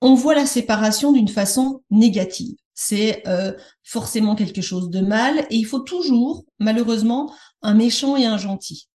on 0.00 0.14
voit 0.14 0.34
la 0.34 0.46
séparation 0.46 1.12
d'une 1.12 1.28
façon 1.28 1.82
négative. 1.90 2.56
C'est 2.74 3.22
euh, 3.26 3.52
forcément 3.82 4.34
quelque 4.34 4.62
chose 4.62 4.90
de 4.90 5.00
mal 5.00 5.46
et 5.50 5.56
il 5.56 5.66
faut 5.66 5.80
toujours, 5.80 6.44
malheureusement, 6.58 7.34
un 7.62 7.74
méchant 7.74 8.16
et 8.16 8.24
un 8.24 8.38
gentil. 8.38 8.88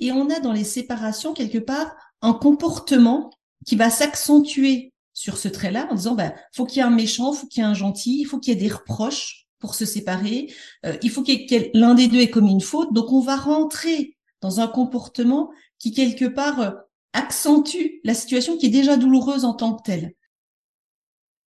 Et 0.00 0.12
on 0.12 0.30
a 0.30 0.40
dans 0.40 0.52
les 0.52 0.64
séparations 0.64 1.34
quelque 1.34 1.58
part 1.58 1.94
un 2.22 2.32
comportement 2.32 3.30
qui 3.66 3.76
va 3.76 3.90
s'accentuer 3.90 4.92
sur 5.12 5.36
ce 5.36 5.48
trait-là 5.48 5.86
en 5.90 5.94
disant 5.94 6.14
bah 6.14 6.34
faut 6.54 6.64
qu'il 6.64 6.78
y 6.78 6.80
ait 6.80 6.86
un 6.86 6.90
méchant, 6.90 7.32
faut 7.32 7.46
qu'il 7.46 7.62
y 7.62 7.66
ait 7.66 7.68
un 7.68 7.74
gentil, 7.74 8.20
il 8.20 8.24
faut 8.24 8.38
qu'il 8.38 8.54
y 8.54 8.56
ait 8.56 8.60
des 8.60 8.72
reproches 8.72 9.46
pour 9.58 9.74
se 9.74 9.84
séparer, 9.84 10.52
euh, 10.86 10.96
il 11.02 11.10
faut 11.10 11.22
que 11.22 11.78
l'un 11.78 11.94
des 11.94 12.08
deux 12.08 12.20
ait 12.20 12.30
commis 12.30 12.52
une 12.52 12.62
faute, 12.62 12.94
donc 12.94 13.12
on 13.12 13.20
va 13.20 13.36
rentrer 13.36 14.16
dans 14.40 14.60
un 14.60 14.66
comportement 14.66 15.50
qui 15.78 15.92
quelque 15.92 16.24
part 16.24 16.60
euh, 16.60 16.70
accentue 17.12 18.00
la 18.04 18.14
situation 18.14 18.56
qui 18.56 18.66
est 18.66 18.70
déjà 18.70 18.96
douloureuse 18.96 19.44
en 19.44 19.52
tant 19.52 19.74
que 19.74 19.82
telle. 19.82 20.14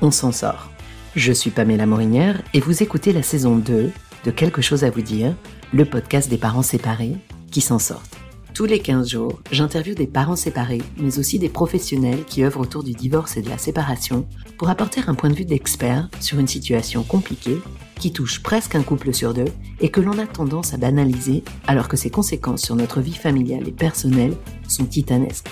on 0.00 0.10
s'en 0.10 0.32
sort. 0.32 0.70
Je 1.16 1.32
suis 1.32 1.50
Pamela 1.50 1.86
Morinière 1.86 2.42
et 2.54 2.60
vous 2.60 2.82
écoutez 2.82 3.12
la 3.12 3.22
saison 3.22 3.56
2 3.56 3.90
de 4.24 4.30
Quelque 4.30 4.62
chose 4.62 4.84
à 4.84 4.90
vous 4.90 5.00
dire, 5.00 5.34
le 5.72 5.84
podcast 5.84 6.28
des 6.28 6.38
parents 6.38 6.62
séparés 6.62 7.16
qui 7.50 7.60
s'en 7.60 7.78
sortent. 7.78 8.16
Tous 8.54 8.66
les 8.66 8.80
15 8.80 9.08
jours, 9.08 9.40
j'interviewe 9.50 9.94
des 9.94 10.06
parents 10.06 10.36
séparés, 10.36 10.82
mais 10.98 11.18
aussi 11.18 11.38
des 11.38 11.48
professionnels 11.48 12.24
qui 12.24 12.44
œuvrent 12.44 12.60
autour 12.60 12.82
du 12.82 12.92
divorce 12.92 13.36
et 13.36 13.42
de 13.42 13.48
la 13.48 13.58
séparation 13.58 14.26
pour 14.58 14.68
apporter 14.68 15.00
un 15.06 15.14
point 15.14 15.30
de 15.30 15.34
vue 15.34 15.44
d'expert 15.44 16.08
sur 16.20 16.38
une 16.38 16.48
situation 16.48 17.02
compliquée 17.02 17.58
qui 17.98 18.12
touche 18.12 18.42
presque 18.42 18.74
un 18.74 18.82
couple 18.82 19.14
sur 19.14 19.34
deux 19.34 19.46
et 19.80 19.90
que 19.90 20.00
l'on 20.00 20.18
a 20.18 20.26
tendance 20.26 20.74
à 20.74 20.78
banaliser 20.78 21.44
alors 21.66 21.88
que 21.88 21.96
ses 21.96 22.10
conséquences 22.10 22.62
sur 22.62 22.76
notre 22.76 23.00
vie 23.00 23.14
familiale 23.14 23.68
et 23.68 23.72
personnelle 23.72 24.36
sont 24.68 24.86
titanesques. 24.86 25.50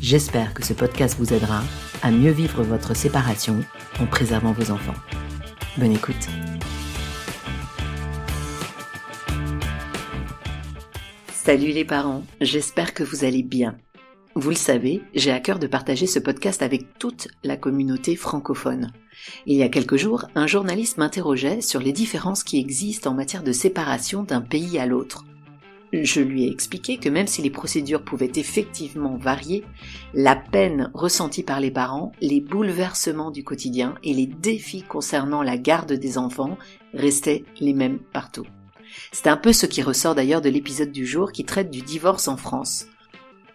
J'espère 0.00 0.54
que 0.54 0.64
ce 0.64 0.72
podcast 0.72 1.16
vous 1.18 1.32
aidera 1.32 1.62
à 2.02 2.10
mieux 2.10 2.32
vivre 2.32 2.62
votre 2.62 2.94
séparation 2.94 3.60
en 4.00 4.06
préservant 4.06 4.52
vos 4.52 4.70
enfants. 4.70 4.94
Bonne 5.78 5.92
écoute. 5.92 6.28
Salut 11.32 11.72
les 11.72 11.84
parents, 11.84 12.24
j'espère 12.40 12.94
que 12.94 13.02
vous 13.02 13.24
allez 13.24 13.42
bien. 13.42 13.76
Vous 14.34 14.50
le 14.50 14.56
savez, 14.56 15.02
j'ai 15.14 15.30
à 15.30 15.40
cœur 15.40 15.58
de 15.58 15.66
partager 15.66 16.06
ce 16.06 16.18
podcast 16.18 16.62
avec 16.62 16.98
toute 16.98 17.28
la 17.44 17.56
communauté 17.56 18.16
francophone. 18.16 18.92
Il 19.46 19.56
y 19.56 19.62
a 19.62 19.68
quelques 19.68 19.96
jours, 19.96 20.26
un 20.34 20.46
journaliste 20.46 20.98
m'interrogeait 20.98 21.60
sur 21.60 21.80
les 21.80 21.92
différences 21.92 22.42
qui 22.42 22.58
existent 22.58 23.10
en 23.10 23.14
matière 23.14 23.42
de 23.42 23.52
séparation 23.52 24.22
d'un 24.22 24.40
pays 24.40 24.78
à 24.78 24.86
l'autre. 24.86 25.24
Je 25.92 26.22
lui 26.22 26.44
ai 26.44 26.50
expliqué 26.50 26.96
que 26.96 27.10
même 27.10 27.26
si 27.26 27.42
les 27.42 27.50
procédures 27.50 28.02
pouvaient 28.02 28.32
effectivement 28.36 29.16
varier, 29.16 29.62
la 30.14 30.34
peine 30.34 30.90
ressentie 30.94 31.42
par 31.42 31.60
les 31.60 31.70
parents, 31.70 32.12
les 32.22 32.40
bouleversements 32.40 33.30
du 33.30 33.44
quotidien 33.44 33.96
et 34.02 34.14
les 34.14 34.26
défis 34.26 34.82
concernant 34.82 35.42
la 35.42 35.58
garde 35.58 35.92
des 35.92 36.16
enfants 36.16 36.56
restaient 36.94 37.44
les 37.60 37.74
mêmes 37.74 37.98
partout. 37.98 38.46
C'est 39.12 39.26
un 39.26 39.36
peu 39.36 39.52
ce 39.52 39.66
qui 39.66 39.82
ressort 39.82 40.14
d'ailleurs 40.14 40.40
de 40.40 40.48
l'épisode 40.48 40.92
du 40.92 41.04
jour 41.04 41.30
qui 41.30 41.44
traite 41.44 41.70
du 41.70 41.82
divorce 41.82 42.26
en 42.26 42.38
France. 42.38 42.86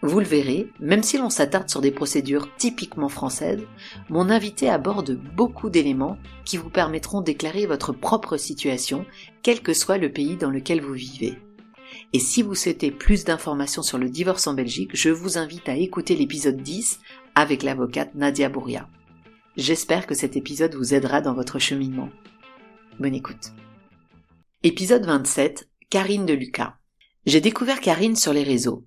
Vous 0.03 0.19
le 0.19 0.25
verrez, 0.25 0.71
même 0.79 1.01
si 1.01 1.17
l'on 1.17 1.31
s'attarde 1.31 1.69
sur 1.69 1.81
des 1.81 1.89
procédures 1.89 2.49
typiquement 2.55 3.09
françaises, 3.09 3.63
mon 4.09 4.29
invité 4.29 4.69
aborde 4.69 5.19
beaucoup 5.35 5.71
d'éléments 5.71 6.19
qui 6.45 6.57
vous 6.57 6.69
permettront 6.69 7.21
d'éclairer 7.21 7.65
votre 7.65 7.93
propre 7.93 8.37
situation, 8.37 9.07
quel 9.41 9.61
que 9.61 9.73
soit 9.73 9.97
le 9.97 10.11
pays 10.11 10.37
dans 10.37 10.51
lequel 10.51 10.81
vous 10.81 10.93
vivez. 10.93 11.39
Et 12.13 12.19
si 12.19 12.41
vous 12.41 12.55
souhaitez 12.55 12.89
plus 12.89 13.25
d'informations 13.25 13.83
sur 13.83 13.97
le 13.97 14.09
divorce 14.09 14.47
en 14.47 14.53
Belgique, 14.53 14.91
je 14.93 15.09
vous 15.09 15.37
invite 15.37 15.67
à 15.67 15.75
écouter 15.75 16.15
l'épisode 16.15 16.61
10 16.61 17.01
avec 17.35 17.63
l'avocate 17.63 18.15
Nadia 18.15 18.47
Bouria. 18.47 18.87
J'espère 19.57 20.07
que 20.07 20.15
cet 20.15 20.37
épisode 20.37 20.75
vous 20.75 20.93
aidera 20.93 21.19
dans 21.19 21.33
votre 21.33 21.59
cheminement. 21.59 22.09
Bonne 22.99 23.15
écoute. 23.15 23.51
Épisode 24.63 25.05
27. 25.05 25.67
Karine 25.89 26.25
de 26.25 26.33
Lucas. 26.33 26.77
J'ai 27.25 27.41
découvert 27.41 27.81
Karine 27.81 28.15
sur 28.15 28.31
les 28.31 28.43
réseaux. 28.43 28.85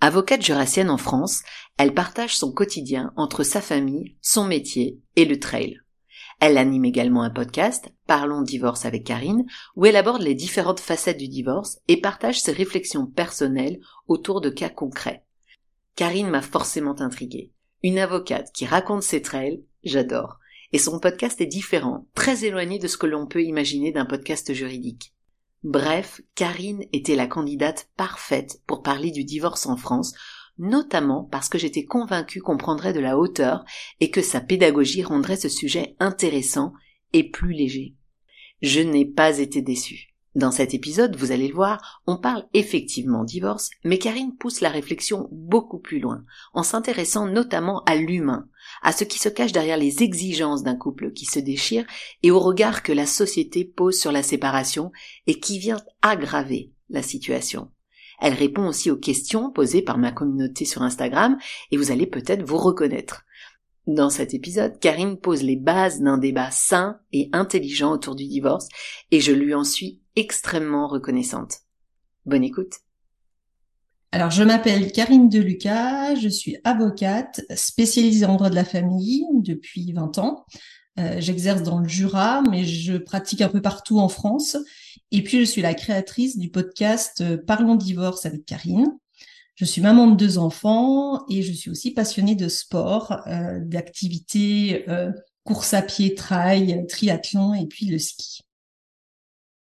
Avocate 0.00 0.42
jurassienne 0.42 0.90
en 0.90 0.98
France, 0.98 1.42
elle 1.76 1.94
partage 1.94 2.36
son 2.36 2.52
quotidien 2.52 3.12
entre 3.16 3.42
sa 3.42 3.60
famille, 3.60 4.16
son 4.22 4.46
métier 4.46 4.98
et 5.16 5.24
le 5.26 5.38
trail. 5.38 5.80
Elle 6.40 6.58
anime 6.58 6.84
également 6.84 7.22
un 7.22 7.30
podcast, 7.30 7.88
Parlons 8.06 8.42
divorce 8.42 8.84
avec 8.84 9.04
Karine, 9.04 9.46
où 9.74 9.86
elle 9.86 9.96
aborde 9.96 10.22
les 10.22 10.34
différentes 10.34 10.80
facettes 10.80 11.18
du 11.18 11.28
divorce 11.28 11.78
et 11.88 12.00
partage 12.00 12.40
ses 12.40 12.52
réflexions 12.52 13.06
personnelles 13.06 13.80
autour 14.06 14.40
de 14.40 14.50
cas 14.50 14.68
concrets. 14.68 15.24
Karine 15.96 16.28
m'a 16.28 16.42
forcément 16.42 17.00
intriguée. 17.00 17.52
Une 17.82 17.98
avocate 17.98 18.52
qui 18.52 18.66
raconte 18.66 19.02
ses 19.02 19.22
trails, 19.22 19.64
j'adore 19.82 20.38
et 20.72 20.78
son 20.78 20.98
podcast 20.98 21.40
est 21.40 21.46
différent, 21.46 22.06
très 22.14 22.44
éloigné 22.44 22.78
de 22.78 22.88
ce 22.88 22.96
que 22.96 23.06
l'on 23.06 23.26
peut 23.26 23.42
imaginer 23.42 23.92
d'un 23.92 24.04
podcast 24.04 24.52
juridique. 24.52 25.14
Bref, 25.62 26.20
Karine 26.34 26.84
était 26.92 27.16
la 27.16 27.26
candidate 27.26 27.88
parfaite 27.96 28.60
pour 28.66 28.82
parler 28.82 29.10
du 29.10 29.24
divorce 29.24 29.66
en 29.66 29.76
France, 29.76 30.14
notamment 30.58 31.24
parce 31.24 31.48
que 31.48 31.58
j'étais 31.58 31.84
convaincue 31.84 32.40
qu'on 32.40 32.56
prendrait 32.56 32.92
de 32.92 33.00
la 33.00 33.18
hauteur 33.18 33.64
et 34.00 34.10
que 34.10 34.22
sa 34.22 34.40
pédagogie 34.40 35.02
rendrait 35.02 35.36
ce 35.36 35.48
sujet 35.48 35.96
intéressant 36.00 36.72
et 37.12 37.30
plus 37.30 37.52
léger. 37.52 37.94
Je 38.62 38.80
n'ai 38.80 39.04
pas 39.04 39.38
été 39.38 39.62
déçue. 39.62 40.16
Dans 40.36 40.50
cet 40.50 40.74
épisode, 40.74 41.16
vous 41.16 41.32
allez 41.32 41.48
le 41.48 41.54
voir, 41.54 42.02
on 42.06 42.18
parle 42.18 42.44
effectivement 42.52 43.24
divorce, 43.24 43.70
mais 43.84 43.98
Karine 43.98 44.36
pousse 44.36 44.60
la 44.60 44.68
réflexion 44.68 45.30
beaucoup 45.32 45.78
plus 45.78 45.98
loin, 45.98 46.24
en 46.52 46.62
s'intéressant 46.62 47.26
notamment 47.26 47.82
à 47.84 47.96
l'humain, 47.96 48.46
à 48.82 48.92
ce 48.92 49.04
qui 49.04 49.18
se 49.18 49.30
cache 49.30 49.52
derrière 49.52 49.78
les 49.78 50.02
exigences 50.02 50.62
d'un 50.62 50.76
couple 50.76 51.12
qui 51.12 51.24
se 51.24 51.38
déchire 51.38 51.86
et 52.22 52.30
au 52.30 52.38
regard 52.38 52.82
que 52.82 52.92
la 52.92 53.06
société 53.06 53.64
pose 53.64 53.98
sur 53.98 54.12
la 54.12 54.22
séparation 54.22 54.92
et 55.26 55.40
qui 55.40 55.58
vient 55.58 55.80
aggraver 56.02 56.70
la 56.90 57.02
situation. 57.02 57.70
Elle 58.20 58.34
répond 58.34 58.66
aussi 58.66 58.90
aux 58.90 58.96
questions 58.96 59.50
posées 59.50 59.82
par 59.82 59.98
ma 59.98 60.12
communauté 60.12 60.64
sur 60.64 60.82
Instagram 60.82 61.36
et 61.70 61.76
vous 61.76 61.90
allez 61.90 62.06
peut-être 62.06 62.42
vous 62.42 62.58
reconnaître. 62.58 63.24
Dans 63.86 64.10
cet 64.10 64.34
épisode, 64.34 64.80
Karine 64.80 65.16
pose 65.16 65.42
les 65.42 65.56
bases 65.56 66.00
d'un 66.00 66.18
débat 66.18 66.50
sain 66.50 66.98
et 67.12 67.28
intelligent 67.32 67.92
autour 67.92 68.16
du 68.16 68.26
divorce 68.26 68.68
et 69.12 69.20
je 69.20 69.32
lui 69.32 69.54
en 69.54 69.62
suis 69.62 70.00
extrêmement 70.16 70.88
reconnaissante. 70.88 71.60
Bonne 72.24 72.42
écoute. 72.42 72.80
Alors, 74.10 74.30
je 74.30 74.42
m'appelle 74.42 74.92
Karine 74.92 75.28
Deluca, 75.28 76.14
je 76.14 76.28
suis 76.28 76.56
avocate 76.64 77.42
spécialisée 77.54 78.24
en 78.24 78.36
droit 78.36 78.50
de 78.50 78.54
la 78.54 78.64
famille 78.64 79.24
depuis 79.34 79.92
20 79.92 80.18
ans. 80.18 80.46
Euh, 80.98 81.16
j'exerce 81.18 81.62
dans 81.62 81.78
le 81.78 81.88
Jura, 81.88 82.42
mais 82.50 82.64
je 82.64 82.96
pratique 82.96 83.42
un 83.42 83.48
peu 83.48 83.60
partout 83.60 83.98
en 83.98 84.08
France. 84.08 84.56
Et 85.12 85.22
puis, 85.22 85.38
je 85.38 85.44
suis 85.44 85.62
la 85.62 85.74
créatrice 85.74 86.36
du 86.36 86.50
podcast 86.50 87.20
euh, 87.20 87.36
Parlons 87.36 87.76
divorce 87.76 88.26
avec 88.26 88.44
Karine. 88.44 88.98
Je 89.54 89.64
suis 89.64 89.80
maman 89.80 90.08
de 90.08 90.16
deux 90.16 90.36
enfants 90.36 91.24
et 91.28 91.42
je 91.42 91.52
suis 91.52 91.70
aussi 91.70 91.92
passionnée 91.92 92.34
de 92.34 92.48
sport, 92.48 93.22
euh, 93.26 93.58
d'activités, 93.60 94.84
euh, 94.88 95.10
course 95.44 95.72
à 95.74 95.82
pied, 95.82 96.14
trail, 96.14 96.84
triathlon 96.88 97.54
et 97.54 97.66
puis 97.66 97.86
le 97.86 97.98
ski. 97.98 98.42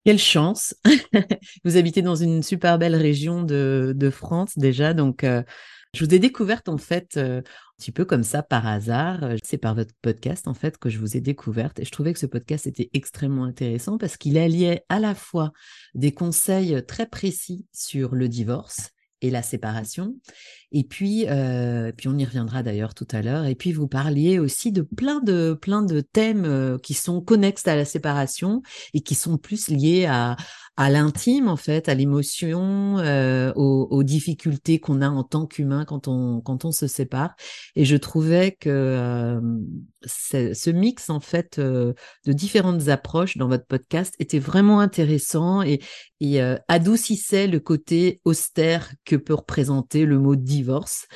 Quelle 0.05 0.19
chance 0.19 0.75
Vous 1.65 1.77
habitez 1.77 2.03
dans 2.03 2.17
une 2.17 2.43
super 2.43 2.79
belle 2.79 2.97
région 2.97 3.43
de, 3.43 4.11
France 4.11 4.57
déjà, 4.57 4.95
donc 4.95 5.25
je 5.25 6.05
vous 6.05 6.15
ai 6.15 6.21
découverte 6.21 6.69
en 6.69 6.79
fait 6.79 7.19
petit 7.77 7.93
peu 7.93 8.05
comme 8.05 8.23
ça 8.23 8.43
par 8.43 8.67
hasard. 8.67 9.21
C'est 9.43 9.59
par 9.59 9.75
votre 9.75 9.95
podcast 10.03 10.49
en 10.49 10.55
fait 10.55 10.79
que 10.79 10.89
je 10.89 10.99
vous 10.99 11.17
ai 11.17 11.21
découverte 11.21 11.79
et 11.79 11.85
je 11.85 11.91
trouvais 11.91 12.13
que 12.13 12.19
ce 12.19 12.27
podcast 12.27 12.67
était 12.67 12.91
extrêmement 12.93 13.45
intéressant 13.45 13.99
parce 13.99 14.17
qu'il 14.17 14.39
alliait 14.39 14.85
à 14.89 14.99
la 14.99 15.15
fois 15.15 15.53
des 15.95 16.13
conseils 16.13 16.85
très 16.87 17.07
précis 17.07 17.67
sur 17.73 18.15
le 18.15 18.29
divorce 18.29 18.91
et 19.23 19.31
la 19.31 19.43
séparation, 19.43 20.15
Et 20.73 20.83
puis, 20.83 21.27
euh, 21.29 21.93
puis 21.97 22.09
on 22.09 22.19
y 22.19 22.25
reviendra 22.25 22.63
d'ailleurs 22.63 22.95
tout 22.95 23.07
à 23.13 23.23
l'heure. 23.23 23.45
Et 23.45 23.55
puis 23.55 23.73
vous 23.73 23.87
parliez 23.87 24.39
aussi 24.41 24.73
de 24.73 24.83
plein 24.83 25.21
de 25.21 25.55
plein 25.55 25.83
de 25.83 26.01
thèmes 26.01 26.45
euh, 26.45 26.77
qui 26.79 26.95
sont 26.95 27.21
connexes 27.21 27.69
à 27.69 27.77
la 27.77 27.85
séparation 27.85 28.63
et 28.93 29.01
qui 29.01 29.15
sont 29.15 29.39
plus 29.39 29.69
liés 29.69 30.07
à 30.07 30.37
à 30.79 30.91
l'intime 30.91 31.49
en 31.49 31.57
fait, 31.57 31.89
à 31.89 31.95
l'émotion, 31.95 32.99
euh, 32.99 33.51
aux, 33.55 34.03
difficultés 34.03 34.79
qu'on 34.79 35.01
a 35.01 35.09
en 35.09 35.25
tant 35.25 35.47
qu'humain 35.47 35.87
quand 35.87 36.07
on 36.07 36.43
quand 36.43 36.67
on 36.67 36.73
se 36.73 36.87
sépare. 36.87 37.35
Et 37.77 37.85
je 37.87 37.97
trouvais 37.97 38.53
que 38.53 39.41
ce 40.05 40.71
mix 40.71 41.09
en 41.09 41.21
fait 41.21 41.59
de 41.59 41.95
différentes 42.27 42.89
approches 42.89 43.39
dans 43.39 43.49
votre 43.49 43.67
podcast 43.67 44.15
était 44.19 44.39
vraiment 44.39 44.81
intéressant 44.81 45.63
et, 45.63 45.81
et 46.21 46.41
adoucissait 46.69 47.47
le 47.47 47.59
côté 47.59 48.21
austère 48.25 48.93
que 49.07 49.17
peut 49.17 49.35
représenter 49.35 50.05
le 50.05 50.19
mot 50.19 50.37
divorce. 50.57 51.07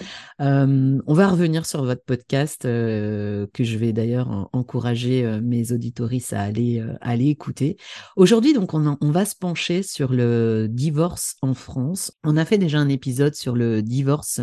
Euh, 0.41 0.99
on 1.07 1.15
va 1.15 1.29
revenir 1.29 1.67
sur 1.67 1.85
votre 1.85 2.05
podcast 2.05 2.63
que 2.63 3.49
je 3.59 3.77
vais 3.77 3.93
d'ailleurs 3.93 4.49
encourager 4.53 5.41
mes 5.43 5.73
auditoristes 5.73 6.33
à 6.33 6.43
aller 6.43 6.85
aller 7.01 7.29
écouter. 7.29 7.77
Aujourd'hui 8.17 8.53
donc 8.53 8.75
on, 8.75 8.99
on 9.01 9.11
va 9.11 9.25
se 9.25 9.35
sur 9.83 10.13
le 10.13 10.69
divorce 10.69 11.37
en 11.43 11.55
France. 11.55 12.13
On 12.25 12.37
a 12.37 12.45
fait 12.45 12.59
déjà 12.59 12.79
un 12.79 12.89
épisode 12.89 13.35
sur 13.35 13.55
le 13.55 13.83
divorce 13.83 14.41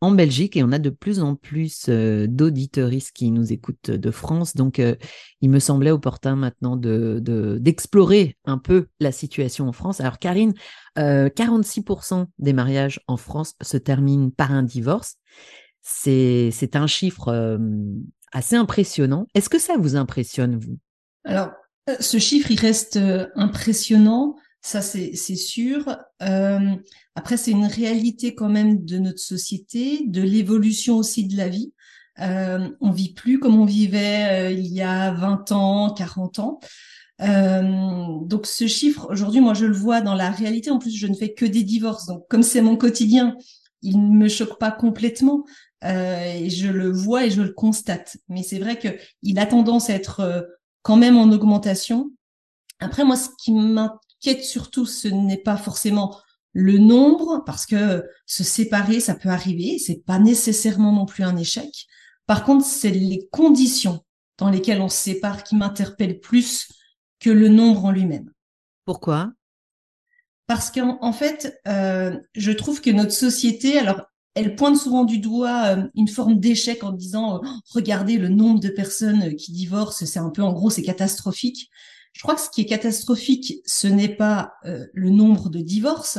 en 0.00 0.12
Belgique 0.12 0.56
et 0.56 0.62
on 0.62 0.72
a 0.72 0.78
de 0.78 0.90
plus 0.90 1.20
en 1.20 1.34
plus 1.34 1.86
euh, 1.88 2.26
d'auditeuristes 2.28 3.12
qui 3.12 3.30
nous 3.30 3.52
écoutent 3.52 3.90
de 3.90 4.10
France. 4.10 4.54
Donc, 4.54 4.78
euh, 4.78 4.94
il 5.40 5.50
me 5.50 5.58
semblait 5.58 5.90
opportun 5.90 6.36
maintenant 6.36 6.76
de, 6.76 7.20
d'explorer 7.60 8.36
un 8.44 8.58
peu 8.58 8.86
la 9.00 9.12
situation 9.12 9.68
en 9.68 9.72
France. 9.72 10.00
Alors, 10.00 10.18
Karine, 10.18 10.54
46% 10.96 12.20
euh, 12.20 12.24
des 12.38 12.52
mariages 12.52 13.00
en 13.08 13.16
France 13.16 13.54
se 13.60 13.76
terminent 13.76 14.30
par 14.30 14.52
un 14.52 14.62
divorce. 14.62 15.16
C'est 15.82 16.74
un 16.74 16.86
chiffre 16.86 17.58
assez 18.32 18.56
impressionnant. 18.56 19.26
Est-ce 19.34 19.48
que 19.48 19.58
ça 19.58 19.76
vous 19.78 19.96
impressionne, 19.96 20.58
vous? 20.58 20.78
Alors, 21.24 21.50
ce 21.98 22.18
chiffre, 22.18 22.50
il 22.50 22.60
reste 22.60 22.98
impressionnant 23.36 24.36
ça 24.68 24.82
c'est 24.82 25.14
sûr. 25.14 25.96
Euh, 26.22 26.76
après, 27.14 27.38
c'est 27.38 27.52
une 27.52 27.64
réalité 27.64 28.34
quand 28.34 28.50
même 28.50 28.84
de 28.84 28.98
notre 28.98 29.18
société, 29.18 30.02
de 30.06 30.20
l'évolution 30.22 30.96
aussi 30.96 31.26
de 31.26 31.36
la 31.36 31.48
vie. 31.48 31.72
Euh, 32.20 32.68
on 32.80 32.90
vit 32.90 33.14
plus 33.14 33.38
comme 33.38 33.58
on 33.58 33.64
vivait 33.64 34.48
euh, 34.48 34.50
il 34.50 34.66
y 34.66 34.82
a 34.82 35.12
20 35.12 35.52
ans, 35.52 35.94
40 35.94 36.38
ans. 36.40 36.60
Euh, 37.22 38.18
donc 38.26 38.46
ce 38.46 38.66
chiffre, 38.66 39.08
aujourd'hui, 39.10 39.40
moi 39.40 39.54
je 39.54 39.64
le 39.64 39.74
vois 39.74 40.02
dans 40.02 40.14
la 40.14 40.30
réalité. 40.30 40.70
En 40.70 40.78
plus, 40.78 40.94
je 40.94 41.06
ne 41.06 41.14
fais 41.14 41.32
que 41.32 41.46
des 41.46 41.62
divorces. 41.62 42.06
Donc 42.06 42.26
comme 42.28 42.42
c'est 42.42 42.60
mon 42.60 42.76
quotidien, 42.76 43.36
il 43.80 43.98
ne 44.10 44.16
me 44.16 44.28
choque 44.28 44.58
pas 44.58 44.70
complètement. 44.70 45.44
Et 45.82 46.50
je 46.50 46.68
le 46.68 46.90
vois 46.90 47.24
et 47.24 47.30
je 47.30 47.40
le 47.40 47.52
constate. 47.52 48.18
Mais 48.28 48.42
c'est 48.42 48.58
vrai 48.58 48.78
que 48.78 48.88
il 49.22 49.38
a 49.38 49.46
tendance 49.46 49.88
à 49.88 49.94
être 49.94 50.46
quand 50.82 50.96
même 50.96 51.16
en 51.16 51.30
augmentation. 51.30 52.10
Après, 52.80 53.04
moi, 53.04 53.16
ce 53.16 53.28
qui 53.38 53.52
m'intéresse 53.52 54.07
qu'est 54.20 54.42
surtout, 54.42 54.86
ce 54.86 55.08
n'est 55.08 55.42
pas 55.42 55.56
forcément 55.56 56.20
le 56.52 56.78
nombre, 56.78 57.42
parce 57.44 57.66
que 57.66 58.04
se 58.26 58.42
séparer, 58.42 59.00
ça 59.00 59.14
peut 59.14 59.28
arriver, 59.28 59.78
c'est 59.78 60.04
pas 60.04 60.18
nécessairement 60.18 60.92
non 60.92 61.06
plus 61.06 61.24
un 61.24 61.36
échec. 61.36 61.86
Par 62.26 62.44
contre, 62.44 62.64
c'est 62.64 62.90
les 62.90 63.28
conditions 63.30 64.04
dans 64.38 64.50
lesquelles 64.50 64.80
on 64.80 64.88
se 64.88 64.96
sépare 64.96 65.44
qui 65.44 65.56
m'interpellent 65.56 66.20
plus 66.20 66.68
que 67.20 67.30
le 67.30 67.48
nombre 67.48 67.84
en 67.84 67.90
lui-même. 67.90 68.30
Pourquoi? 68.84 69.32
Parce 70.46 70.70
qu'en 70.70 70.98
en 71.02 71.12
fait, 71.12 71.60
euh, 71.68 72.16
je 72.34 72.52
trouve 72.52 72.80
que 72.80 72.90
notre 72.90 73.12
société, 73.12 73.78
alors 73.78 74.06
elle 74.34 74.54
pointe 74.54 74.76
souvent 74.76 75.04
du 75.04 75.18
doigt 75.18 75.76
euh, 75.76 75.88
une 75.94 76.08
forme 76.08 76.38
d'échec 76.38 76.84
en 76.84 76.92
disant 76.92 77.42
regardez 77.72 78.18
le 78.18 78.28
nombre 78.28 78.60
de 78.60 78.68
personnes 78.68 79.34
qui 79.36 79.52
divorcent, 79.52 80.06
c'est 80.06 80.18
un 80.18 80.30
peu 80.30 80.42
en 80.42 80.52
gros 80.52 80.70
c'est 80.70 80.82
catastrophique. 80.82 81.70
Je 82.18 82.24
crois 82.24 82.34
que 82.34 82.40
ce 82.40 82.50
qui 82.50 82.62
est 82.62 82.66
catastrophique, 82.66 83.62
ce 83.64 83.86
n'est 83.86 84.08
pas 84.08 84.54
euh, 84.64 84.86
le 84.92 85.08
nombre 85.08 85.50
de 85.50 85.60
divorces, 85.60 86.18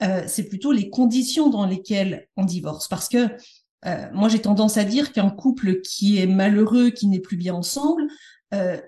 euh, 0.00 0.22
c'est 0.28 0.48
plutôt 0.48 0.70
les 0.70 0.90
conditions 0.90 1.50
dans 1.50 1.66
lesquelles 1.66 2.28
on 2.36 2.44
divorce. 2.44 2.86
Parce 2.86 3.08
que 3.08 3.26
euh, 3.84 4.06
moi, 4.14 4.28
j'ai 4.28 4.38
tendance 4.38 4.76
à 4.76 4.84
dire 4.84 5.10
qu'un 5.10 5.28
couple 5.28 5.80
qui 5.80 6.18
est 6.18 6.28
malheureux, 6.28 6.90
qui 6.90 7.08
n'est 7.08 7.18
plus 7.18 7.36
bien 7.36 7.54
ensemble, 7.54 8.06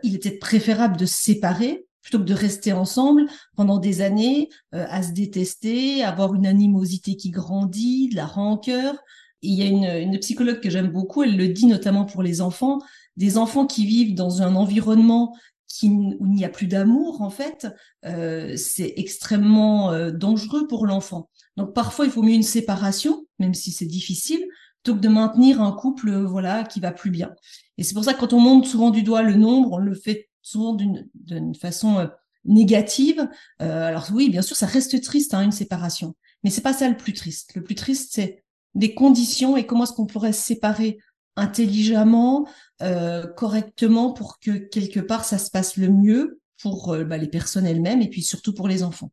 il 0.02 0.16
était 0.16 0.38
préférable 0.38 0.96
de 0.96 1.06
se 1.06 1.22
séparer 1.22 1.86
plutôt 2.00 2.18
que 2.18 2.24
de 2.24 2.34
rester 2.34 2.72
ensemble 2.72 3.26
pendant 3.54 3.78
des 3.78 4.00
années, 4.00 4.48
à 4.72 5.04
se 5.04 5.12
détester, 5.12 6.02
avoir 6.02 6.34
une 6.34 6.48
animosité 6.48 7.14
qui 7.14 7.30
grandit, 7.30 8.08
de 8.08 8.16
la 8.16 8.26
rancœur. 8.26 8.96
il 9.40 9.54
y 9.54 9.62
a 9.62 9.66
une, 9.66 9.84
une 9.84 10.18
psychologue 10.18 10.58
que 10.58 10.68
j'aime 10.68 10.88
beaucoup, 10.88 11.22
elle 11.22 11.36
le 11.36 11.46
dit 11.46 11.66
notamment 11.66 12.04
pour 12.04 12.24
les 12.24 12.40
enfants, 12.40 12.80
des 13.16 13.38
enfants 13.38 13.66
qui 13.66 13.86
vivent 13.86 14.16
dans 14.16 14.42
un 14.42 14.56
environnement 14.56 15.36
où 15.82 16.26
il 16.26 16.32
n'y 16.32 16.44
a 16.44 16.48
plus 16.48 16.66
d'amour, 16.66 17.22
en 17.22 17.30
fait, 17.30 17.66
euh, 18.04 18.56
c'est 18.56 18.94
extrêmement 18.96 19.92
euh, 19.92 20.10
dangereux 20.10 20.66
pour 20.66 20.86
l'enfant. 20.86 21.30
Donc 21.56 21.74
parfois, 21.74 22.04
il 22.04 22.10
faut 22.10 22.22
mieux 22.22 22.34
une 22.34 22.42
séparation, 22.42 23.26
même 23.38 23.54
si 23.54 23.72
c'est 23.72 23.86
difficile, 23.86 24.44
plutôt 24.82 24.96
que 24.96 25.02
de 25.02 25.08
maintenir 25.08 25.60
un 25.60 25.72
couple, 25.72 26.08
euh, 26.08 26.24
voilà, 26.24 26.64
qui 26.64 26.80
va 26.80 26.92
plus 26.92 27.10
bien. 27.10 27.32
Et 27.78 27.82
c'est 27.82 27.94
pour 27.94 28.04
ça 28.04 28.14
que 28.14 28.20
quand 28.20 28.32
on 28.32 28.40
monte 28.40 28.66
souvent 28.66 28.90
du 28.90 29.02
doigt 29.02 29.22
le 29.22 29.34
nombre, 29.34 29.72
on 29.72 29.78
le 29.78 29.94
fait 29.94 30.28
souvent 30.42 30.74
d'une 30.74 31.54
façon 31.54 32.08
négative. 32.44 33.28
alors 33.60 34.08
oui, 34.12 34.28
bien 34.28 34.42
sûr, 34.42 34.56
ça 34.56 34.66
reste 34.66 35.00
triste, 35.02 35.34
hein, 35.34 35.42
une 35.42 35.52
séparation, 35.52 36.16
mais 36.42 36.50
c'est 36.50 36.62
pas 36.62 36.72
ça 36.72 36.88
le 36.88 36.96
plus 36.96 37.12
triste. 37.12 37.54
Le 37.54 37.62
plus 37.62 37.76
triste, 37.76 38.10
c'est 38.12 38.42
des 38.74 38.92
conditions 38.92 39.56
et 39.56 39.66
comment 39.66 39.84
est-ce 39.84 39.92
qu'on 39.92 40.06
pourrait 40.06 40.32
se 40.32 40.42
séparer 40.42 40.98
intelligemment, 41.36 42.48
euh, 42.82 43.26
correctement 43.26 44.12
pour 44.12 44.38
que 44.38 44.50
quelque 44.50 45.00
part 45.00 45.24
ça 45.24 45.38
se 45.38 45.50
passe 45.50 45.76
le 45.76 45.88
mieux 45.88 46.40
pour 46.60 46.92
euh, 46.92 47.04
bah, 47.04 47.16
les 47.16 47.28
personnes 47.28 47.66
elles-mêmes 47.66 48.02
et 48.02 48.08
puis 48.08 48.22
surtout 48.22 48.54
pour 48.54 48.68
les 48.68 48.82
enfants. 48.82 49.10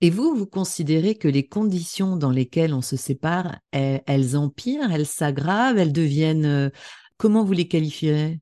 Et 0.00 0.10
vous, 0.10 0.34
vous 0.34 0.46
considérez 0.46 1.14
que 1.14 1.28
les 1.28 1.46
conditions 1.46 2.16
dans 2.16 2.30
lesquelles 2.30 2.74
on 2.74 2.82
se 2.82 2.96
sépare, 2.96 3.58
elles, 3.72 4.36
empirent, 4.36 4.92
elles 4.92 5.06
s'aggravent, 5.06 5.78
elles 5.78 5.92
deviennent... 5.92 6.44
Euh, 6.44 6.70
comment 7.16 7.44
vous 7.44 7.52
les 7.52 7.68
qualifierez 7.68 8.40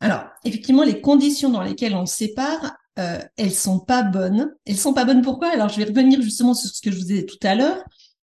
Alors, 0.00 0.24
effectivement, 0.44 0.82
les 0.82 1.00
conditions 1.00 1.48
dans 1.48 1.62
lesquelles 1.62 1.94
on 1.94 2.06
se 2.06 2.16
sépare, 2.16 2.76
euh, 2.98 3.18
elles 3.36 3.54
sont 3.54 3.78
pas 3.78 4.02
bonnes. 4.02 4.54
Elles 4.66 4.76
sont 4.76 4.92
pas 4.92 5.04
bonnes 5.04 5.22
pourquoi? 5.22 5.48
Alors, 5.52 5.68
je 5.68 5.78
vais 5.78 5.84
revenir 5.84 6.20
justement 6.20 6.54
sur 6.54 6.68
ce 6.68 6.82
que 6.82 6.90
je 6.90 6.98
vous 6.98 7.12
ai 7.12 7.22
dit 7.22 7.26
tout 7.26 7.46
à 7.46 7.54
l'heure. 7.54 7.82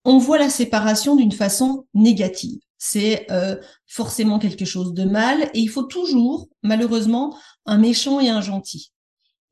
On 0.06 0.18
voit 0.18 0.38
la 0.38 0.50
séparation 0.50 1.16
d'une 1.16 1.32
façon 1.32 1.86
négative 1.94 2.60
c'est 2.86 3.26
euh, 3.32 3.56
forcément 3.88 4.40
quelque 4.40 4.66
chose 4.66 4.94
de 4.94 5.06
mal 5.06 5.50
et 5.54 5.60
il 5.62 5.70
faut 5.70 5.84
toujours, 5.84 6.50
malheureusement, 6.64 7.34
un 7.66 7.78
méchant 7.78 8.20
et 8.20 8.28
un 8.28 8.42
gentil. 8.42 8.92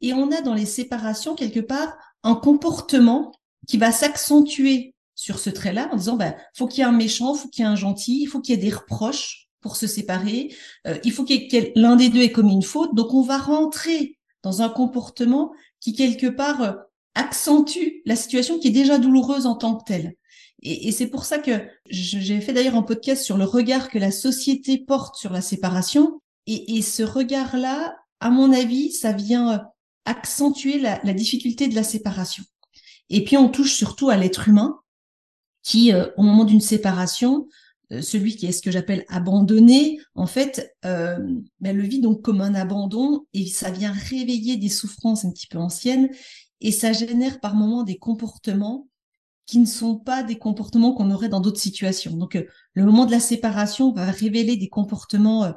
Et 0.01 0.12
on 0.12 0.33
a 0.33 0.42
dans 0.42 0.54
les 0.54 0.66
séparations 0.66 1.33
quelque 1.33 1.62
part 1.62 1.94
un 2.24 2.36
comportement 2.36 3.31
qui 3.69 3.78
va 3.78 3.94
s'accentuer 3.94 4.95
sur 5.16 5.39
ce 5.39 5.50
trait-là 5.50 5.88
en 5.94 5.95
disant 5.95 6.18
bah 6.18 6.36
faut 6.57 6.68
qu'il 6.68 6.80
y 6.80 6.81
ait 6.81 6.89
un 6.89 6.92
méchant, 6.92 7.33
faut 7.33 7.48
qu'il 7.48 7.63
y 7.63 7.66
ait 7.66 7.72
un 7.72 7.78
gentil, 7.78 8.22
il 8.22 8.25
faut 8.25 8.42
qu'il 8.42 8.54
y 8.54 8.57
ait 8.57 8.62
des 8.62 8.75
reproches 8.75 9.48
pour 9.62 9.77
se 9.77 9.88
séparer, 9.88 10.54
euh, 10.86 10.98
il 11.06 11.13
faut 11.13 11.24
que 11.24 11.80
l'un 11.80 11.95
des 11.95 12.10
deux 12.10 12.24
ait 12.24 12.34
commis 12.34 12.56
une 12.56 12.63
faute, 12.63 12.94
donc 12.95 13.13
on 13.13 13.22
va 13.22 13.38
rentrer 13.38 14.17
dans 14.44 14.62
un 14.62 14.67
comportement 14.67 15.53
qui 15.79 15.94
quelque 15.94 16.27
part 16.27 16.62
euh, 16.63 16.74
accentue 17.15 18.01
la 18.06 18.17
situation 18.17 18.60
qui 18.60 18.67
est 18.67 18.72
déjà 18.72 18.98
douloureuse 18.98 19.46
en 19.46 19.56
tant 19.56 19.77
que 19.77 19.86
telle. 19.86 20.15
Et, 20.62 20.91
c'est 20.91 21.08
pour 21.08 21.25
ça 21.25 21.39
que 21.39 21.51
j'ai 21.89 22.39
fait 22.41 22.53
d'ailleurs 22.53 22.75
un 22.75 22.84
podcast 22.84 23.24
sur 23.24 23.38
le 23.38 23.46
regard 23.46 23.89
que 23.89 23.98
la 23.98 24.12
société 24.12 24.77
porte 24.77 25.15
sur 25.15 25.32
la 25.32 25.41
séparation. 25.41 26.22
Et, 26.48 26.82
ce 26.82 27.03
regard-là, 27.03 27.96
à 28.20 28.30
mon 28.30 28.51
avis, 28.53 28.91
ça 28.91 29.12
vient 29.12 29.51
euh, 29.53 29.58
accentuer 30.06 30.80
la, 30.80 30.98
difficulté 31.13 31.68
de 31.68 31.75
la 31.75 31.84
séparation. 31.84 32.44
Et 33.10 33.24
puis 33.24 33.38
on 33.38 33.50
touche 33.50 33.74
surtout 33.74 34.10
à 34.10 34.18
l'être 34.18 34.48
humain 34.48 34.80
qui, 35.63 35.94
euh, 35.94 36.08
au 36.18 36.24
moment 36.24 36.46
d'une 36.46 36.62
séparation, 36.62 37.48
euh, 37.91 38.01
celui 38.01 38.36
qui 38.36 38.46
est 38.46 38.51
ce 38.51 38.62
que 38.62 38.72
j'appelle 38.72 39.06
abandonné, 39.10 40.00
en 40.15 40.25
fait, 40.25 40.74
euh, 40.86 41.18
ben, 41.60 41.75
le 41.75 41.84
vit 41.84 42.00
donc 42.00 42.22
comme 42.22 42.41
un 42.41 42.56
abandon 42.56 43.25
et 43.34 43.48
ça 43.48 43.70
vient 43.70 43.91
réveiller 43.91 44.58
des 44.58 44.70
souffrances 44.70 45.25
un 45.25 45.32
petit 45.32 45.48
peu 45.48 45.58
anciennes 45.58 46.10
et 46.62 46.72
ça 46.72 46.94
génère 46.94 47.39
par 47.39 47.56
moments 47.56 47.84
des 47.84 47.98
comportements 47.98 48.88
qui 49.45 49.60
ne 49.60 49.65
sont 49.65 49.98
pas 49.98 50.24
des 50.24 50.38
comportements 50.38 50.93
qu'on 50.93 51.12
aurait 51.12 51.29
dans 51.29 51.41
d'autres 51.41 51.60
situations. 51.60 52.15
Donc, 52.15 52.36
euh, 52.36 52.43
le 52.74 52.86
moment 52.86 53.05
de 53.05 53.12
la 53.12 53.19
séparation 53.19 53.91
va 53.91 54.05
révéler 54.05 54.57
des 54.57 54.69
comportements 54.69 55.43
euh, 55.43 55.51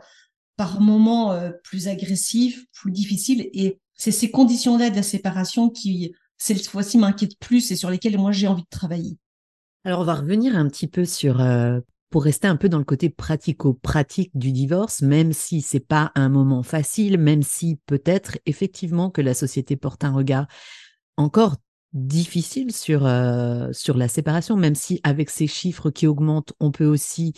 par 0.57 0.81
moments 0.81 1.33
euh, 1.33 1.51
plus 1.63 1.89
agressifs, 1.89 2.65
plus 2.73 2.91
difficiles. 2.91 3.49
Et 3.53 3.81
c'est 3.95 4.11
ces 4.11 4.31
conditions-là 4.31 4.91
de 4.91 4.97
la 4.97 5.03
séparation 5.03 5.71
qui, 5.71 6.15
cette 6.39 6.67
fois-ci, 6.67 6.99
m'inquiètent 6.99 7.39
plus 7.39 7.71
et 7.71 7.77
sur 7.77 7.91
lesquelles 7.91 8.19
moi 8.19 8.33
j'ai 8.33 8.49
envie 8.49 8.63
de 8.63 8.69
travailler. 8.69 9.17
Alors, 9.85 10.01
on 10.01 10.05
va 10.05 10.15
revenir 10.15 10.57
un 10.57 10.67
petit 10.69 10.89
peu 10.89 11.05
sur, 11.05 11.45
pour 12.11 12.25
rester 12.25 12.49
un 12.49 12.57
peu 12.57 12.69
dans 12.69 12.79
le 12.79 12.85
côté 12.85 13.11
pratico-pratique 13.11 14.31
du 14.35 14.51
divorce, 14.51 15.03
même 15.03 15.33
si 15.33 15.61
c'est 15.61 15.79
pas 15.79 16.11
un 16.15 16.31
moment 16.31 16.63
facile, 16.63 17.19
même 17.19 17.43
si 17.43 17.79
peut-être 17.87 18.39
effectivement 18.47 19.11
que 19.11 19.21
la 19.21 19.35
société 19.35 19.77
porte 19.77 20.05
un 20.05 20.13
regard 20.13 20.47
encore 21.17 21.57
difficile 21.95 22.73
sur, 22.73 23.07
euh, 23.07 23.73
sur 23.73 23.97
la 23.97 24.09
séparation, 24.09 24.57
même 24.57 24.75
si 24.75 25.01
avec 25.05 25.31
ces 25.31 25.47
chiffres 25.47 25.91
qui 25.91 26.07
augmentent, 26.07 26.53
on 26.61 26.71
peut 26.71 26.87
aussi 26.87 27.33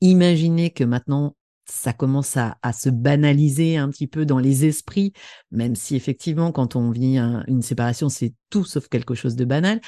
imaginer 0.00 0.70
que 0.70 0.84
maintenant, 0.84 1.36
ça 1.66 1.92
commence 1.92 2.36
à, 2.36 2.56
se 2.72 2.90
banaliser 2.90 3.76
un 3.76 3.88
petit 3.90 4.08
peu 4.08 4.26
dans 4.26 4.40
les 4.40 4.64
esprits, 4.64 5.12
même 5.52 5.76
si 5.76 5.94
effectivement, 5.94 6.50
quand 6.50 6.74
on 6.74 6.90
vit 6.90 7.16
une 7.18 7.62
séparation, 7.62 8.08
c'est 8.08 8.34
tout 8.50 8.64
sauf 8.64 8.88
quelque 8.88 9.14
chose 9.14 9.36
de 9.36 9.44
banal. 9.44 9.80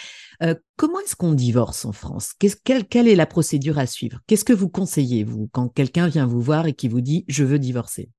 Euh, 0.45 0.55
comment 0.77 1.01
est-ce 1.01 1.17
qu'on 1.17 1.33
divorce 1.33 1.85
en 1.85 1.91
France? 1.91 2.35
Quelle, 2.39 2.87
quelle 2.87 3.09
est 3.09 3.17
la 3.17 3.27
procédure 3.27 3.79
à 3.79 3.87
suivre? 3.87 4.21
Qu'est-ce 4.29 4.45
que 4.45 4.53
vous 4.53 4.69
conseillez, 4.69 5.25
vous, 5.25 5.49
quand 5.53 5.69
quelqu'un 5.69 6.07
vient 6.07 6.27
vous 6.27 6.41
voir 6.41 6.67
et 6.67 6.75
qui 6.75 6.87
vous 6.87 7.01
dit 7.01 7.25
«je 7.29 7.43
veux 7.43 7.59
divorcer» 7.59 8.11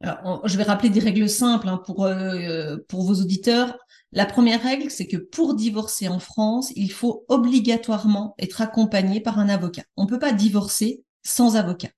Alors, 0.00 0.46
je 0.46 0.56
vais 0.56 0.62
rappeler 0.62 0.90
des 0.90 1.00
règles 1.00 1.28
simples 1.28 1.68
hein, 1.68 1.80
pour, 1.84 2.04
euh, 2.04 2.76
pour 2.88 3.02
vos 3.02 3.14
auditeurs. 3.14 3.76
La 4.12 4.26
première 4.26 4.62
règle, 4.62 4.90
c'est 4.90 5.06
que 5.06 5.16
pour 5.16 5.54
divorcer 5.54 6.08
en 6.08 6.18
France, 6.18 6.72
il 6.76 6.92
faut 6.92 7.24
obligatoirement 7.28 8.34
être 8.38 8.62
accompagné 8.62 9.20
par 9.20 9.38
un 9.38 9.48
avocat. 9.48 9.82
On 9.96 10.04
ne 10.04 10.08
peut 10.08 10.18
pas 10.18 10.32
divorcer 10.32 11.02
sans 11.22 11.56
avocat. 11.56 11.90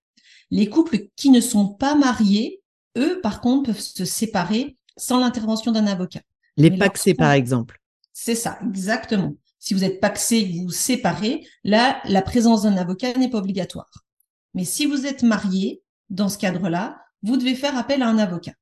Les 0.51 0.69
couples 0.69 1.09
qui 1.15 1.31
ne 1.31 1.41
sont 1.41 1.69
pas 1.69 1.95
mariés, 1.95 2.63
eux, 2.97 3.21
par 3.21 3.41
contre, 3.41 3.71
peuvent 3.71 3.81
se 3.81 4.05
séparer 4.05 4.77
sans 4.97 5.21
l'intervention 5.21 5.71
d'un 5.71 5.87
avocat. 5.87 6.21
Les 6.57 6.77
paxés, 6.77 7.15
par 7.15 7.33
exemple. 7.33 7.81
C'est 8.13 8.35
ça, 8.35 8.59
exactement. 8.67 9.35
Si 9.61 9.75
vous 9.75 9.85
êtes 9.85 10.01
paxé, 10.01 10.45
vous 10.47 10.65
vous 10.65 10.71
séparez, 10.71 11.47
là, 11.65 12.01
la 12.05 12.23
présence 12.23 12.63
d'un 12.63 12.77
avocat 12.77 13.13
n'est 13.15 13.31
pas 13.31 13.39
obligatoire. 13.39 13.91
Mais 14.55 14.65
si 14.65 14.87
vous 14.87 15.07
êtes 15.07 15.23
marié, 15.23 15.83
dans 16.09 16.29
ce 16.29 16.39
cadre-là, 16.39 16.99
vous 17.23 17.37
devez 17.37 17.55
faire 17.55 17.77
appel 17.77 18.03
à 18.03 18.09
un 18.09 18.19
avocat. 18.19 18.53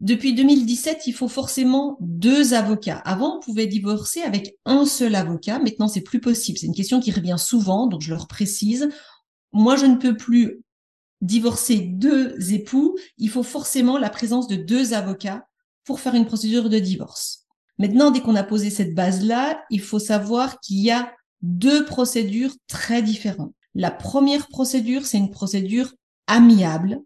Depuis 0.00 0.32
2017, 0.32 1.06
il 1.06 1.12
faut 1.12 1.28
forcément 1.28 1.98
deux 2.00 2.54
avocats. 2.54 2.98
Avant, 2.98 3.36
on 3.36 3.40
pouvait 3.40 3.66
divorcer 3.66 4.22
avec 4.22 4.56
un 4.64 4.86
seul 4.86 5.14
avocat. 5.14 5.58
Maintenant, 5.58 5.88
c'est 5.88 6.00
plus 6.00 6.20
possible. 6.20 6.56
C'est 6.56 6.66
une 6.66 6.74
question 6.74 7.00
qui 7.00 7.12
revient 7.12 7.36
souvent, 7.38 7.86
donc 7.86 8.00
je 8.00 8.10
leur 8.10 8.26
précise. 8.26 8.88
Moi, 9.52 9.76
je 9.76 9.84
ne 9.84 9.96
peux 9.96 10.16
plus 10.16 10.62
divorcer 11.20 11.80
deux 11.80 12.52
époux. 12.52 12.96
Il 13.18 13.28
faut 13.28 13.42
forcément 13.42 13.98
la 13.98 14.08
présence 14.08 14.48
de 14.48 14.56
deux 14.56 14.94
avocats 14.94 15.46
pour 15.84 16.00
faire 16.00 16.14
une 16.14 16.26
procédure 16.26 16.70
de 16.70 16.78
divorce. 16.78 17.46
Maintenant, 17.78 18.10
dès 18.10 18.20
qu'on 18.20 18.36
a 18.36 18.42
posé 18.42 18.70
cette 18.70 18.94
base-là, 18.94 19.62
il 19.70 19.80
faut 19.80 19.98
savoir 19.98 20.60
qu'il 20.60 20.78
y 20.78 20.90
a 20.90 21.12
deux 21.42 21.84
procédures 21.84 22.54
très 22.68 23.02
différentes. 23.02 23.54
La 23.74 23.90
première 23.90 24.48
procédure, 24.48 25.04
c'est 25.04 25.18
une 25.18 25.30
procédure 25.30 25.92
amiable 26.26 27.00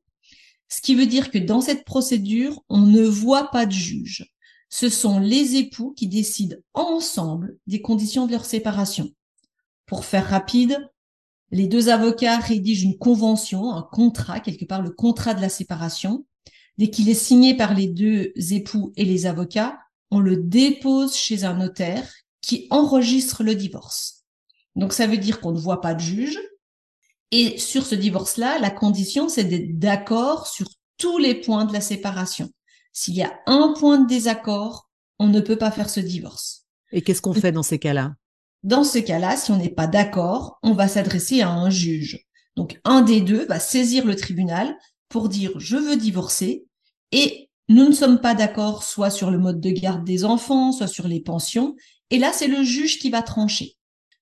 ce 0.75 0.81
qui 0.81 0.97
veut 0.97 1.07
dire 1.07 1.31
que 1.31 1.39
dans 1.39 1.61
cette 1.61 1.85
procédure, 1.85 2.61
on 2.69 2.81
ne 2.81 3.05
voit 3.05 3.53
pas 3.53 3.65
de 3.65 3.71
juge. 3.71 4.29
Ce 4.69 4.89
sont 4.89 5.21
les 5.21 5.55
époux 5.55 5.93
qui 5.97 6.09
décident 6.09 6.57
ensemble 6.73 7.57
des 7.69 7.81
conditions 7.81 8.27
de 8.27 8.33
leur 8.33 8.45
séparation. 8.45 9.09
Pour 9.87 10.05
faire 10.05 10.29
rapide, 10.29 10.91
les 11.53 11.69
deux 11.69 11.91
avocats 11.91 12.39
rédigent 12.39 12.89
une 12.89 12.99
convention, 12.99 13.73
un 13.73 13.83
contrat, 13.83 14.41
quelque 14.41 14.65
part 14.65 14.83
le 14.83 14.91
contrat 14.91 15.35
de 15.35 15.41
la 15.41 15.49
séparation. 15.49 16.27
Dès 16.77 16.91
qu'il 16.91 17.09
est 17.09 17.15
signé 17.15 17.57
par 17.57 17.73
les 17.73 17.87
deux 17.87 18.33
époux 18.51 18.93
et 18.97 19.05
les 19.05 19.27
avocats, 19.27 19.79
on 20.11 20.19
le 20.19 20.39
dépose 20.39 21.15
chez 21.15 21.45
un 21.45 21.55
notaire 21.55 22.13
qui 22.41 22.67
enregistre 22.71 23.45
le 23.45 23.55
divorce. 23.55 24.25
Donc 24.75 24.93
ça 24.93 25.07
veut 25.07 25.19
dire 25.19 25.41
qu'on 25.41 25.53
ne 25.53 25.61
voit 25.61 25.81
pas 25.81 25.95
de 25.95 26.01
juge, 26.01 26.41
et 27.31 27.59
sur 27.59 27.87
ce 27.87 27.95
divorce-là, 27.95 28.59
la 28.59 28.71
condition, 28.71 29.29
c'est 29.29 29.45
d'être 29.45 29.79
d'accord 29.79 30.47
sur 30.47 30.69
tous 30.99 31.19
les 31.19 31.35
points 31.35 31.65
de 31.65 31.73
la 31.73 31.81
séparation. 31.81 32.51
S'il 32.93 33.15
y 33.15 33.23
a 33.23 33.33
un 33.47 33.75
point 33.77 33.99
de 33.99 34.07
désaccord, 34.07 34.89
on 35.19 35.27
ne 35.29 35.41
peut 35.41 35.57
pas 35.57 35.71
faire 35.71 35.91
ce 35.91 36.01
divorce. 36.01 36.67
Et 36.93 37.03
qu'est-ce 37.03 37.23
qu'on 37.23 37.35
fait 37.35 37.53
dans 37.53 37.63
ces 37.63 37.79
cas-là? 37.79 38.15
Dans 38.63 38.85
ce 38.85 38.99
cas-là, 38.99 39.37
si 39.37 39.51
on 39.51 39.57
n'est 39.57 39.69
pas 39.69 39.87
d'accord, 39.87 40.59
on 40.63 40.73
va 40.73 40.89
s'adresser 40.89 41.43
à 41.43 41.51
un 41.51 41.71
juge. 41.71 42.25
Donc 42.57 42.81
un 42.85 43.03
des 43.03 43.21
deux 43.21 43.45
va 43.47 43.59
saisir 43.59 44.07
le 44.07 44.15
tribunal 44.15 44.77
pour 45.09 45.29
dire 45.29 45.53
je 45.59 45.77
veux 45.77 45.97
divorcer 45.97 46.65
et 47.11 47.51
nous 47.69 47.89
ne 47.89 47.93
sommes 47.93 48.21
pas 48.21 48.35
d'accord 48.35 48.85
soit 48.85 49.11
sur 49.11 49.31
le 49.31 49.39
mode 49.39 49.61
de 49.61 49.71
garde 49.71 50.05
des 50.05 50.25
enfants, 50.25 50.73
soit 50.73 50.87
sur 50.87 51.09
les 51.09 51.21
pensions. 51.21 51.75
Et 52.11 52.19
là, 52.19 52.31
c'est 52.33 52.47
le 52.47 52.63
juge 52.63 52.99
qui 52.99 53.11
va 53.11 53.23
trancher. 53.23 53.77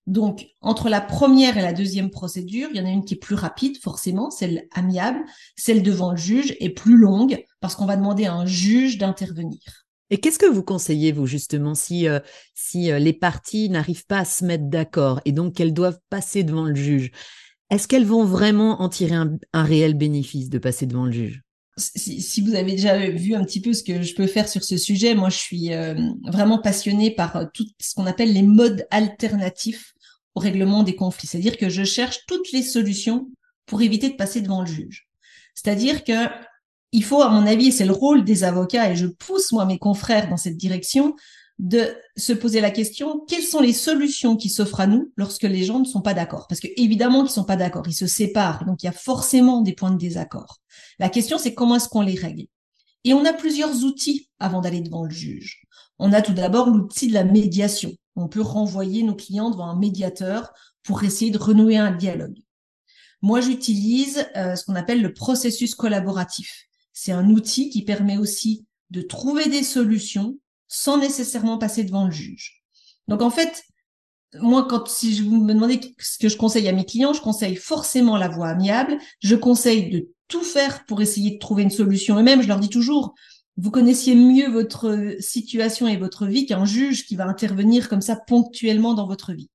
Donc, 0.06 0.48
entre 0.60 0.88
la 0.88 1.00
première 1.00 1.56
et 1.56 1.62
la 1.62 1.72
deuxième 1.72 2.10
procédure, 2.10 2.68
il 2.72 2.76
y 2.76 2.80
en 2.80 2.86
a 2.86 2.90
une 2.90 3.04
qui 3.04 3.14
est 3.14 3.18
plus 3.18 3.36
rapide, 3.36 3.78
forcément, 3.80 4.30
celle 4.30 4.66
amiable, 4.72 5.20
celle 5.56 5.82
devant 5.82 6.10
le 6.10 6.16
juge 6.16 6.56
est 6.58 6.70
plus 6.70 6.96
longue 6.96 7.44
parce 7.60 7.76
qu'on 7.76 7.86
va 7.86 7.96
demander 7.96 8.26
à 8.26 8.34
un 8.34 8.46
juge 8.46 8.98
d'intervenir. 8.98 9.60
Et 10.10 10.18
qu'est-ce 10.18 10.38
que 10.38 10.46
vous 10.46 10.62
conseillez, 10.62 11.12
vous, 11.12 11.26
justement, 11.26 11.74
si, 11.74 12.06
euh, 12.06 12.18
euh, 12.74 12.98
les 12.98 13.12
parties 13.14 13.70
n'arrivent 13.70 14.04
pas 14.06 14.18
à 14.18 14.24
se 14.24 14.44
mettre 14.44 14.64
d'accord 14.64 15.20
et 15.24 15.32
donc 15.32 15.54
qu'elles 15.54 15.72
doivent 15.72 16.00
passer 16.10 16.42
devant 16.42 16.64
le 16.64 16.74
juge? 16.74 17.12
Est-ce 17.70 17.88
qu'elles 17.88 18.04
vont 18.04 18.24
vraiment 18.24 18.82
en 18.82 18.90
tirer 18.90 19.14
un, 19.14 19.38
réel 19.54 19.94
bénéfice 19.94 20.50
de 20.50 20.58
passer 20.58 20.84
devant 20.84 21.06
le 21.06 21.12
juge? 21.12 21.42
Si, 21.94 22.40
vous 22.40 22.54
avez 22.54 22.72
déjà 22.72 23.10
vu 23.10 23.34
un 23.34 23.44
petit 23.44 23.60
peu 23.60 23.72
ce 23.72 23.82
que 23.82 24.02
je 24.02 24.14
peux 24.14 24.26
faire 24.26 24.48
sur 24.48 24.64
ce 24.64 24.76
sujet, 24.76 25.14
moi 25.14 25.28
je 25.28 25.38
suis 25.38 25.72
euh, 25.72 25.94
vraiment 26.24 26.58
passionnée 26.58 27.10
par 27.10 27.50
tout 27.52 27.66
ce 27.80 27.94
qu'on 27.94 28.06
appelle 28.06 28.32
les 28.32 28.42
modes 28.42 28.86
alternatifs 28.90 29.94
au 30.34 30.40
règlement 30.40 30.82
des 30.82 30.96
conflits. 30.96 31.26
C'est-à-dire 31.26 31.56
que 31.56 31.68
je 31.68 31.84
cherche 31.84 32.20
toutes 32.26 32.52
les 32.52 32.62
solutions 32.62 33.28
pour 33.66 33.82
éviter 33.82 34.08
de 34.08 34.16
passer 34.16 34.40
devant 34.40 34.60
le 34.60 34.66
juge. 34.66 35.08
C'est-à-dire 35.54 36.04
que 36.04 36.28
il 36.92 37.04
faut, 37.04 37.22
à 37.22 37.30
mon 37.30 37.46
avis, 37.46 37.72
c'est 37.72 37.86
le 37.86 37.92
rôle 37.92 38.22
des 38.22 38.44
avocats, 38.44 38.90
et 38.90 38.96
je 38.96 39.06
pousse 39.06 39.52
moi 39.52 39.64
mes 39.64 39.78
confrères 39.78 40.28
dans 40.28 40.36
cette 40.36 40.58
direction, 40.58 41.16
de 41.62 41.94
se 42.16 42.34
poser 42.34 42.60
la 42.60 42.70
question 42.70 43.24
quelles 43.26 43.42
sont 43.42 43.60
les 43.60 43.72
solutions 43.72 44.36
qui 44.36 44.50
s'offrent 44.50 44.80
à 44.80 44.86
nous 44.86 45.12
lorsque 45.16 45.44
les 45.44 45.64
gens 45.64 45.78
ne 45.78 45.86
sont 45.86 46.02
pas 46.02 46.12
d'accord? 46.12 46.46
Parce 46.48 46.60
que 46.60 46.68
évidemment 46.76 47.22
qu'ils 47.22 47.32
sont 47.32 47.44
pas 47.44 47.56
d'accord, 47.56 47.84
ils 47.86 47.94
se 47.94 48.06
séparent, 48.06 48.66
donc 48.66 48.82
il 48.82 48.86
y 48.86 48.90
a 48.90 48.92
forcément 48.92 49.62
des 49.62 49.72
points 49.72 49.92
de 49.92 49.98
désaccord. 49.98 50.58
La 50.98 51.08
question 51.08 51.38
c'est 51.38 51.54
comment 51.54 51.76
est-ce 51.76 51.88
qu'on 51.88 52.02
les 52.02 52.18
règle? 52.18 52.46
Et 53.04 53.14
on 53.14 53.24
a 53.24 53.32
plusieurs 53.32 53.82
outils 53.84 54.28
avant 54.38 54.60
d'aller 54.60 54.82
devant 54.82 55.04
le 55.04 55.10
juge. 55.10 55.62
On 55.98 56.12
a 56.12 56.20
tout 56.20 56.34
d'abord 56.34 56.68
l'outil 56.68 57.08
de 57.08 57.14
la 57.14 57.24
médiation 57.24 57.92
on 58.16 58.28
peut 58.28 58.42
renvoyer 58.42 59.02
nos 59.02 59.14
clients 59.14 59.50
devant 59.50 59.68
un 59.68 59.78
médiateur 59.78 60.52
pour 60.82 61.02
essayer 61.04 61.30
de 61.30 61.38
renouer 61.38 61.76
un 61.76 61.92
dialogue. 61.92 62.38
Moi, 63.22 63.40
j'utilise 63.40 64.26
euh, 64.36 64.56
ce 64.56 64.64
qu'on 64.64 64.74
appelle 64.74 65.00
le 65.00 65.14
processus 65.14 65.74
collaboratif. 65.74 66.64
C'est 66.92 67.12
un 67.12 67.30
outil 67.30 67.70
qui 67.70 67.84
permet 67.84 68.18
aussi 68.18 68.66
de 68.90 69.00
trouver 69.00 69.48
des 69.48 69.62
solutions 69.62 70.38
sans 70.72 70.98
nécessairement 70.98 71.58
passer 71.58 71.84
devant 71.84 72.06
le 72.06 72.10
juge. 72.10 72.62
Donc 73.06 73.20
en 73.20 73.30
fait, 73.30 73.62
moi, 74.40 74.66
quand 74.68 74.88
si 74.88 75.14
je 75.14 75.22
vous 75.22 75.44
me 75.44 75.52
demandez 75.52 75.94
ce 75.98 76.18
que 76.18 76.30
je 76.30 76.38
conseille 76.38 76.66
à 76.66 76.72
mes 76.72 76.86
clients, 76.86 77.12
je 77.12 77.20
conseille 77.20 77.56
forcément 77.56 78.16
la 78.16 78.28
voie 78.28 78.48
amiable. 78.48 78.96
Je 79.20 79.36
conseille 79.36 79.90
de 79.90 80.08
tout 80.28 80.42
faire 80.42 80.86
pour 80.86 81.02
essayer 81.02 81.32
de 81.32 81.38
trouver 81.38 81.62
une 81.62 81.70
solution. 81.70 82.18
Et 82.18 82.22
même, 82.22 82.42
je 82.42 82.48
leur 82.48 82.58
dis 82.58 82.70
toujours, 82.70 83.14
vous 83.58 83.70
connaissiez 83.70 84.14
mieux 84.14 84.48
votre 84.48 85.16
situation 85.20 85.86
et 85.86 85.98
votre 85.98 86.26
vie 86.26 86.46
qu'un 86.46 86.64
juge 86.64 87.04
qui 87.04 87.16
va 87.16 87.26
intervenir 87.26 87.90
comme 87.90 88.00
ça 88.00 88.16
ponctuellement 88.16 88.94
dans 88.94 89.06
votre 89.06 89.34
vie. 89.34 89.50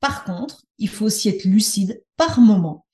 Par 0.00 0.24
contre, 0.24 0.64
il 0.78 0.88
faut 0.88 1.04
aussi 1.04 1.28
être 1.28 1.44
lucide 1.44 2.02
par 2.16 2.40
moment. 2.40 2.86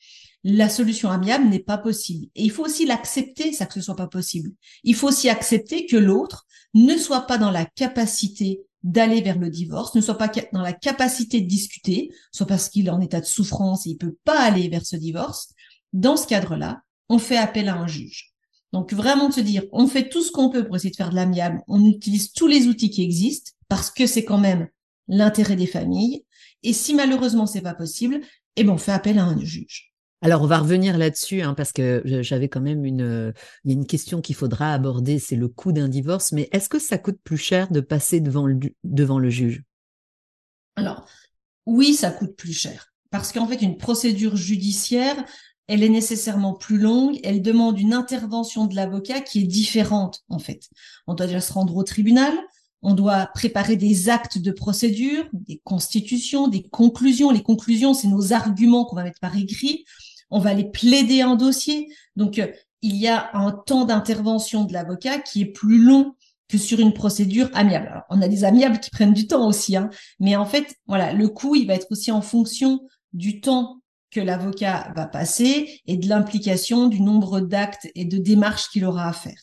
La 0.42 0.68
solution 0.68 1.11
amiable 1.11 1.49
n'est 1.49 1.61
pas 1.61 1.78
possible. 1.78 2.26
Et 2.34 2.42
il 2.42 2.50
faut 2.50 2.64
aussi 2.64 2.84
l'accepter, 2.84 3.52
ça 3.52 3.66
que 3.66 3.75
ce 3.75 3.80
soit 3.80 3.96
pas 3.96 4.08
possible. 4.08 4.50
Il 4.82 4.96
faut 4.96 5.08
aussi 5.08 5.28
accepter 5.28 5.87
que 5.87 5.96
l'autre 5.96 6.46
ne 6.75 6.97
soit 6.97 7.23
pas 7.23 7.38
dans 7.38 7.50
la 7.50 7.64
capacité 7.64 8.62
d'aller 8.83 9.23
vers 9.23 9.38
le 9.38 9.49
divorce, 9.49 9.95
ne 9.95 10.00
soit 10.00 10.19
pas 10.19 10.31
dans 10.52 10.61
la 10.61 10.75
capacité 10.75 11.40
de 11.40 11.49
discuter, 11.49 12.12
soit 12.33 12.47
parce 12.47 12.69
qu'il 12.69 12.87
est 12.87 12.90
en 12.90 13.00
état 13.00 13.21
de 13.21 13.26
souffrance 13.26 13.87
et 13.87 13.90
il 13.90 13.97
peut 13.97 14.16
pas 14.25 14.40
aller 14.40 14.69
vers 14.69 14.85
ce 14.85 14.97
divorce. 14.97 15.54
Dans 15.93 16.16
ce 16.16 16.26
cadre-là, 16.26 16.83
on 17.09 17.19
fait 17.19 17.38
appel 17.38 17.69
à 17.69 17.76
un 17.76 17.87
juge. 17.87 18.35
Donc 18.73 18.93
vraiment 18.93 19.28
de 19.28 19.35
se 19.35 19.40
dire, 19.40 19.64
on 19.73 19.87
fait 19.87 20.09
tout 20.09 20.23
ce 20.23 20.33
qu'on 20.33 20.50
peut 20.50 20.66
pour 20.66 20.76
essayer 20.76 20.90
de 20.90 20.97
faire 20.97 21.11
de 21.11 21.14
l'amiable, 21.14 21.62
on 21.69 21.85
utilise 21.85 22.33
tous 22.33 22.47
les 22.47 22.66
outils 22.66 22.90
qui 22.90 23.02
existent 23.02 23.52
parce 23.69 23.90
que 23.90 24.07
c'est 24.07 24.25
quand 24.25 24.38
même 24.38 24.69
l'intérêt 25.09 25.57
des 25.57 25.66
familles. 25.66 26.25
Et 26.62 26.73
si 26.73 26.93
malheureusement 26.93 27.47
c'est 27.47 27.61
pas 27.62 27.75
possible, 27.75 28.21
eh 28.57 28.64
ben 28.64 28.73
on 28.73 28.78
fait 28.78 28.93
appel 28.93 29.19
à 29.19 29.25
un 29.25 29.40
juge. 29.40 29.94
Alors, 30.25 30.40
on 30.40 30.47
va 30.47 30.61
revenir 30.61 30.97
là-dessus, 30.97 31.43
hein, 31.43 31.52
parce 31.52 31.71
que 31.71 32.00
j'avais 32.23 32.49
quand 32.49 32.62
même 32.62 32.83
a 32.83 33.33
une 33.71 33.87
question 33.87 34.23
qu'il 34.23 34.35
faudra 34.35 34.73
aborder, 34.73 35.19
c'est 35.19 35.37
le 35.37 35.49
coût 35.49 35.71
d'un 35.71 35.87
divorce. 35.87 36.33
Mais 36.33 36.49
est-ce 36.50 36.71
que 36.71 36.78
ça 36.78 36.97
coûte 36.97 37.19
plus 37.23 37.37
cher 37.37 37.71
de 37.71 37.81
passer 37.81 38.21
devant 38.21 38.47
le, 38.47 38.59
devant 38.85 39.19
le 39.19 39.28
juge? 39.28 39.62
Alors, 40.76 41.07
oui, 41.66 41.93
ça 41.93 42.11
coûte 42.11 42.37
plus 42.37 42.54
cher. 42.54 42.95
Parce 43.11 43.33
qu'en 43.33 43.47
fait, 43.47 43.61
une 43.61 43.76
procédure 43.76 44.35
judiciaire, 44.35 45.23
elle 45.66 45.83
est 45.83 45.90
nécessairement 45.90 46.54
plus 46.54 46.78
longue, 46.78 47.21
elle 47.23 47.43
demande 47.43 47.78
une 47.78 47.93
intervention 47.93 48.64
de 48.64 48.75
l'avocat 48.75 49.21
qui 49.21 49.40
est 49.40 49.47
différente 49.47 50.23
en 50.31 50.38
fait. 50.38 50.71
On 51.07 51.12
doit 51.12 51.26
déjà 51.26 51.43
se 51.43 51.52
rendre 51.52 51.76
au 51.76 51.83
tribunal, 51.83 52.33
on 52.81 52.95
doit 52.95 53.26
préparer 53.35 53.76
des 53.76 54.09
actes 54.09 54.38
de 54.38 54.52
procédure, 54.52 55.26
des 55.35 55.61
constitutions, 55.64 56.49
des 56.49 56.62
conclusions. 56.62 57.31
Les 57.31 57.43
conclusions, 57.43 57.93
c'est 57.93 58.09
nos 58.09 58.33
arguments 58.33 58.87
qu'on 58.87 58.97
va 58.97 59.04
mettre 59.04 59.21
par 59.21 59.37
écrit. 59.37 59.85
On 60.35 60.41
va 60.41 60.53
les 60.53 60.64
plaider 60.64 61.23
en 61.23 61.37
dossier. 61.37 61.87
Donc, 62.17 62.41
euh, 62.41 62.49
il 62.83 62.97
y 62.97 63.07
a 63.07 63.31
un 63.35 63.53
temps 63.53 63.85
d'intervention 63.85 64.64
de 64.64 64.73
l'avocat 64.73 65.21
qui 65.21 65.43
est 65.43 65.53
plus 65.53 65.79
long 65.79 66.17
que 66.49 66.59
sur 66.59 66.81
une 66.81 66.93
procédure 66.93 67.49
amiable. 67.55 67.87
Alors, 67.87 68.03
on 68.11 68.21
a 68.21 68.26
des 68.26 68.43
amiables 68.43 68.81
qui 68.81 68.91
prennent 68.91 69.14
du 69.14 69.29
temps 69.29 69.47
aussi, 69.47 69.76
hein, 69.76 69.91
mais 70.19 70.35
en 70.35 70.45
fait, 70.45 70.75
voilà, 70.88 71.12
le 71.12 71.29
coût, 71.29 71.55
il 71.55 71.69
va 71.69 71.75
être 71.75 71.87
aussi 71.93 72.11
en 72.11 72.21
fonction 72.21 72.81
du 73.12 73.41
temps 73.41 73.81
que 74.11 74.21
l'avocat 74.21 74.93
va 74.97 75.07
passer 75.07 75.81
et 75.87 75.97
de 75.97 76.09
l'implication 76.09 76.88
du 76.88 77.00
nombre 77.00 77.38
d'actes 77.38 77.87
et 77.95 78.05
de 78.05 78.19
démarches 78.19 78.69
qu'il 78.71 78.85
aura 78.85 79.09
à 79.09 79.12
faire. 79.12 79.41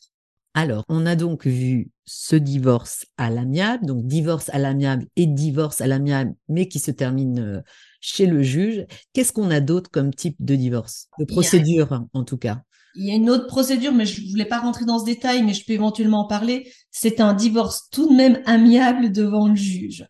Alors, 0.53 0.83
on 0.89 1.05
a 1.05 1.15
donc 1.15 1.47
vu 1.47 1.89
ce 2.05 2.35
divorce 2.35 3.05
à 3.17 3.29
l'amiable, 3.29 3.85
donc 3.85 4.05
divorce 4.05 4.49
à 4.49 4.59
l'amiable 4.59 5.07
et 5.15 5.25
divorce 5.25 5.79
à 5.79 5.87
l'amiable, 5.87 6.35
mais 6.49 6.67
qui 6.67 6.79
se 6.79 6.91
termine 6.91 7.39
euh, 7.39 7.61
chez 8.01 8.25
le 8.25 8.43
juge. 8.43 8.85
Qu'est-ce 9.13 9.31
qu'on 9.31 9.49
a 9.51 9.61
d'autre 9.61 9.89
comme 9.89 10.13
type 10.13 10.35
de 10.39 10.55
divorce, 10.55 11.07
de 11.19 11.25
procédure 11.25 12.03
en 12.13 12.23
tout 12.23 12.37
cas 12.37 12.61
il 12.95 13.05
y 13.05 13.11
a 13.11 13.15
une 13.15 13.29
autre 13.29 13.47
procédure, 13.47 13.93
mais 13.93 14.05
je 14.05 14.29
voulais 14.29 14.45
pas 14.45 14.59
rentrer 14.59 14.85
dans 14.85 14.99
ce 14.99 15.05
détail, 15.05 15.43
mais 15.43 15.53
je 15.53 15.65
peux 15.65 15.73
éventuellement 15.73 16.25
en 16.25 16.27
parler. 16.27 16.71
C'est 16.91 17.21
un 17.21 17.33
divorce 17.33 17.89
tout 17.89 18.09
de 18.09 18.13
même 18.13 18.41
amiable 18.45 19.11
devant 19.11 19.47
le 19.47 19.55
juge. 19.55 20.05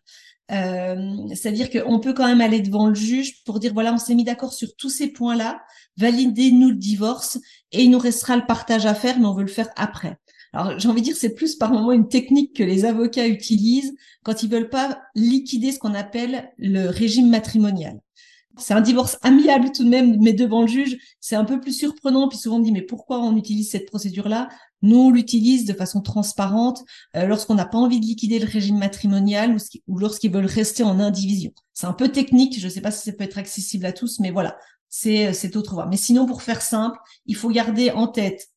Euh, 0.50 0.96
C'est-à-dire 1.28 1.70
qu'on 1.70 2.00
peut 2.00 2.12
quand 2.12 2.26
même 2.26 2.40
aller 2.40 2.60
devant 2.60 2.88
le 2.88 2.94
juge 2.94 3.42
pour 3.44 3.60
dire 3.60 3.72
voilà, 3.72 3.94
on 3.94 3.98
s'est 3.98 4.14
mis 4.14 4.24
d'accord 4.24 4.52
sur 4.52 4.74
tous 4.76 4.90
ces 4.90 5.12
points-là, 5.12 5.62
validez-nous 5.96 6.70
le 6.70 6.76
divorce 6.76 7.38
et 7.70 7.84
il 7.84 7.90
nous 7.90 7.98
restera 7.98 8.36
le 8.36 8.46
partage 8.46 8.84
à 8.84 8.94
faire, 8.94 9.18
mais 9.18 9.26
on 9.26 9.34
veut 9.34 9.44
le 9.44 9.48
faire 9.48 9.70
après. 9.76 10.18
Alors 10.52 10.78
j'ai 10.78 10.88
envie 10.88 11.00
de 11.00 11.06
dire 11.06 11.16
c'est 11.16 11.34
plus 11.34 11.56
par 11.56 11.72
moment 11.72 11.92
une 11.92 12.08
technique 12.08 12.54
que 12.54 12.62
les 12.62 12.84
avocats 12.84 13.26
utilisent 13.26 13.94
quand 14.22 14.42
ils 14.42 14.50
veulent 14.50 14.68
pas 14.68 15.00
liquider 15.14 15.72
ce 15.72 15.78
qu'on 15.78 15.94
appelle 15.94 16.52
le 16.58 16.88
régime 16.88 17.30
matrimonial. 17.30 18.00
C'est 18.58 18.74
un 18.74 18.82
divorce 18.82 19.16
amiable 19.22 19.72
tout 19.72 19.82
de 19.82 19.88
même, 19.88 20.18
mais 20.20 20.34
devant 20.34 20.60
le 20.60 20.68
juge, 20.68 20.98
c'est 21.20 21.36
un 21.36 21.46
peu 21.46 21.58
plus 21.58 21.72
surprenant. 21.72 22.28
Puis 22.28 22.36
souvent 22.36 22.56
on 22.56 22.60
dit 22.60 22.70
mais 22.70 22.82
pourquoi 22.82 23.18
on 23.20 23.34
utilise 23.36 23.70
cette 23.70 23.86
procédure-là? 23.86 24.50
Nous 24.82 24.98
on 24.98 25.10
l'utilise 25.10 25.64
de 25.64 25.72
façon 25.72 26.02
transparente 26.02 26.84
euh, 27.16 27.26
lorsqu'on 27.26 27.54
n'a 27.54 27.64
pas 27.64 27.78
envie 27.78 27.98
de 27.98 28.04
liquider 28.04 28.38
le 28.38 28.46
régime 28.46 28.76
matrimonial 28.76 29.56
ou, 29.88 29.98
lorsqu'ils 29.98 30.30
veulent 30.30 30.44
rester 30.44 30.82
en 30.82 31.00
indivision. 31.00 31.52
C'est 31.72 31.86
un 31.86 31.94
peu 31.94 32.08
technique. 32.08 32.60
Je 32.60 32.66
ne 32.66 32.70
sais 32.70 32.82
pas 32.82 32.90
si 32.90 33.10
ça 33.10 33.16
peut 33.16 33.24
être 33.24 33.38
accessible 33.38 33.86
à 33.86 33.92
tous, 33.92 34.20
mais 34.20 34.30
voilà, 34.30 34.58
c'est 34.90 35.32
c'est 35.32 35.56
autre 35.56 35.72
voie. 35.72 35.86
Mais 35.86 35.96
sinon 35.96 36.26
pour 36.26 36.42
faire 36.42 36.60
simple, 36.60 36.98
il 37.24 37.36
faut 37.36 37.48
garder 37.48 37.90
en 37.90 38.06
tête 38.06 38.48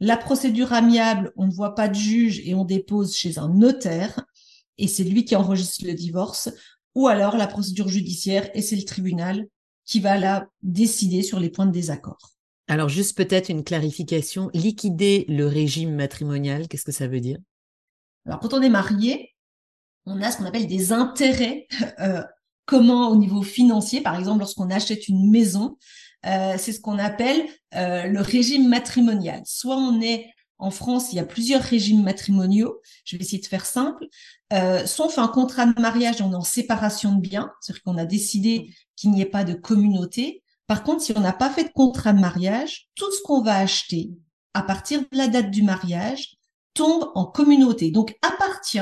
la 0.00 0.16
procédure 0.16 0.72
amiable. 0.72 1.32
On 1.36 1.46
ne 1.46 1.52
voit 1.52 1.74
pas 1.74 1.88
de 1.88 1.94
juge 1.94 2.40
et 2.44 2.54
on 2.54 2.64
dépose 2.64 3.16
chez 3.16 3.38
un 3.38 3.48
notaire 3.48 4.24
et 4.78 4.88
c'est 4.88 5.04
lui 5.04 5.24
qui 5.24 5.36
enregistre 5.36 5.84
le 5.86 5.94
divorce 5.94 6.50
ou 6.94 7.08
alors 7.08 7.36
la 7.36 7.46
procédure 7.46 7.88
judiciaire 7.88 8.48
et 8.54 8.62
c'est 8.62 8.76
le 8.76 8.84
tribunal 8.84 9.46
qui 9.84 10.00
va 10.00 10.18
là 10.18 10.48
décider 10.62 11.22
sur 11.22 11.40
les 11.40 11.50
points 11.50 11.66
de 11.66 11.72
désaccord. 11.72 12.34
Alors 12.66 12.88
juste 12.88 13.16
peut-être 13.16 13.50
une 13.50 13.64
clarification, 13.64 14.50
liquider 14.54 15.26
le 15.28 15.46
régime 15.46 15.94
matrimonial, 15.94 16.66
qu'est-ce 16.66 16.84
que 16.84 16.92
ça 16.92 17.08
veut 17.08 17.20
dire? 17.20 17.38
Alors 18.26 18.40
quand 18.40 18.54
on 18.54 18.62
est 18.62 18.70
marié, 18.70 19.34
on 20.06 20.22
a 20.22 20.30
ce 20.30 20.38
qu'on 20.38 20.46
appelle 20.46 20.66
des 20.66 20.92
intérêts 20.92 21.66
euh, 22.00 22.22
communs 22.64 23.08
au 23.08 23.16
niveau 23.16 23.42
financier, 23.42 24.00
par 24.00 24.18
exemple 24.18 24.40
lorsqu'on 24.40 24.70
achète 24.70 25.08
une 25.08 25.30
maison, 25.30 25.76
euh, 26.26 26.54
c'est 26.58 26.72
ce 26.72 26.80
qu'on 26.80 26.98
appelle 26.98 27.44
euh, 27.74 28.04
le 28.04 28.20
régime 28.20 28.68
matrimonial. 28.68 29.42
Soit 29.44 29.76
on 29.76 30.00
est 30.00 30.30
en 30.58 30.70
France, 30.70 31.12
il 31.12 31.16
y 31.16 31.18
a 31.18 31.24
plusieurs 31.24 31.62
régimes 31.62 32.02
matrimoniaux. 32.02 32.80
Je 33.04 33.16
vais 33.16 33.24
essayer 33.24 33.42
de 33.42 33.46
faire 33.46 33.66
simple. 33.66 34.06
Euh, 34.52 34.86
soit 34.86 35.06
on 35.06 35.08
fait 35.08 35.20
un 35.20 35.28
contrat 35.28 35.66
de 35.66 35.80
mariage 35.80 36.22
on 36.22 36.32
est 36.32 36.36
en 36.36 36.42
séparation 36.42 37.14
de 37.14 37.20
biens, 37.20 37.50
c'est-à-dire 37.60 37.82
qu'on 37.82 37.98
a 37.98 38.04
décidé 38.04 38.70
qu'il 38.96 39.10
n'y 39.10 39.20
ait 39.20 39.26
pas 39.26 39.44
de 39.44 39.54
communauté. 39.54 40.42
Par 40.66 40.82
contre, 40.82 41.02
si 41.02 41.12
on 41.16 41.20
n'a 41.20 41.32
pas 41.32 41.50
fait 41.50 41.64
de 41.64 41.72
contrat 41.72 42.12
de 42.12 42.20
mariage, 42.20 42.88
tout 42.94 43.10
ce 43.12 43.20
qu'on 43.22 43.42
va 43.42 43.56
acheter 43.56 44.12
à 44.54 44.62
partir 44.62 45.00
de 45.00 45.18
la 45.18 45.28
date 45.28 45.50
du 45.50 45.62
mariage 45.62 46.36
tombe 46.72 47.10
en 47.14 47.26
communauté, 47.26 47.90
donc 47.90 48.16
appartient 48.22 48.78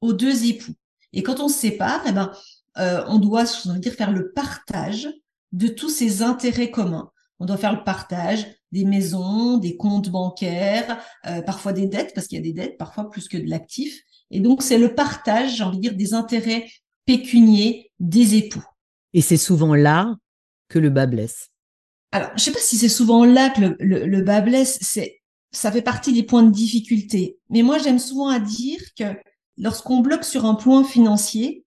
aux 0.00 0.12
deux 0.12 0.44
époux. 0.46 0.74
Et 1.12 1.22
quand 1.22 1.40
on 1.40 1.48
se 1.48 1.58
sépare, 1.58 2.02
eh 2.06 2.12
ben, 2.12 2.30
euh, 2.78 3.02
on 3.08 3.18
doit, 3.18 3.44
dire, 3.78 3.94
faire 3.94 4.12
le 4.12 4.32
partage 4.32 5.08
de 5.52 5.68
tous 5.68 5.88
ces 5.88 6.22
intérêts 6.22 6.70
communs. 6.70 7.10
On 7.38 7.46
doit 7.46 7.56
faire 7.56 7.74
le 7.74 7.84
partage 7.84 8.46
des 8.72 8.84
maisons, 8.84 9.58
des 9.58 9.76
comptes 9.76 10.10
bancaires, 10.10 10.98
euh, 11.26 11.42
parfois 11.42 11.72
des 11.72 11.86
dettes, 11.86 12.12
parce 12.14 12.26
qu'il 12.26 12.36
y 12.36 12.40
a 12.40 12.44
des 12.44 12.52
dettes, 12.52 12.78
parfois 12.78 13.10
plus 13.10 13.28
que 13.28 13.36
de 13.36 13.48
l'actif. 13.48 14.02
Et 14.30 14.40
donc, 14.40 14.62
c'est 14.62 14.78
le 14.78 14.94
partage, 14.94 15.56
j'ai 15.56 15.64
envie 15.64 15.78
de 15.78 15.82
dire, 15.82 15.96
des 15.96 16.14
intérêts 16.14 16.66
pécuniers 17.04 17.92
des 18.00 18.36
époux. 18.36 18.64
Et 19.14 19.20
c'est 19.20 19.36
souvent 19.36 19.74
là 19.74 20.14
que 20.68 20.78
le 20.78 20.90
bas 20.90 21.06
blesse. 21.06 21.48
Alors, 22.12 22.30
je 22.36 22.42
sais 22.42 22.52
pas 22.52 22.58
si 22.58 22.76
c'est 22.76 22.88
souvent 22.88 23.24
là 23.24 23.50
que 23.50 23.60
le, 23.60 24.06
le, 24.06 24.22
bas 24.22 24.40
blesse, 24.40 24.78
c'est, 24.80 25.20
ça 25.52 25.70
fait 25.70 25.82
partie 25.82 26.12
des 26.12 26.22
points 26.22 26.42
de 26.42 26.50
difficulté. 26.50 27.38
Mais 27.50 27.62
moi, 27.62 27.78
j'aime 27.78 27.98
souvent 27.98 28.28
à 28.28 28.38
dire 28.40 28.80
que 28.98 29.04
lorsqu'on 29.56 30.00
bloque 30.00 30.24
sur 30.24 30.44
un 30.44 30.54
point 30.54 30.84
financier, 30.84 31.64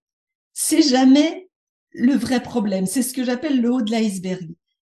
c'est 0.53 0.81
jamais 0.81 1.48
le 1.91 2.13
vrai 2.13 2.41
problème. 2.41 2.85
C'est 2.85 3.01
ce 3.01 3.13
que 3.13 3.23
j'appelle 3.23 3.61
le 3.61 3.71
haut 3.71 3.81
de 3.81 3.91
l'iceberg. 3.91 4.49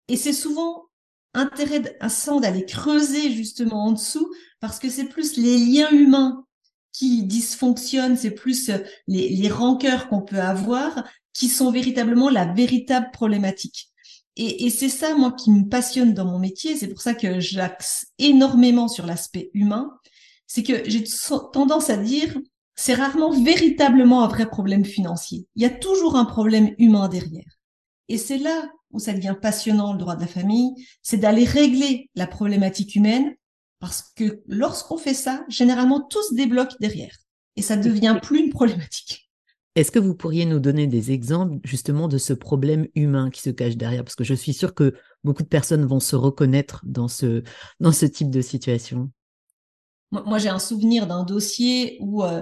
Et 0.08 0.17
c'est 0.17 0.34
souvent 0.34 0.86
intéressant 1.34 2.39
d'aller 2.39 2.65
creuser 2.65 3.32
justement 3.32 3.86
en 3.86 3.91
dessous 3.91 4.32
parce 4.60 4.80
que 4.80 4.89
c'est 4.89 5.06
plus 5.06 5.38
les 5.38 5.58
liens 5.58 5.91
humains 5.91 6.45
qui 6.91 7.23
dysfonctionnent, 7.23 8.17
c'est 8.17 8.32
plus 8.32 8.69
euh, 8.69 8.80
les, 9.08 9.30
les 9.30 9.49
rancœurs 9.49 10.10
qu'on 10.10 10.21
peut 10.21 10.39
avoir 10.39 11.04
qui 11.34 11.47
sont 11.47 11.71
véritablement 11.71 12.30
la 12.30 12.45
véritable 12.45 13.12
problématique. 13.13 13.89
Et, 14.36 14.65
et 14.65 14.69
c'est 14.69 14.89
ça, 14.89 15.15
moi, 15.15 15.32
qui 15.32 15.52
me 15.52 15.67
passionne 15.67 16.13
dans 16.13 16.25
mon 16.25 16.39
métier. 16.39 16.75
C'est 16.75 16.88
pour 16.88 17.02
ça 17.02 17.13
que 17.13 17.39
j'axe 17.39 18.08
énormément 18.17 18.88
sur 18.88 19.06
l'aspect 19.06 19.52
humain. 19.54 19.91
C'est 20.47 20.63
que 20.63 20.89
j'ai 20.89 21.04
tendance 21.54 21.89
à 21.89 21.97
dire, 21.97 22.38
c'est 22.81 22.93
rarement 22.93 23.31
véritablement 23.31 24.23
un 24.23 24.29
vrai 24.29 24.47
problème 24.47 24.85
financier. 24.85 25.45
Il 25.57 25.61
y 25.61 25.65
a 25.65 25.69
toujours 25.69 26.15
un 26.15 26.23
problème 26.23 26.73
humain 26.77 27.09
derrière. 27.09 27.59
Et 28.07 28.17
c'est 28.17 28.37
là 28.37 28.71
où 28.91 28.99
ça 28.99 29.11
devient 29.11 29.35
passionnant, 29.39 29.91
le 29.91 29.99
droit 29.99 30.15
de 30.15 30.21
la 30.21 30.27
famille, 30.27 30.71
c'est 31.01 31.17
d'aller 31.17 31.43
régler 31.43 32.09
la 32.15 32.25
problématique 32.25 32.95
humaine, 32.95 33.35
parce 33.79 34.13
que 34.15 34.41
lorsqu'on 34.47 34.97
fait 34.97 35.13
ça, 35.13 35.43
généralement, 35.49 35.99
tout 35.99 36.23
se 36.29 36.33
débloque 36.35 36.71
derrière. 36.79 37.13
Et 37.57 37.61
ça 37.61 37.75
devient 37.75 38.17
plus 38.23 38.45
une 38.45 38.49
problématique. 38.49 39.29
Est-ce 39.75 39.91
que 39.91 39.99
vous 39.99 40.15
pourriez 40.15 40.45
nous 40.45 40.61
donner 40.61 40.87
des 40.87 41.11
exemples 41.11 41.57
justement 41.65 42.07
de 42.07 42.17
ce 42.17 42.31
problème 42.31 42.87
humain 42.95 43.29
qui 43.29 43.41
se 43.41 43.49
cache 43.49 43.75
derrière? 43.75 44.05
Parce 44.05 44.15
que 44.15 44.23
je 44.23 44.33
suis 44.33 44.53
sûre 44.53 44.73
que 44.73 44.95
beaucoup 45.25 45.43
de 45.43 45.49
personnes 45.49 45.85
vont 45.85 45.99
se 45.99 46.15
reconnaître 46.15 46.81
dans 46.85 47.09
ce, 47.09 47.43
dans 47.81 47.91
ce 47.91 48.05
type 48.05 48.29
de 48.29 48.39
situation. 48.39 49.11
Moi, 50.11 50.39
j'ai 50.39 50.49
un 50.49 50.59
souvenir 50.59 51.05
d'un 51.05 51.23
dossier 51.23 51.97
où 51.99 52.23
euh, 52.23 52.41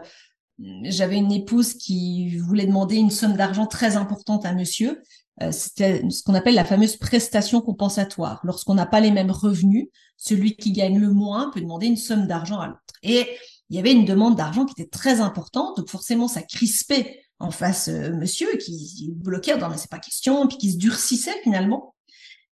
j'avais 0.59 1.17
une 1.17 1.31
épouse 1.31 1.75
qui 1.75 2.37
voulait 2.37 2.65
demander 2.65 2.95
une 2.95 3.11
somme 3.11 3.35
d'argent 3.35 3.67
très 3.67 3.95
importante 3.95 4.45
à 4.45 4.53
monsieur 4.53 5.01
euh, 5.41 5.51
c'était 5.51 6.03
ce 6.09 6.23
qu'on 6.23 6.33
appelle 6.33 6.55
la 6.55 6.65
fameuse 6.65 6.95
prestation 6.95 7.61
compensatoire. 7.61 8.39
Lorsqu'on 8.43 8.73
n'a 8.73 8.85
pas 8.85 8.99
les 8.99 9.11
mêmes 9.11 9.31
revenus, 9.31 9.87
celui 10.17 10.55
qui 10.55 10.71
gagne 10.71 10.99
le 10.99 11.11
moins 11.11 11.51
peut 11.51 11.61
demander 11.61 11.87
une 11.87 11.97
somme 11.97 12.25
d'argent 12.27 12.59
à 12.59 12.67
l'autre. 12.67 12.81
Et 13.03 13.27
il 13.69 13.75
y 13.75 13.79
avait 13.79 13.91
une 13.91 14.05
demande 14.05 14.35
d'argent 14.35 14.65
qui 14.65 14.81
était 14.81 14.89
très 14.89 15.21
importante, 15.21 15.77
donc 15.77 15.89
forcément 15.89 16.27
ça 16.27 16.41
crispait 16.41 17.21
en 17.39 17.51
face 17.51 17.87
euh, 17.89 18.13
monsieur 18.13 18.47
qui 18.57 19.11
bloquait 19.15 19.57
dans 19.57 19.75
c'est 19.77 19.91
pas 19.91 19.99
question, 19.99 20.47
puis 20.47 20.57
qui 20.57 20.71
se 20.71 20.77
durcissait 20.77 21.39
finalement. 21.43 21.93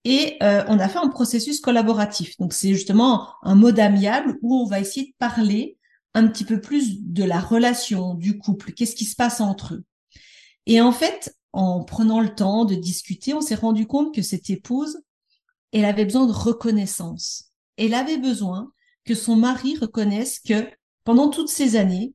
Et 0.03 0.37
euh, 0.43 0.63
on 0.67 0.77
a 0.79 0.87
fait 0.87 0.99
un 0.99 1.09
processus 1.09 1.59
collaboratif. 1.59 2.37
Donc 2.37 2.53
c'est 2.53 2.73
justement 2.73 3.29
un 3.41 3.55
mode 3.55 3.79
amiable 3.79 4.37
où 4.41 4.55
on 4.55 4.67
va 4.67 4.79
essayer 4.79 5.07
de 5.07 5.13
parler 5.17 5.76
un 6.17 6.27
petit 6.27 6.45
peu 6.45 6.59
plus 6.59 7.03
de 7.03 7.23
la 7.23 7.39
relation 7.39 8.15
du 8.15 8.37
couple, 8.39 8.73
qu'est-ce 8.73 8.95
qui 8.95 9.05
se 9.05 9.15
passe 9.15 9.39
entre 9.39 9.75
eux? 9.75 9.83
Et 10.65 10.81
en 10.81 10.91
fait, 10.91 11.35
en 11.53 11.83
prenant 11.83 12.19
le 12.19 12.33
temps 12.33 12.65
de 12.65 12.75
discuter, 12.75 13.33
on 13.33 13.41
s'est 13.41 13.55
rendu 13.55 13.85
compte 13.85 14.13
que 14.13 14.21
cette 14.21 14.49
épouse, 14.49 14.97
elle 15.71 15.85
avait 15.85 16.05
besoin 16.05 16.25
de 16.25 16.31
reconnaissance. 16.31 17.51
Elle 17.77 17.93
avait 17.93 18.17
besoin 18.17 18.71
que 19.05 19.13
son 19.13 19.35
mari 19.35 19.77
reconnaisse 19.77 20.39
que 20.39 20.67
pendant 21.03 21.29
toutes 21.29 21.49
ces 21.49 21.75
années, 21.75 22.13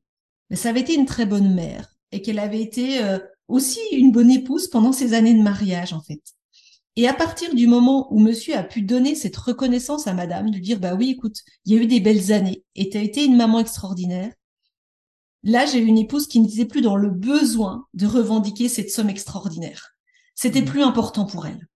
ça 0.51 0.69
avait 0.69 0.81
été 0.81 0.93
une 0.93 1.05
très 1.05 1.25
bonne 1.25 1.53
mère 1.53 1.95
et 2.11 2.21
qu'elle 2.21 2.39
avait 2.39 2.61
été 2.61 3.03
euh, 3.03 3.19
aussi 3.47 3.79
une 3.93 4.11
bonne 4.11 4.29
épouse 4.29 4.67
pendant 4.67 4.91
ces 4.91 5.13
années 5.13 5.33
de 5.33 5.41
mariage, 5.41 5.93
en 5.93 6.01
fait. 6.01 6.21
Et 6.95 7.07
à 7.07 7.13
partir 7.13 7.55
du 7.55 7.65
moment 7.67 8.13
où 8.13 8.19
monsieur 8.19 8.55
a 8.55 8.63
pu 8.63 8.81
donner 8.81 9.15
cette 9.15 9.37
reconnaissance 9.37 10.07
à 10.07 10.13
madame, 10.13 10.51
de 10.51 10.59
dire, 10.59 10.79
bah 10.79 10.93
oui, 10.93 11.09
écoute, 11.09 11.37
il 11.65 11.73
y 11.73 11.77
a 11.77 11.81
eu 11.81 11.87
des 11.87 11.99
belles 11.99 12.31
années 12.31 12.63
et 12.75 12.89
tu 12.89 12.97
as 12.97 13.01
été 13.01 13.25
une 13.25 13.35
maman 13.35 13.59
extraordinaire, 13.59 14.31
Là, 15.43 15.65
j'ai 15.65 15.79
une 15.79 15.97
épouse 15.97 16.27
qui 16.27 16.39
ne 16.39 16.47
disait 16.47 16.65
plus 16.65 16.81
dans 16.81 16.95
le 16.95 17.09
besoin 17.09 17.85
de 17.93 18.07
revendiquer 18.07 18.69
cette 18.69 18.89
somme 18.89 19.09
extraordinaire. 19.09 19.93
C'était 20.35 20.61
mmh. 20.61 20.65
plus 20.65 20.83
important 20.83 21.25
pour 21.25 21.45
elle. 21.45 21.67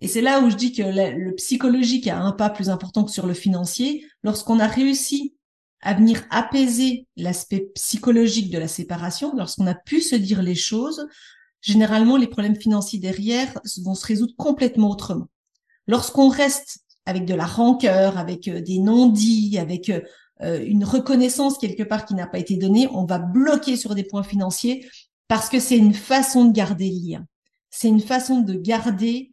Et 0.00 0.08
c'est 0.08 0.20
là 0.20 0.40
où 0.40 0.50
je 0.50 0.56
dis 0.56 0.72
que 0.72 0.82
le, 0.82 1.34
psychologique 1.36 2.08
a 2.08 2.18
un 2.18 2.32
pas 2.32 2.50
plus 2.50 2.68
important 2.68 3.04
que 3.04 3.12
sur 3.12 3.26
le 3.26 3.32
financier. 3.32 4.04
Lorsqu'on 4.22 4.58
a 4.58 4.66
réussi 4.66 5.34
à 5.80 5.94
venir 5.94 6.24
apaiser 6.30 7.06
l'aspect 7.16 7.70
psychologique 7.74 8.50
de 8.50 8.58
la 8.58 8.68
séparation, 8.68 9.34
lorsqu'on 9.36 9.68
a 9.68 9.74
pu 9.74 10.00
se 10.00 10.16
dire 10.16 10.42
les 10.42 10.56
choses, 10.56 11.06
généralement 11.66 12.16
les 12.16 12.28
problèmes 12.28 12.56
financiers 12.56 13.00
derrière 13.00 13.52
vont 13.82 13.96
se 13.96 14.06
résoudre 14.06 14.34
complètement 14.36 14.90
autrement. 14.90 15.26
Lorsqu'on 15.88 16.28
reste 16.28 16.78
avec 17.06 17.24
de 17.24 17.34
la 17.34 17.44
rancœur, 17.44 18.18
avec 18.18 18.46
euh, 18.46 18.60
des 18.60 18.78
non-dits, 18.78 19.58
avec 19.58 19.90
euh, 19.90 20.00
euh, 20.42 20.64
une 20.64 20.84
reconnaissance 20.84 21.58
quelque 21.58 21.82
part 21.82 22.04
qui 22.04 22.14
n'a 22.14 22.26
pas 22.28 22.38
été 22.38 22.56
donnée, 22.56 22.88
on 22.92 23.04
va 23.04 23.18
bloquer 23.18 23.76
sur 23.76 23.96
des 23.96 24.04
points 24.04 24.22
financiers 24.22 24.88
parce 25.26 25.48
que 25.48 25.58
c'est 25.58 25.76
une 25.76 25.94
façon 25.94 26.44
de 26.44 26.52
garder 26.52 26.88
le 26.88 27.10
lien. 27.10 27.26
C'est 27.70 27.88
une 27.88 28.00
façon 28.00 28.40
de 28.40 28.54
garder 28.54 29.32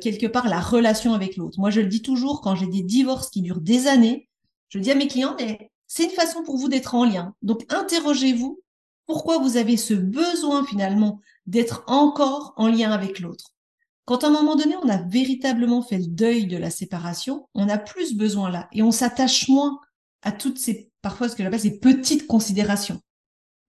quelque 0.00 0.26
part 0.26 0.48
la 0.48 0.60
relation 0.60 1.14
avec 1.14 1.36
l'autre. 1.36 1.60
Moi, 1.60 1.70
je 1.70 1.80
le 1.80 1.86
dis 1.86 2.02
toujours 2.02 2.40
quand 2.40 2.56
j'ai 2.56 2.66
des 2.66 2.82
divorces 2.82 3.30
qui 3.30 3.40
durent 3.40 3.60
des 3.60 3.86
années, 3.86 4.28
je 4.68 4.80
dis 4.80 4.90
à 4.90 4.96
mes 4.96 5.06
clients, 5.06 5.36
mais 5.38 5.70
c'est 5.86 6.04
une 6.04 6.10
façon 6.10 6.42
pour 6.42 6.56
vous 6.56 6.68
d'être 6.68 6.96
en 6.96 7.04
lien. 7.04 7.34
Donc, 7.42 7.64
interrogez-vous 7.72 8.60
pourquoi 9.06 9.38
vous 9.38 9.56
avez 9.56 9.76
ce 9.76 9.94
besoin 9.94 10.64
finalement 10.64 11.20
d'être 11.48 11.82
encore 11.86 12.52
en 12.56 12.68
lien 12.68 12.92
avec 12.92 13.18
l'autre. 13.18 13.54
Quand 14.04 14.22
à 14.22 14.28
un 14.28 14.30
moment 14.30 14.54
donné, 14.54 14.76
on 14.82 14.88
a 14.88 15.02
véritablement 15.02 15.82
fait 15.82 15.98
le 15.98 16.06
deuil 16.06 16.46
de 16.46 16.56
la 16.56 16.70
séparation, 16.70 17.48
on 17.54 17.68
a 17.68 17.78
plus 17.78 18.16
besoin 18.16 18.50
là 18.50 18.68
et 18.72 18.82
on 18.82 18.92
s'attache 18.92 19.48
moins 19.48 19.78
à 20.22 20.30
toutes 20.32 20.58
ces, 20.58 20.90
parfois 21.02 21.28
ce 21.28 21.36
que 21.36 21.42
j'appelle 21.42 21.60
ces 21.60 21.78
petites 21.78 22.26
considérations. 22.26 23.00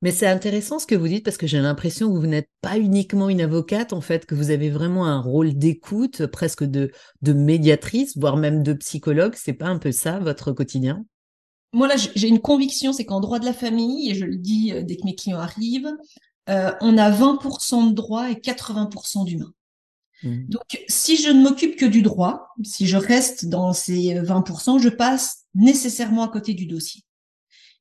Mais 0.02 0.12
c'est 0.12 0.28
intéressant 0.28 0.80
ce 0.80 0.88
que 0.88 0.96
vous 0.96 1.10
dites 1.10 1.26
parce 1.26 1.36
que 1.36 1.48
j'ai 1.48 1.60
l'impression 1.60 2.14
que 2.14 2.18
vous 2.18 2.28
n'êtes 2.28 2.50
pas 2.62 2.78
uniquement 2.78 3.28
une 3.28 3.42
avocate, 3.42 3.92
en 3.92 4.00
fait, 4.00 4.26
que 4.26 4.34
vous 4.34 4.50
avez 4.50 4.70
vraiment 4.70 5.06
un 5.06 5.20
rôle 5.20 5.58
d'écoute, 5.58 6.26
presque 6.28 6.64
de, 6.64 6.92
de 7.22 7.34
médiatrice, 7.34 8.18
voire 8.18 8.38
même 8.38 8.64
de 8.64 8.72
psychologue. 8.74 9.34
C'est 9.36 9.54
pas 9.54 9.68
un 9.68 9.78
peu 9.78 9.92
ça, 9.92 10.20
votre 10.20 10.54
quotidien? 10.54 11.06
Moi, 11.74 11.90
là, 11.90 11.96
j'ai 11.98 12.30
une 12.30 12.40
conviction, 12.40 12.94
c'est 12.94 13.04
qu'en 13.04 13.20
droit 13.20 13.40
de 13.40 13.46
la 13.46 13.54
famille, 13.54 14.10
et 14.10 14.16
je 14.16 14.24
le 14.24 14.38
dis 14.38 14.72
euh, 14.72 14.84
dès 14.84 14.96
que 14.96 15.04
mes 15.04 15.16
clients 15.16 15.40
arrivent, 15.40 15.92
euh, 16.50 16.72
on 16.82 16.98
a 16.98 17.12
20% 17.12 17.90
de 17.90 17.94
droit 17.94 18.30
et 18.30 18.36
80% 18.36 19.26
d'humain. 19.26 19.54
Mmh. 20.24 20.48
Donc, 20.48 20.84
si 20.88 21.18
je 21.18 21.30
ne 21.30 21.42
m'occupe 21.42 21.78
que 21.78 21.86
du 21.86 22.02
droit, 22.02 22.50
si 22.64 22.88
je 22.88 22.98
reste 22.98 23.46
dans 23.46 23.74
ces 23.74 24.16
20%, 24.16 24.82
je 24.82 24.90
passe 24.90 25.46
nécessairement 25.56 26.24
à 26.24 26.28
côté 26.28 26.54
du 26.54 26.66
dossier. 26.66 27.04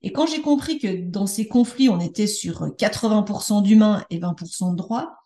Et 0.03 0.13
quand 0.13 0.27
j'ai 0.27 0.41
compris 0.41 0.79
que 0.79 1.01
dans 1.03 1.27
ces 1.27 1.49
conflits, 1.49 1.89
on 1.89 1.99
était 1.99 2.29
sur 2.29 2.69
80% 2.69 3.63
d'humains 3.63 4.05
et 4.11 4.21
20% 4.21 4.73
de 4.73 4.77
droit, 4.77 5.17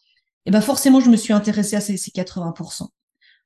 eh 0.46 0.50
ben 0.50 0.62
forcément, 0.62 1.00
je 1.00 1.10
me 1.10 1.16
suis 1.16 1.34
intéressée 1.34 1.76
à 1.76 1.80
ces, 1.80 1.96
80%. 1.96 2.88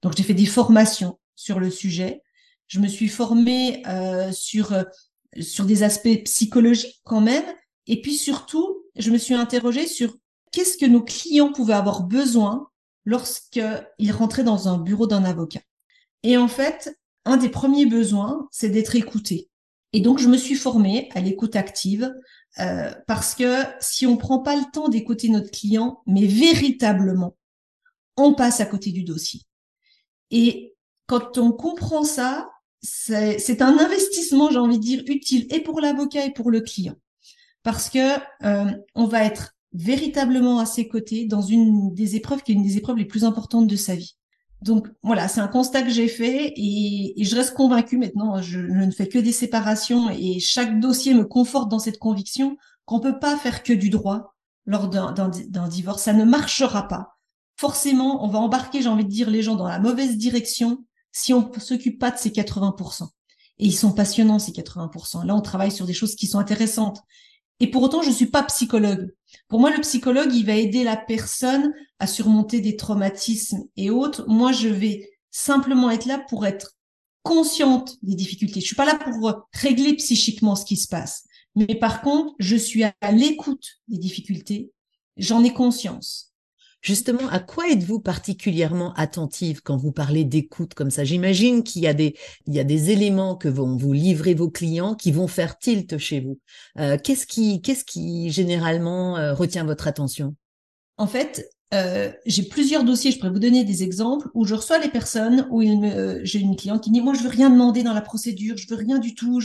Donc, 0.03 0.17
j'ai 0.17 0.23
fait 0.23 0.35
des 0.35 0.47
formations 0.47 1.19
sur 1.35 1.59
le 1.59 1.71
sujet. 1.71 2.23
Je 2.69 2.79
me 2.79 2.87
suis 2.87 3.09
formée 3.09 3.83
euh, 3.87 4.31
sur 4.33 4.73
sur 5.41 5.65
des 5.65 5.83
aspects 5.83 6.25
psychologiques 6.25 7.01
quand 7.05 7.21
même. 7.21 7.45
Et 7.87 8.01
puis 8.01 8.15
surtout, 8.15 8.83
je 8.97 9.11
me 9.11 9.19
suis 9.19 9.35
interrogée 9.35 9.87
sur 9.87 10.17
qu'est-ce 10.53 10.79
que 10.79 10.87
nos 10.87 11.03
clients 11.03 11.53
pouvaient 11.53 11.75
avoir 11.75 12.03
besoin 12.03 12.69
lorsqu'ils 13.05 14.13
rentraient 14.13 14.45
dans 14.45 14.69
un 14.69 14.79
bureau 14.79 15.07
d'un 15.07 15.25
avocat. 15.25 15.61
Et 16.23 16.37
en 16.37 16.49
fait, 16.49 16.99
un 17.25 17.37
des 17.37 17.49
premiers 17.49 17.87
besoins, 17.87 18.49
c'est 18.51 18.69
d'être 18.69 18.97
écouté. 18.97 19.49
Et 19.93 20.01
donc, 20.01 20.19
je 20.19 20.29
me 20.29 20.37
suis 20.37 20.57
formée 20.57 21.09
à 21.15 21.21
l'écoute 21.21 21.57
active 21.57 22.13
euh, 22.59 22.93
parce 23.07 23.35
que 23.35 23.63
si 23.81 24.07
on 24.07 24.17
prend 24.17 24.41
pas 24.41 24.57
le 24.57 24.65
temps 24.73 24.89
d'écouter 24.89 25.29
notre 25.29 25.51
client, 25.51 26.03
mais 26.07 26.27
véritablement, 26.27 27.37
on 28.17 28.35
passe 28.35 28.61
à 28.61 28.67
côté 28.67 28.91
du 28.91 29.05
dossier. 29.05 29.43
Et 30.31 30.75
quand 31.07 31.39
on 31.39 31.53
comprend 31.53 32.03
ça, 32.03 32.51
c'est 32.83 33.63
un 33.63 33.79
investissement, 33.79 34.51
j'ai 34.51 34.59
envie 34.59 34.79
de 34.79 34.83
dire, 34.83 35.03
utile 35.07 35.47
et 35.51 35.61
pour 35.61 35.81
l'avocat 35.81 36.25
et 36.25 36.33
pour 36.33 36.51
le 36.51 36.61
client. 36.61 36.97
Parce 37.67 37.91
que 37.91 38.17
euh, 38.45 38.71
on 38.95 39.07
va 39.07 39.25
être 39.25 39.57
véritablement 39.73 40.61
à 40.61 40.67
ses 40.67 40.87
côtés 40.87 41.27
dans 41.27 41.43
une 41.43 41.93
des 41.95 42.15
épreuves 42.15 42.45
qui 42.45 42.53
est 42.53 42.55
une 42.55 42.63
des 42.63 42.77
épreuves 42.77 42.97
les 42.97 43.05
plus 43.05 43.25
importantes 43.25 43.67
de 43.67 43.75
sa 43.75 43.97
vie. 43.97 44.17
Donc 44.63 44.87
voilà, 45.03 45.27
c'est 45.27 45.41
un 45.41 45.49
constat 45.49 45.83
que 45.83 45.91
j'ai 45.91 46.07
fait 46.07 46.53
et, 46.55 47.13
je 47.19 47.35
reste 47.35 47.55
convaincue 47.55 47.99
maintenant. 47.99 48.41
Je, 48.41 48.61
ne 48.61 48.93
fais 48.93 49.09
que 49.09 49.19
des 49.19 49.33
séparations 49.33 50.09
et 50.11 50.39
chaque 50.39 50.79
dossier 50.79 51.13
me 51.13 51.25
conforte 51.25 51.69
dans 51.69 51.81
cette 51.81 51.99
conviction 51.99 52.57
qu'on 52.85 53.01
peut 53.01 53.19
pas 53.19 53.37
faire 53.37 53.65
que 53.65 53.73
du 53.73 53.91
droit 53.91 54.37
lors 54.65 54.89
d'un 54.89 55.69
divorce. 55.69 56.05
Ça 56.05 56.13
ne 56.13 56.25
marchera 56.25 56.87
pas. 56.87 57.17
Forcément, 57.57 58.25
on 58.25 58.29
va 58.29 58.39
embarquer, 58.39 58.81
j'ai 58.81 58.89
envie 58.89 59.05
de 59.05 59.11
dire, 59.11 59.29
les 59.29 59.43
gens 59.43 59.57
dans 59.57 59.67
la 59.67 59.81
mauvaise 59.81 60.17
direction 60.17 60.85
si 61.11 61.35
on 61.35 61.51
s'occupe 61.59 61.99
pas 61.99 62.13
de 62.13 62.19
ces 62.19 62.31
80%. 62.31 63.09
Et 63.59 63.67
ils 63.67 63.77
sont 63.77 63.93
passionnants, 63.93 64.39
ces 64.39 64.53
80%. 64.53 65.27
Là, 65.27 65.35
on 65.35 65.41
travaille 65.41 65.73
sur 65.73 65.85
des 65.87 65.95
choses 65.95 66.15
qui 66.15 66.29
sont 66.29 66.39
intéressantes. 66.39 67.03
Et 67.61 67.71
pour 67.71 67.83
autant, 67.83 68.03
je 68.03 68.11
suis 68.11 68.27
pas 68.27 68.43
psychologue. 68.45 69.15
Pour 69.49 69.61
moi, 69.61 69.71
le 69.71 69.81
psychologue, 69.81 70.33
il 70.35 70.45
va 70.45 70.55
aider 70.55 70.85
la 70.85 70.97
personne 70.97 71.73
à 71.99 72.07
surmonter 72.07 72.61
des 72.61 72.77
traumatismes 72.77 73.65
et 73.77 73.91
autres. 73.91 74.25
Moi, 74.29 74.53
je 74.53 74.69
vais 74.69 75.11
simplement 75.31 75.91
être 75.91 76.07
là 76.07 76.19
pour 76.29 76.47
être 76.47 76.77
consciente 77.23 77.97
des 78.03 78.15
difficultés. 78.15 78.61
Je 78.61 78.67
suis 78.67 78.77
pas 78.77 78.85
là 78.85 78.97
pour 78.97 79.47
régler 79.53 79.95
psychiquement 79.95 80.55
ce 80.55 80.65
qui 80.65 80.77
se 80.77 80.89
passe. 80.89 81.25
Mais 81.55 81.75
par 81.75 82.03
contre, 82.03 82.35
je 82.39 82.57
suis 82.57 82.85
à 82.85 83.13
l'écoute 83.13 83.67
des 83.89 83.99
difficultés. 83.99 84.71
J'en 85.17 85.43
ai 85.43 85.53
conscience. 85.53 86.35
Justement, 86.87 87.29
à 87.31 87.41
quoi 87.41 87.69
êtes-vous 87.69 87.99
particulièrement 87.99 88.93
attentive 88.95 89.61
quand 89.61 89.77
vous 89.77 89.91
parlez 89.91 90.23
d'écoute 90.23 90.75
comme 90.75 90.91
ça? 90.91 91.03
J'imagine 91.03 91.65
qu'il 91.65 91.83
y 91.83 91.89
a 91.89 91.95
des 91.95 92.15
il 92.47 92.91
éléments 92.91 93.35
que 93.35 93.49
vont 93.49 93.77
vous 93.77 93.93
livrer 93.93 94.35
vos 94.35 94.49
clients 94.49 94.95
qui 94.95 95.11
vont 95.11 95.27
faire 95.27 95.59
tilt 95.59 95.99
chez 95.99 96.21
vous. 96.21 96.39
Euh, 96.79 96.97
qu'est-ce 96.97 97.27
qui 97.27 98.31
généralement 98.31 99.17
euh, 99.17 99.35
retient 99.35 99.65
votre 99.65 99.89
attention? 99.89 100.37
En 100.97 101.09
fait, 101.09 101.51
euh, 101.75 102.13
j'ai 102.25 102.45
plusieurs 102.45 102.85
dossiers. 102.85 103.11
Je 103.11 103.19
pourrais 103.19 103.33
vous 103.33 103.41
donner 103.41 103.65
des 103.65 103.83
exemples 103.83 104.29
où 104.35 104.45
je 104.45 104.55
reçois 104.55 104.79
les 104.79 104.89
personnes 104.89 105.49
où 105.51 105.63
j'ai 106.23 106.39
une 106.39 106.55
cliente 106.55 106.85
qui 106.85 106.93
dit 106.93 107.01
moi 107.01 107.15
je 107.15 107.25
veux 107.25 107.31
rien 107.31 107.51
demander 107.51 107.83
dans 107.83 107.95
la 107.95 108.01
procédure, 108.01 108.57
je 108.59 108.69
veux 108.69 108.77
rien 108.77 109.01
du 109.01 109.17
tout. 109.17 109.41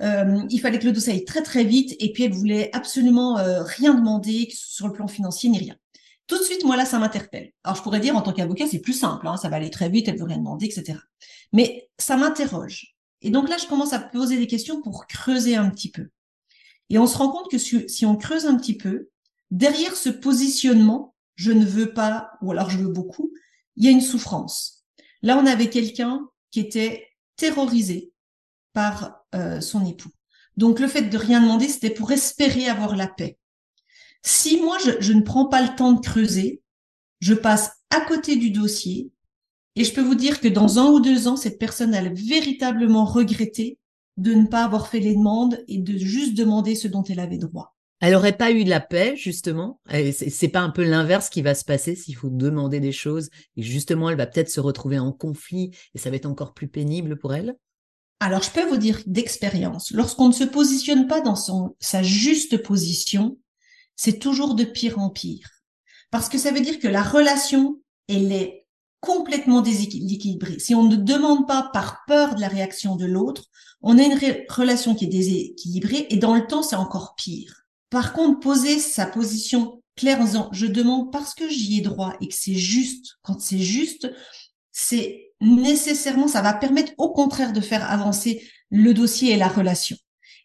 Il 0.00 0.58
fallait 0.60 0.80
que 0.80 0.86
le 0.86 0.92
dossier 0.92 1.12
aille 1.12 1.24
très 1.24 1.42
très 1.42 1.62
vite 1.62 1.94
et 2.00 2.10
puis 2.10 2.24
elle 2.24 2.32
voulait 2.32 2.70
absolument 2.72 3.36
rien 3.62 3.94
demander 3.94 4.48
sur 4.52 4.88
le 4.88 4.92
plan 4.92 5.06
financier 5.06 5.50
ni 5.50 5.58
rien. 5.60 5.76
Tout 6.26 6.38
de 6.38 6.42
suite, 6.42 6.64
moi 6.64 6.76
là, 6.76 6.86
ça 6.86 6.98
m'interpelle. 6.98 7.52
Alors 7.64 7.76
je 7.76 7.82
pourrais 7.82 8.00
dire 8.00 8.16
en 8.16 8.22
tant 8.22 8.32
qu'avocat, 8.32 8.66
c'est 8.66 8.80
plus 8.80 8.94
simple, 8.94 9.26
hein, 9.26 9.36
ça 9.36 9.48
va 9.48 9.56
aller 9.56 9.70
très 9.70 9.88
vite, 9.88 10.08
elle 10.08 10.18
veut 10.18 10.24
rien 10.24 10.38
demander, 10.38 10.66
etc. 10.66 10.98
Mais 11.52 11.90
ça 11.98 12.16
m'interroge. 12.16 12.94
Et 13.20 13.30
donc 13.30 13.48
là, 13.48 13.56
je 13.58 13.66
commence 13.66 13.92
à 13.92 13.98
poser 13.98 14.38
des 14.38 14.46
questions 14.46 14.82
pour 14.82 15.06
creuser 15.06 15.56
un 15.56 15.68
petit 15.70 15.90
peu. 15.90 16.08
Et 16.90 16.98
on 16.98 17.06
se 17.06 17.16
rend 17.16 17.30
compte 17.30 17.50
que 17.50 17.58
si 17.58 18.06
on 18.06 18.16
creuse 18.16 18.46
un 18.46 18.56
petit 18.56 18.76
peu, 18.76 19.08
derrière 19.50 19.96
ce 19.96 20.10
positionnement, 20.10 21.14
je 21.36 21.52
ne 21.52 21.64
veux 21.64 21.92
pas, 21.92 22.32
ou 22.42 22.52
alors 22.52 22.70
je 22.70 22.78
veux 22.78 22.92
beaucoup, 22.92 23.32
il 23.76 23.84
y 23.84 23.88
a 23.88 23.90
une 23.90 24.00
souffrance. 24.00 24.84
Là, 25.22 25.38
on 25.38 25.46
avait 25.46 25.70
quelqu'un 25.70 26.28
qui 26.50 26.60
était 26.60 27.08
terrorisé 27.36 28.12
par 28.72 29.24
euh, 29.34 29.60
son 29.60 29.84
époux. 29.86 30.10
Donc 30.56 30.78
le 30.78 30.86
fait 30.86 31.02
de 31.02 31.18
rien 31.18 31.40
demander, 31.40 31.68
c'était 31.68 31.90
pour 31.90 32.12
espérer 32.12 32.68
avoir 32.68 32.94
la 32.94 33.08
paix. 33.08 33.38
Si 34.24 34.60
moi, 34.60 34.78
je, 35.00 35.12
ne 35.12 35.20
prends 35.20 35.46
pas 35.46 35.62
le 35.62 35.76
temps 35.76 35.92
de 35.92 36.00
creuser, 36.00 36.62
je 37.20 37.34
passe 37.34 37.72
à 37.90 38.00
côté 38.00 38.36
du 38.36 38.50
dossier 38.50 39.10
et 39.76 39.84
je 39.84 39.92
peux 39.92 40.02
vous 40.02 40.14
dire 40.14 40.40
que 40.40 40.48
dans 40.48 40.78
un 40.78 40.86
ou 40.86 41.00
deux 41.00 41.28
ans, 41.28 41.36
cette 41.36 41.58
personne 41.58 41.94
a 41.94 42.02
véritablement 42.08 43.04
regretté 43.04 43.78
de 44.16 44.32
ne 44.32 44.46
pas 44.46 44.64
avoir 44.64 44.88
fait 44.88 45.00
les 45.00 45.14
demandes 45.14 45.62
et 45.68 45.78
de 45.78 45.98
juste 45.98 46.34
demander 46.34 46.74
ce 46.74 46.88
dont 46.88 47.02
elle 47.04 47.20
avait 47.20 47.38
droit. 47.38 47.74
Elle 48.00 48.12
n'aurait 48.12 48.36
pas 48.36 48.50
eu 48.50 48.64
de 48.64 48.70
la 48.70 48.80
paix, 48.80 49.14
justement. 49.16 49.80
C'est 50.12 50.48
pas 50.48 50.60
un 50.60 50.70
peu 50.70 50.84
l'inverse 50.84 51.28
qui 51.28 51.42
va 51.42 51.54
se 51.54 51.64
passer 51.64 51.94
s'il 51.94 52.16
faut 52.16 52.30
demander 52.30 52.80
des 52.80 52.92
choses 52.92 53.28
et 53.56 53.62
justement, 53.62 54.08
elle 54.08 54.16
va 54.16 54.26
peut-être 54.26 54.50
se 54.50 54.60
retrouver 54.60 54.98
en 54.98 55.12
conflit 55.12 55.70
et 55.94 55.98
ça 55.98 56.10
va 56.10 56.16
être 56.16 56.26
encore 56.26 56.54
plus 56.54 56.68
pénible 56.68 57.18
pour 57.18 57.34
elle? 57.34 57.56
Alors, 58.20 58.42
je 58.42 58.50
peux 58.50 58.66
vous 58.66 58.78
dire 58.78 59.02
d'expérience, 59.06 59.90
lorsqu'on 59.90 60.28
ne 60.28 60.32
se 60.32 60.44
positionne 60.44 61.08
pas 61.08 61.20
dans 61.20 61.34
son, 61.34 61.76
sa 61.80 62.02
juste 62.02 62.62
position, 62.62 63.38
c'est 63.96 64.18
toujours 64.18 64.54
de 64.54 64.64
pire 64.64 64.98
en 64.98 65.10
pire. 65.10 65.48
Parce 66.10 66.28
que 66.28 66.38
ça 66.38 66.52
veut 66.52 66.60
dire 66.60 66.78
que 66.78 66.88
la 66.88 67.02
relation, 67.02 67.80
elle 68.08 68.32
est 68.32 68.66
complètement 69.00 69.60
déséquilibrée. 69.60 70.58
Si 70.58 70.74
on 70.74 70.84
ne 70.84 70.96
demande 70.96 71.46
pas 71.46 71.70
par 71.72 72.04
peur 72.06 72.34
de 72.34 72.40
la 72.40 72.48
réaction 72.48 72.96
de 72.96 73.04
l'autre, 73.04 73.44
on 73.82 73.98
a 73.98 74.02
une 74.02 74.18
relation 74.48 74.94
qui 74.94 75.04
est 75.04 75.08
déséquilibrée 75.08 76.06
et 76.08 76.16
dans 76.16 76.34
le 76.34 76.46
temps, 76.46 76.62
c'est 76.62 76.76
encore 76.76 77.14
pire. 77.16 77.66
Par 77.90 78.12
contre, 78.12 78.40
poser 78.40 78.78
sa 78.78 79.06
position 79.06 79.82
claire 79.96 80.20
en 80.20 80.24
disant 80.24 80.48
je 80.52 80.66
demande 80.66 81.12
parce 81.12 81.34
que 81.34 81.48
j'y 81.48 81.78
ai 81.78 81.80
droit 81.82 82.14
et 82.20 82.28
que 82.28 82.34
c'est 82.34 82.54
juste, 82.54 83.18
quand 83.22 83.40
c'est 83.40 83.58
juste, 83.58 84.10
c'est 84.72 85.32
nécessairement, 85.40 86.28
ça 86.28 86.42
va 86.42 86.54
permettre 86.54 86.92
au 86.98 87.12
contraire 87.12 87.52
de 87.52 87.60
faire 87.60 87.88
avancer 87.90 88.42
le 88.70 88.94
dossier 88.94 89.32
et 89.32 89.36
la 89.36 89.48
relation. 89.48 89.96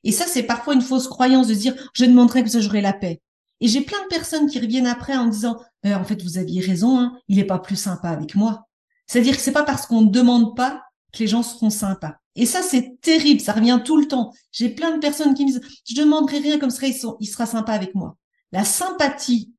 Et 0.04 0.12
ça, 0.12 0.26
c'est 0.28 0.44
parfois 0.44 0.74
une 0.74 0.82
fausse 0.82 1.08
croyance 1.08 1.48
de 1.48 1.54
dire 1.54 1.76
je 1.94 2.06
demanderai 2.06 2.44
que 2.44 2.60
j'aurai 2.60 2.82
la 2.82 2.94
paix. 2.94 3.22
Et 3.62 3.68
j'ai 3.68 3.82
plein 3.82 4.02
de 4.04 4.08
personnes 4.08 4.50
qui 4.50 4.60
reviennent 4.60 4.88
après 4.88 5.16
en 5.16 5.28
disant 5.28 5.60
euh, 5.86 5.94
en 5.94 6.04
fait 6.04 6.22
vous 6.22 6.38
aviez 6.38 6.62
raison, 6.62 7.00
hein, 7.00 7.18
il 7.28 7.38
n'est 7.38 7.46
pas 7.46 7.60
plus 7.60 7.76
sympa 7.76 8.10
avec 8.10 8.36
moi. 8.36 8.68
C'est-à-dire 9.08 9.36
que 9.36 9.42
c'est 9.42 9.52
pas 9.52 9.64
parce 9.64 9.86
qu'on 9.86 10.02
ne 10.02 10.12
demande 10.12 10.56
pas 10.56 10.84
que 11.12 11.20
les 11.20 11.28
gens 11.28 11.44
seront 11.44 11.70
sympas. 11.70 12.16
Et 12.36 12.46
ça 12.46 12.62
c'est 12.62 13.00
terrible, 13.02 13.42
ça 13.42 13.54
revient 13.54 13.82
tout 13.84 13.98
le 13.98 14.08
temps. 14.08 14.32
J'ai 14.52 14.70
plein 14.70 14.92
de 14.96 15.00
personnes 15.00 15.34
qui 15.34 15.46
me 15.46 15.52
disent 15.52 15.62
je 15.88 15.96
demanderai 15.96 16.40
rien 16.40 16.60
comme 16.60 16.70
ça 16.70 16.88
il, 16.88 16.96
il 17.20 17.28
sera 17.28 17.46
sympa 17.46 17.74
avec 17.74 17.96
moi. 17.96 18.18
La 18.52 18.64
sympathie 18.64 19.54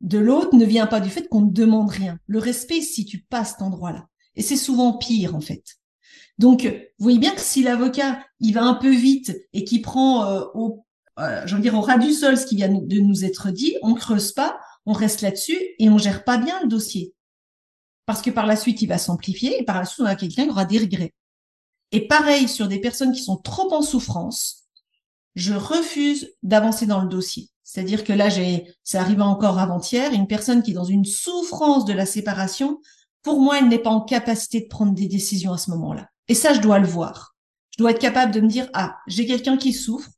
de 0.00 0.18
l'autre 0.18 0.54
ne 0.56 0.64
vient 0.64 0.86
pas 0.86 1.00
du 1.00 1.10
fait 1.10 1.28
qu'on 1.28 1.42
ne 1.42 1.52
demande 1.52 1.90
rien. 1.90 2.18
Le 2.26 2.38
respect 2.38 2.80
si 2.80 3.04
tu 3.04 3.18
passes 3.18 3.50
cet 3.50 3.62
endroit-là. 3.62 4.06
Et 4.34 4.42
c'est 4.42 4.56
souvent 4.56 4.96
pire 4.96 5.34
en 5.34 5.40
fait. 5.40 5.62
Donc, 6.38 6.64
vous 6.64 7.04
voyez 7.04 7.18
bien 7.18 7.34
que 7.34 7.40
si 7.40 7.62
l'avocat, 7.62 8.24
il 8.40 8.54
va 8.54 8.64
un 8.64 8.74
peu 8.74 8.90
vite 8.90 9.36
et 9.52 9.64
qui 9.64 9.80
prend 9.80 10.24
euh, 10.24 10.44
au, 10.54 10.84
euh, 11.22 11.58
dire, 11.58 11.74
au 11.74 11.80
ras 11.80 11.98
du 11.98 12.12
sol 12.12 12.36
ce 12.36 12.46
qui 12.46 12.56
vient 12.56 12.68
de 12.68 13.00
nous 13.00 13.24
être 13.24 13.50
dit, 13.50 13.76
on 13.82 13.94
creuse 13.94 14.32
pas, 14.32 14.58
on 14.86 14.92
reste 14.92 15.20
là-dessus 15.20 15.58
et 15.78 15.88
on 15.88 15.98
gère 15.98 16.24
pas 16.24 16.38
bien 16.38 16.60
le 16.62 16.68
dossier. 16.68 17.14
Parce 18.06 18.22
que 18.22 18.30
par 18.30 18.46
la 18.46 18.56
suite, 18.56 18.82
il 18.82 18.88
va 18.88 18.98
s'amplifier 18.98 19.60
et 19.60 19.64
par 19.64 19.78
la 19.78 19.84
suite, 19.84 20.00
on 20.00 20.06
a 20.06 20.16
quelqu'un 20.16 20.44
qui 20.44 20.50
aura 20.50 20.64
des 20.64 20.78
regrets. 20.78 21.14
Et 21.92 22.06
pareil, 22.06 22.48
sur 22.48 22.68
des 22.68 22.80
personnes 22.80 23.12
qui 23.12 23.22
sont 23.22 23.36
trop 23.36 23.72
en 23.72 23.82
souffrance, 23.82 24.64
je 25.34 25.54
refuse 25.54 26.32
d'avancer 26.42 26.86
dans 26.86 27.00
le 27.00 27.08
dossier. 27.08 27.50
C'est-à-dire 27.62 28.04
que 28.04 28.12
là, 28.12 28.28
j'ai, 28.28 28.66
ça 28.82 29.00
arrivé 29.00 29.22
encore 29.22 29.58
avant-hier, 29.58 30.12
une 30.12 30.26
personne 30.26 30.62
qui 30.62 30.72
est 30.72 30.74
dans 30.74 30.84
une 30.84 31.04
souffrance 31.04 31.84
de 31.84 31.92
la 31.92 32.06
séparation, 32.06 32.80
pour 33.22 33.40
moi, 33.40 33.58
elle 33.58 33.68
n'est 33.68 33.78
pas 33.78 33.90
en 33.90 34.00
capacité 34.00 34.60
de 34.60 34.66
prendre 34.66 34.92
des 34.92 35.06
décisions 35.06 35.52
à 35.52 35.58
ce 35.58 35.70
moment-là. 35.70 36.08
Et 36.28 36.34
ça, 36.34 36.52
je 36.54 36.60
dois 36.60 36.78
le 36.78 36.86
voir. 36.86 37.34
Je 37.70 37.78
dois 37.78 37.92
être 37.92 38.00
capable 38.00 38.32
de 38.32 38.40
me 38.40 38.48
dire, 38.48 38.68
ah, 38.74 38.98
j'ai 39.06 39.26
quelqu'un 39.26 39.56
qui 39.56 39.72
souffre. 39.72 40.10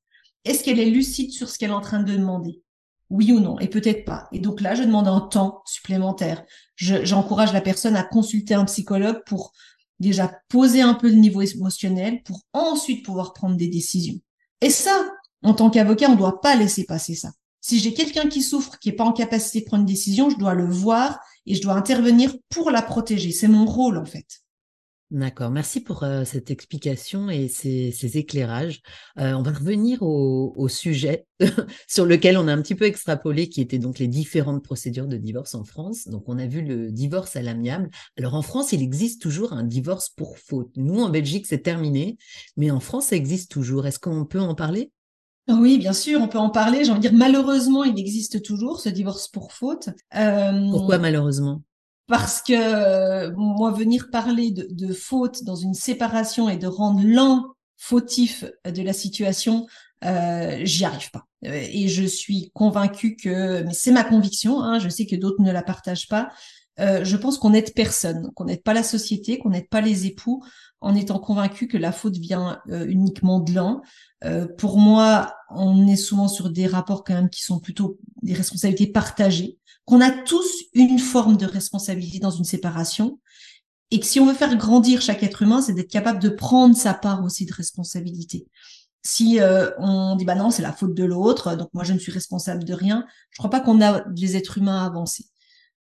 Est-ce 0.44 0.62
qu'elle 0.62 0.80
est 0.80 0.90
lucide 0.90 1.33
sur 1.33 1.48
ce 1.48 1.59
qu'elle 1.59 1.70
est 1.70 1.74
en 1.74 1.80
train 1.80 2.02
de 2.02 2.12
demander? 2.12 2.62
Oui 3.11 3.33
ou 3.33 3.40
non? 3.40 3.59
Et 3.61 3.68
peut-être 3.68 4.04
pas. 4.04 4.28
Et 4.33 4.38
donc 4.38 4.61
là, 4.61 4.74
je 4.74 4.83
demande 4.83 5.09
un 5.09 5.20
temps 5.20 5.62
supplémentaire. 5.66 6.44
j'encourage 6.76 7.52
la 7.52 7.61
personne 7.61 7.96
à 7.96 8.02
consulter 8.02 8.54
un 8.54 8.64
psychologue 8.64 9.22
pour 9.26 9.52
déjà 10.00 10.33
poser 10.48 10.83
un 10.83 10.94
peu 10.94 11.09
le 11.09 11.16
niveau 11.16 11.42
émotionnel 11.42 12.22
pour 12.24 12.40
ensuite 12.52 13.04
pouvoir 13.04 13.33
prendre 13.33 13.57
des 13.57 13.68
décisions. 13.68 14.18
Et 14.61 14.70
ça, 14.70 15.07
en 15.42 15.54
tant 15.54 15.70
qu'avocat, 15.70 16.09
on 16.09 16.12
ne 16.12 16.18
doit 16.18 16.40
pas 16.40 16.57
laisser 16.57 16.85
passer 16.85 17.14
ça. 17.14 17.33
Si 17.61 17.78
j'ai 17.78 17.94
quelqu'un 17.94 18.28
qui 18.28 18.42
souffre, 18.42 18.78
qui 18.78 18.90
n'est 18.90 18.96
pas 18.96 19.04
en 19.04 19.12
capacité 19.12 19.61
de 19.61 19.64
prendre 19.64 19.83
une 19.83 19.87
décision, 19.87 20.28
je 20.28 20.37
dois 20.37 20.54
le 20.54 20.68
voir 20.68 21.20
et 21.46 21.54
je 21.54 21.62
dois 21.62 21.74
intervenir 21.74 22.35
pour 22.50 22.70
la 22.70 22.83
protéger. 22.83 23.30
C'est 23.30 23.48
mon 23.48 23.64
rôle, 23.64 23.96
en 23.96 24.04
fait. 24.04 24.43
D'accord, 25.14 25.53
merci 25.53 25.81
pour 25.81 26.03
euh, 26.03 26.24
cette 26.24 26.50
explication 26.50 27.31
et 27.31 27.46
ces, 27.46 28.18
éclairages. 28.18 28.83
Euh, 29.20 29.35
on 29.35 29.42
va 29.42 29.53
revenir 29.53 30.03
au, 30.03 30.66
sujet 30.66 31.29
sur 31.87 32.05
lequel 32.05 32.37
on 32.37 32.48
a 32.48 32.53
un 32.53 32.61
petit 32.61 32.74
peu 32.74 32.85
extrapolé, 32.85 33.48
qui 33.48 33.61
était 33.61 33.79
donc 33.79 34.00
les 34.00 34.09
différentes 34.09 34.64
procédures 34.64 35.07
de 35.07 35.16
divorce 35.16 35.55
en 35.55 35.62
France. 35.62 36.09
Donc 36.09 36.24
on 36.27 36.37
a 36.37 36.48
vu 36.48 36.62
le 36.62 36.90
divorce 36.90 37.37
à 37.37 37.42
l'amiable. 37.42 37.90
Alors 38.18 38.35
en 38.35 38.42
France, 38.42 38.72
il 38.72 38.83
existe 38.83 39.22
toujours 39.22 39.53
un 39.53 39.62
divorce 39.62 40.09
pour 40.09 40.37
faute. 40.37 40.72
Nous, 40.74 41.00
en 41.00 41.11
Belgique, 41.11 41.46
c'est 41.46 41.62
terminé, 41.62 42.18
mais 42.57 42.72
en 42.72 42.81
France, 42.81 43.07
ça 43.07 43.16
existe 43.16 43.53
toujours. 43.53 43.87
Est-ce 43.87 44.00
qu'on 44.00 44.24
peut 44.24 44.40
en 44.40 44.57
parler? 44.57 44.90
Oui, 45.46 45.79
bien 45.79 45.92
sûr, 45.92 46.22
on 46.22 46.27
peut 46.27 46.38
en 46.38 46.50
parler. 46.50 46.85
J'ai 46.85 46.90
envie 46.90 47.03
de 47.03 47.09
dire, 47.09 47.16
malheureusement, 47.16 47.85
il 47.85 48.00
existe 48.00 48.42
toujours 48.42 48.81
ce 48.81 48.88
divorce 48.88 49.29
pour 49.29 49.53
faute. 49.53 49.90
Euh, 50.16 50.70
Pourquoi 50.72 50.98
malheureusement? 50.98 51.62
Parce 52.07 52.43
que 52.43 52.53
euh, 52.53 53.33
moi 53.37 53.71
venir 53.71 54.09
parler 54.11 54.51
de, 54.51 54.67
de, 54.71 54.93
faute 54.93 55.45
dans 55.45 55.57
une 55.57 55.75
séparation 55.75 56.49
et 56.49 56.57
de 56.57 56.67
rendre 56.67 57.01
l'un 57.03 57.45
fautif 57.77 58.45
de 58.64 58.83
la 58.83 58.93
situation, 58.93 59.67
euh, 60.05 60.61
j'y 60.64 60.85
arrive 60.85 61.11
pas. 61.11 61.25
Euh, 61.47 61.67
et 61.73 61.88
je 61.88 62.05
suis 62.05 62.51
convaincue 62.55 63.17
que, 63.17 63.62
mais 63.62 63.73
c'est 63.73 63.93
ma 63.93 64.05
conviction, 64.05 64.62
hein, 64.62 64.79
je 64.79 64.88
sais 64.88 65.07
que 65.07 65.17
d'autres 65.17 65.43
ne 65.43 65.53
la 65.53 65.62
partagent 65.62 66.09
pas. 66.09 66.31
Je 66.77 67.17
pense 67.17 67.38
qu'on 67.38 67.51
n'aide 67.51 67.73
personne, 67.73 68.33
qu'on 68.35 68.47
n'aide 68.47 68.64
pas 68.64 68.75
la 68.75 68.83
société, 68.83 69.38
qu'on 69.38 69.51
n'aide 69.51 69.69
pas 69.69 69.81
les 69.81 70.07
époux, 70.07 70.43
en 70.85 70.94
étant 70.94 71.18
convaincu 71.18 71.66
que 71.66 71.79
la 71.79 71.92
faute 71.92 72.16
vient 72.16 72.61
euh, 72.68 72.87
uniquement 72.87 73.40
de 73.40 73.53
l'un. 73.53 73.83
pour 74.59 74.79
moi, 74.79 75.35
on 75.51 75.87
est 75.87 75.97
souvent 75.97 76.29
sur 76.29 76.51
des 76.51 76.66
rapports 76.66 77.05
quand 77.05 77.14
même 77.14 77.31
qui 77.31 77.42
sont 77.42 77.61
plutôt 77.61 77.99
des 78.23 78.33
responsabilités 78.33 78.90
partagées 78.90 79.59
qu'on 79.85 80.01
a 80.01 80.11
tous 80.11 80.64
une 80.73 80.99
forme 80.99 81.37
de 81.37 81.47
responsabilité 81.47 82.18
dans 82.18 82.31
une 82.31 82.44
séparation 82.44 83.18
et 83.90 84.01
que 84.01 84.07
si 84.07 84.18
on 84.18 84.27
veut 84.27 84.35
faire 84.35 84.57
grandir 84.57 85.01
chaque 85.03 85.23
être 85.23 85.42
humain, 85.42 85.61
c'est 85.61 85.75
d'être 85.75 85.90
capable 85.90 86.18
de 86.18 86.31
prendre 86.31 86.75
sa 86.75 86.94
part 86.94 87.23
aussi 87.23 87.47
de 87.47 87.53
responsabilité. 87.53 88.49
Si 89.03 89.40
euh, 89.40 89.70
on 89.79 90.16
dit 90.16 90.25
bah 90.25 90.35
non, 90.35 90.51
c'est 90.51 90.62
la 90.62 90.73
faute 90.73 90.94
de 90.94 91.05
l'autre, 91.05 91.55
donc 91.57 91.68
moi 91.75 91.85
je 91.85 91.92
ne 91.92 91.99
suis 91.99 92.11
responsable 92.11 92.64
de 92.64 92.73
rien, 92.73 93.07
je 93.31 93.38
crois 93.38 93.51
pas 93.51 93.61
qu'on 93.61 93.83
a 93.83 94.01
des 94.09 94.37
êtres 94.37 94.59
humains 94.59 94.83
à 94.83 94.87
avancer. 94.87 95.27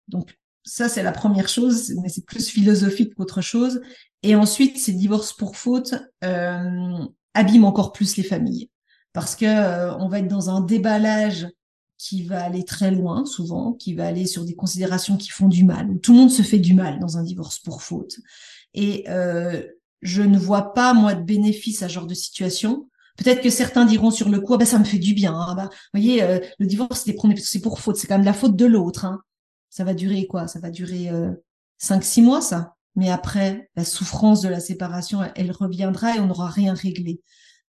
Donc 0.10 0.38
ça 0.64 0.90
c'est 0.90 1.04
la 1.04 1.12
première 1.12 1.50
chose, 1.50 1.94
mais 2.02 2.10
c'est 2.10 2.26
plus 2.26 2.50
philosophique 2.50 3.14
qu'autre 3.16 3.42
chose. 3.42 3.82
Et 4.22 4.36
ensuite, 4.36 4.78
ces 4.78 4.94
divorces 4.94 5.34
pour 5.34 5.58
faute 5.58 5.96
euh, 6.24 7.06
abîment 7.34 7.66
encore 7.66 7.92
plus 7.92 8.16
les 8.18 8.24
familles 8.24 8.70
parce 9.14 9.36
que 9.36 9.46
euh, 9.46 9.96
on 9.98 10.10
va 10.10 10.20
être 10.20 10.28
dans 10.28 10.50
un 10.50 10.62
déballage 10.62 11.48
qui 11.98 12.24
va 12.24 12.44
aller 12.44 12.66
très 12.66 12.92
loin, 12.92 13.26
souvent, 13.26 13.74
qui 13.74 13.94
va 13.94 14.08
aller 14.08 14.26
sur 14.26 14.44
des 14.44 14.56
considérations 14.56 15.16
qui 15.16 15.30
font 15.30 15.48
du 15.48 15.64
mal. 15.64 16.00
Tout 16.02 16.12
le 16.12 16.20
monde 16.20 16.32
se 16.32 16.42
fait 16.42 16.60
du 16.60 16.74
mal 16.74 17.00
dans 17.00 17.18
un 17.18 17.24
divorce 17.24 17.60
pour 17.60 17.82
faute. 17.82 18.18
Et 18.74 19.06
euh, 19.08 19.64
je 20.02 20.22
ne 20.22 20.38
vois 20.38 20.74
pas, 20.74 20.94
moi, 20.94 21.14
de 21.14 21.24
bénéfice 21.24 21.82
à 21.82 21.88
ce 21.88 21.94
genre 21.94 22.08
de 22.08 22.14
situation. 22.14 22.90
Peut-être 23.18 23.42
que 23.42 23.52
certains 23.52 23.86
diront 23.86 24.12
sur 24.12 24.28
le 24.28 24.42
coup, 24.42 24.56
ah 24.56 24.58
ben, 24.58 24.66
ça 24.66 24.80
me 24.80 24.84
fait 24.84 24.98
du 24.98 25.14
bien. 25.14 25.34
Hein. 25.34 25.54
Bah, 25.56 25.70
vous 25.72 26.00
voyez, 26.00 26.24
euh, 26.24 26.40
le 26.58 26.66
divorce, 26.66 27.04
c'est 27.06 27.62
pour 27.62 27.80
faute, 27.80 27.96
c'est 27.96 28.08
quand 28.08 28.18
même 28.18 28.26
la 28.26 28.34
faute 28.34 28.56
de 28.56 28.66
l'autre. 28.66 29.06
Hein. 29.06 29.22
Ça 29.74 29.84
va 29.84 29.96
durer 29.96 30.28
quoi? 30.28 30.48
Ça 30.48 30.60
va 30.60 30.70
durer 30.70 31.10
euh, 31.10 31.32
cinq, 31.80 32.04
six 32.04 32.22
mois, 32.22 32.42
ça? 32.42 32.76
Mais 32.96 33.10
après, 33.10 33.72
la 33.76 33.84
souffrance 33.84 34.40
de 34.42 34.48
la 34.48 34.60
séparation, 34.60 35.22
elle, 35.34 35.52
reviendra 35.52 36.16
et 36.16 36.20
on 36.20 36.28
n'aura 36.28 36.48
rien 36.48 36.76
réglé. 36.76 37.22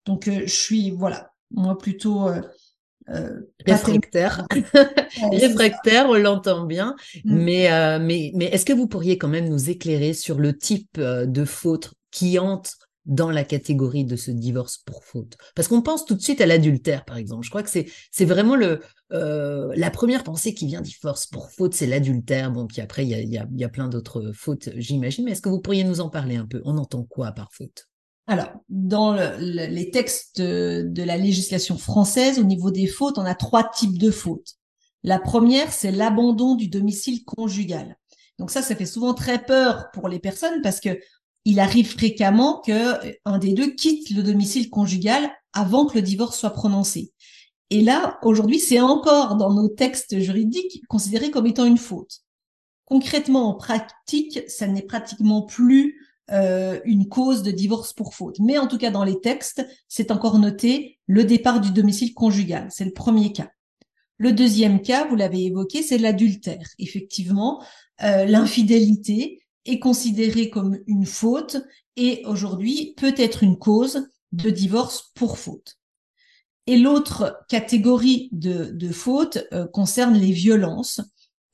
Donc, 0.07 0.27
euh, 0.27 0.41
je 0.47 0.51
suis, 0.51 0.89
voilà, 0.89 1.31
moi 1.51 1.77
plutôt 1.77 2.27
euh, 2.27 3.41
réfractaire. 3.67 4.47
réfractaire, 5.31 6.09
on 6.09 6.15
l'entend 6.15 6.65
bien. 6.65 6.95
Mm. 7.23 7.35
Mais, 7.35 7.99
mais, 7.99 8.31
mais 8.33 8.45
est-ce 8.45 8.65
que 8.65 8.73
vous 8.73 8.87
pourriez 8.87 9.19
quand 9.19 9.27
même 9.27 9.47
nous 9.47 9.69
éclairer 9.69 10.13
sur 10.13 10.39
le 10.39 10.57
type 10.57 10.99
de 10.99 11.45
faute 11.45 11.93
qui 12.09 12.39
entre 12.39 12.89
dans 13.05 13.31
la 13.31 13.43
catégorie 13.43 14.05
de 14.05 14.15
ce 14.15 14.31
divorce 14.31 14.77
pour 14.77 15.03
faute 15.03 15.35
Parce 15.55 15.67
qu'on 15.67 15.81
pense 15.81 16.05
tout 16.05 16.15
de 16.15 16.21
suite 16.21 16.41
à 16.41 16.45
l'adultère, 16.45 17.03
par 17.05 17.17
exemple. 17.17 17.43
Je 17.43 17.49
crois 17.49 17.63
que 17.63 17.69
c'est, 17.69 18.25
vraiment 18.25 18.55
le, 18.55 18.79
la 19.09 19.89
première 19.91 20.23
pensée 20.23 20.53
qui 20.53 20.67
vient 20.67 20.81
divorce 20.81 21.27
pour 21.27 21.49
faute, 21.51 21.73
c'est 21.73 21.87
l'adultère. 21.87 22.51
Bon, 22.51 22.67
puis 22.67 22.81
après, 22.81 23.05
il 23.05 23.09
y 23.09 23.15
a, 23.15 23.21
y, 23.21 23.47
y 23.55 23.63
a 23.63 23.69
plein 23.69 23.87
d'autres 23.87 24.31
fautes, 24.33 24.69
j'imagine. 24.75 25.25
Mais 25.25 25.31
est-ce 25.31 25.41
que 25.41 25.49
vous 25.49 25.61
pourriez 25.61 25.83
nous 25.83 26.01
en 26.01 26.09
parler 26.09 26.35
un 26.35 26.45
peu? 26.45 26.61
On 26.65 26.77
entend 26.77 27.03
quoi 27.03 27.31
par 27.31 27.51
faute? 27.53 27.87
Alors, 28.27 28.51
dans 28.69 29.13
les 29.39 29.91
textes 29.91 30.39
de, 30.39 31.03
la 31.03 31.17
législation 31.17 31.77
française, 31.77 32.39
au 32.39 32.43
niveau 32.43 32.71
des 32.71 32.87
fautes, 32.87 33.17
on 33.17 33.25
a 33.25 33.35
trois 33.35 33.69
types 33.69 33.97
de 33.97 34.11
fautes. 34.11 34.53
La 35.03 35.19
première, 35.19 35.73
c'est 35.73 35.91
l'abandon 35.91 36.55
du 36.55 36.69
domicile 36.69 37.25
conjugal. 37.25 37.97
Donc 38.37 38.51
ça, 38.51 38.61
ça 38.61 38.75
fait 38.75 38.85
souvent 38.85 39.13
très 39.13 39.43
peur 39.43 39.91
pour 39.91 40.07
les 40.07 40.19
personnes 40.19 40.61
parce 40.61 40.79
que 40.79 40.97
il 41.45 41.59
arrive 41.59 41.91
fréquemment 41.91 42.61
que 42.65 43.17
un 43.25 43.37
des 43.37 43.53
deux 43.53 43.73
quitte 43.73 44.09
le 44.11 44.23
domicile 44.23 44.69
conjugal 44.69 45.31
avant 45.53 45.85
que 45.85 45.95
le 45.95 46.01
divorce 46.01 46.39
soit 46.39 46.51
prononcé. 46.51 47.11
Et 47.69 47.81
là, 47.81 48.19
aujourd'hui, 48.21 48.59
c'est 48.59 48.81
encore 48.81 49.37
dans 49.37 49.53
nos 49.53 49.69
textes 49.69 50.19
juridiques 50.19 50.83
considéré 50.87 51.31
comme 51.31 51.47
étant 51.47 51.65
une 51.65 51.77
faute. 51.77 52.19
Concrètement, 52.85 53.49
en 53.49 53.53
pratique, 53.53 54.41
ça 54.47 54.67
n'est 54.67 54.81
pratiquement 54.81 55.43
plus 55.43 55.97
euh, 56.31 56.79
une 56.85 57.07
cause 57.07 57.43
de 57.43 57.51
divorce 57.51 57.93
pour 57.93 58.13
faute. 58.13 58.39
Mais 58.39 58.57
en 58.57 58.67
tout 58.67 58.77
cas, 58.77 58.91
dans 58.91 59.03
les 59.03 59.19
textes, 59.19 59.65
c'est 59.87 60.11
encore 60.11 60.39
noté 60.39 60.99
le 61.07 61.23
départ 61.23 61.61
du 61.61 61.71
domicile 61.71 62.13
conjugal. 62.13 62.67
C'est 62.69 62.85
le 62.85 62.93
premier 62.93 63.31
cas. 63.31 63.49
Le 64.17 64.33
deuxième 64.33 64.81
cas, 64.81 65.07
vous 65.07 65.15
l'avez 65.15 65.45
évoqué, 65.45 65.81
c'est 65.81 65.97
l'adultère. 65.97 66.67
Effectivement, 66.77 67.63
euh, 68.03 68.25
l'infidélité 68.25 69.40
est 69.65 69.79
considérée 69.79 70.49
comme 70.49 70.79
une 70.87 71.05
faute 71.05 71.57
et 71.95 72.23
aujourd'hui 72.25 72.93
peut 72.97 73.13
être 73.17 73.43
une 73.43 73.57
cause 73.57 74.07
de 74.31 74.49
divorce 74.49 75.11
pour 75.15 75.37
faute. 75.37 75.77
Et 76.67 76.77
l'autre 76.77 77.43
catégorie 77.49 78.29
de, 78.31 78.71
de 78.71 78.89
fautes 78.91 79.39
euh, 79.51 79.67
concerne 79.67 80.15
les 80.15 80.31
violences, 80.31 81.01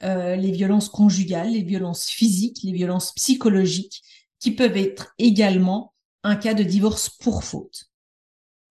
les 0.01 0.51
violences 0.51 0.89
conjugales, 0.89 1.53
les 1.53 1.63
violences 1.63 2.05
physiques, 2.05 2.59
les 2.61 2.71
violences 2.71 3.13
psychologiques, 3.13 4.03
qui 4.39 4.51
peuvent 4.51 4.77
être 4.77 5.15
également 5.17 5.95
un 6.23 6.35
cas 6.35 6.53
de 6.53 6.63
divorce 6.63 7.09
pour 7.09 7.43
faute. 7.43 7.86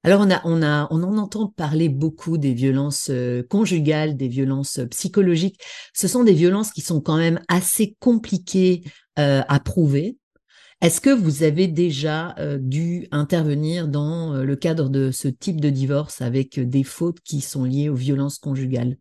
Alors 0.06 0.20
on 0.20 0.30
a, 0.30 0.40
on 0.44 0.62
a, 0.62 0.86
on 0.92 1.02
en 1.02 1.18
entend 1.18 1.48
parler 1.48 1.88
beaucoup 1.88 2.38
des 2.38 2.54
violences 2.54 3.08
euh, 3.10 3.42
conjugales, 3.42 4.16
des 4.16 4.28
violences 4.28 4.78
euh, 4.78 4.86
psychologiques. 4.86 5.60
Ce 5.94 6.06
sont 6.06 6.22
des 6.22 6.32
violences 6.32 6.70
qui 6.70 6.80
sont 6.80 7.00
quand 7.00 7.16
même 7.16 7.40
assez 7.48 7.96
compliquées 7.98 8.84
euh, 9.18 9.42
à 9.48 9.58
prouver. 9.58 10.16
Est-ce 10.80 11.00
que 11.00 11.10
vous 11.10 11.42
avez 11.42 11.66
déjà 11.66 12.36
dû 12.60 13.08
intervenir 13.10 13.88
dans 13.88 14.34
le 14.34 14.56
cadre 14.56 14.90
de 14.90 15.10
ce 15.10 15.26
type 15.26 15.58
de 15.58 15.70
divorce 15.70 16.20
avec 16.20 16.60
des 16.60 16.84
fautes 16.84 17.20
qui 17.20 17.40
sont 17.40 17.64
liées 17.64 17.88
aux 17.88 17.94
violences 17.94 18.38
conjugales? 18.38 18.98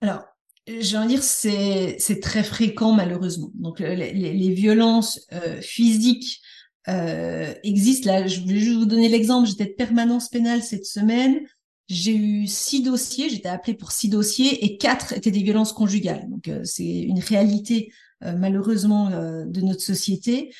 Alors, 0.00 0.24
j'ai 0.66 0.96
envie 0.98 1.14
de 1.14 1.20
dire, 1.20 1.22
c'est, 1.22 2.20
très 2.20 2.42
fréquent 2.42 2.92
malheureusement. 2.92 3.52
Donc 3.54 3.78
les, 3.78 4.50
violences 4.50 5.24
physiques 5.60 6.41
euh, 6.88 7.52
existent. 7.62 8.10
Là, 8.10 8.26
je 8.26 8.40
vais 8.40 8.58
juste 8.58 8.78
vous 8.78 8.86
donner 8.86 9.08
l'exemple. 9.08 9.48
J'étais 9.48 9.66
de 9.66 9.74
permanence 9.74 10.28
pénale 10.28 10.62
cette 10.62 10.86
semaine. 10.86 11.40
J'ai 11.88 12.14
eu 12.14 12.46
six 12.46 12.82
dossiers. 12.82 13.28
J'étais 13.28 13.48
appelée 13.48 13.74
pour 13.74 13.92
six 13.92 14.08
dossiers 14.08 14.64
et 14.64 14.78
quatre 14.78 15.12
étaient 15.12 15.30
des 15.30 15.42
violences 15.42 15.72
conjugales. 15.72 16.28
Donc 16.28 16.48
euh, 16.48 16.60
c'est 16.64 16.84
une 16.84 17.20
réalité 17.20 17.92
euh, 18.24 18.34
malheureusement 18.36 19.10
de 19.10 19.60
notre 19.60 19.82
société. 19.82 20.50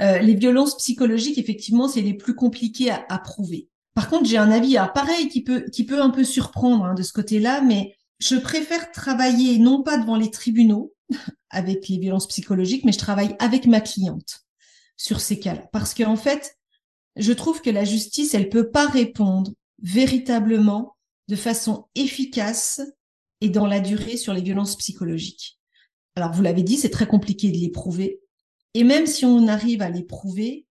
Euh, 0.00 0.18
les 0.18 0.34
violences 0.34 0.76
psychologiques, 0.76 1.38
effectivement, 1.38 1.86
c'est 1.86 2.00
les 2.00 2.14
plus 2.14 2.34
compliquées 2.34 2.90
à, 2.90 3.18
prouver. 3.18 3.68
Par 3.94 4.08
contre, 4.08 4.26
j'ai 4.26 4.38
un 4.38 4.50
avis 4.50 4.76
à 4.76 4.88
pareil 4.88 5.28
qui 5.28 5.42
peut 5.42 5.66
qui 5.70 5.84
peut 5.84 6.00
un 6.00 6.10
peu 6.10 6.24
surprendre 6.24 6.84
hein, 6.84 6.94
de 6.94 7.02
ce 7.02 7.12
côté-là, 7.12 7.60
mais 7.60 7.94
je 8.18 8.36
préfère 8.36 8.90
travailler 8.90 9.58
non 9.58 9.82
pas 9.82 9.98
devant 9.98 10.16
les 10.16 10.30
tribunaux 10.30 10.94
avec 11.50 11.88
les 11.88 11.98
violences 11.98 12.26
psychologiques, 12.26 12.84
mais 12.84 12.92
je 12.92 12.98
travaille 12.98 13.36
avec 13.38 13.66
ma 13.66 13.80
cliente 13.80 14.44
sur 15.02 15.20
ces 15.20 15.40
cas-là, 15.40 15.68
parce 15.72 15.94
qu'en 15.94 16.14
fait, 16.14 16.56
je 17.16 17.32
trouve 17.32 17.60
que 17.60 17.70
la 17.70 17.84
justice, 17.84 18.34
elle 18.34 18.48
peut 18.48 18.70
pas 18.70 18.86
répondre 18.86 19.50
véritablement 19.82 20.96
de 21.26 21.34
façon 21.34 21.86
efficace 21.96 22.80
et 23.40 23.48
dans 23.48 23.66
la 23.66 23.80
durée 23.80 24.16
sur 24.16 24.32
les 24.32 24.42
violences 24.42 24.76
psychologiques. 24.76 25.58
Alors, 26.14 26.30
vous 26.32 26.42
l'avez 26.42 26.62
dit, 26.62 26.76
c'est 26.76 26.90
très 26.90 27.08
compliqué 27.08 27.50
de 27.50 27.56
les 27.56 27.70
prouver. 27.70 28.20
Et 28.74 28.84
même 28.84 29.06
si 29.06 29.24
on 29.24 29.48
arrive 29.48 29.82
à 29.82 29.90
les 29.90 30.04
prouver, 30.04 30.66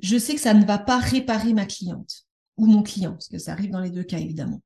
je 0.00 0.18
sais 0.18 0.34
que 0.34 0.40
ça 0.40 0.52
ne 0.54 0.64
va 0.64 0.78
pas 0.78 0.98
réparer 0.98 1.52
ma 1.52 1.64
cliente 1.64 2.26
ou 2.56 2.66
mon 2.66 2.82
client, 2.82 3.12
parce 3.12 3.28
que 3.28 3.38
ça 3.38 3.52
arrive 3.52 3.70
dans 3.70 3.80
les 3.80 3.90
deux 3.90 4.02
cas, 4.02 4.18
évidemment. 4.18 4.62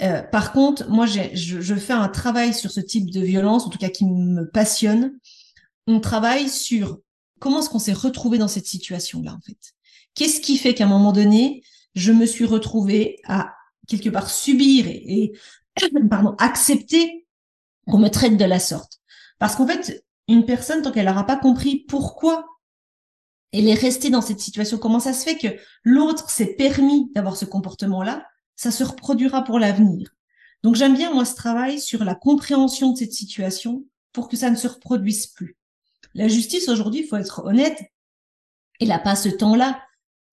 Euh, 0.00 0.22
par 0.22 0.52
contre, 0.52 0.88
moi, 0.88 1.06
je, 1.06 1.34
je, 1.34 1.74
fais 1.74 1.92
un 1.92 2.08
travail 2.08 2.54
sur 2.54 2.70
ce 2.70 2.78
type 2.78 3.10
de 3.10 3.20
violence, 3.20 3.66
en 3.66 3.68
tout 3.68 3.78
cas 3.78 3.88
qui 3.88 4.06
me 4.06 4.48
passionne. 4.48 5.18
On 5.88 5.98
travaille 5.98 6.48
sur 6.48 7.00
comment 7.38 7.60
est-ce 7.60 7.70
qu'on 7.70 7.78
s'est 7.78 7.92
retrouvé 7.92 8.38
dans 8.38 8.48
cette 8.48 8.66
situation-là, 8.66 9.32
en 9.32 9.40
fait? 9.40 9.74
Qu'est-ce 10.14 10.40
qui 10.40 10.56
fait 10.58 10.74
qu'à 10.74 10.84
un 10.84 10.88
moment 10.88 11.12
donné, 11.12 11.62
je 11.94 12.12
me 12.12 12.26
suis 12.26 12.44
retrouvée 12.44 13.20
à 13.24 13.54
quelque 13.86 14.08
part 14.08 14.30
subir 14.30 14.86
et, 14.88 15.32
pardon, 16.10 16.34
accepter 16.38 17.26
qu'on 17.86 17.98
me 17.98 18.08
traite 18.08 18.36
de 18.36 18.44
la 18.44 18.58
sorte? 18.58 19.00
Parce 19.38 19.54
qu'en 19.54 19.66
fait, 19.66 20.04
une 20.26 20.44
personne, 20.44 20.82
tant 20.82 20.92
qu'elle 20.92 21.06
n'aura 21.06 21.24
pas 21.24 21.36
compris 21.36 21.84
pourquoi 21.88 22.46
elle 23.52 23.68
est 23.68 23.74
restée 23.74 24.10
dans 24.10 24.20
cette 24.20 24.40
situation, 24.40 24.78
comment 24.78 25.00
ça 25.00 25.12
se 25.12 25.24
fait 25.24 25.38
que 25.38 25.48
l'autre 25.82 26.28
s'est 26.30 26.54
permis 26.54 27.10
d'avoir 27.14 27.36
ce 27.36 27.46
comportement-là, 27.46 28.26
ça 28.56 28.70
se 28.70 28.84
reproduira 28.84 29.42
pour 29.42 29.58
l'avenir. 29.58 30.14
Donc 30.62 30.74
j'aime 30.74 30.94
bien, 30.94 31.12
moi, 31.14 31.24
ce 31.24 31.34
travail 31.34 31.80
sur 31.80 32.04
la 32.04 32.14
compréhension 32.14 32.92
de 32.92 32.98
cette 32.98 33.12
situation 33.12 33.86
pour 34.12 34.28
que 34.28 34.36
ça 34.36 34.50
ne 34.50 34.56
se 34.56 34.68
reproduise 34.68 35.28
plus. 35.28 35.56
La 36.14 36.28
justice, 36.28 36.68
aujourd'hui, 36.68 37.00
il 37.02 37.06
faut 37.06 37.16
être 37.16 37.44
honnête, 37.44 37.78
elle 38.80 38.88
n'a 38.88 38.98
pas 38.98 39.16
ce 39.16 39.28
temps-là 39.28 39.80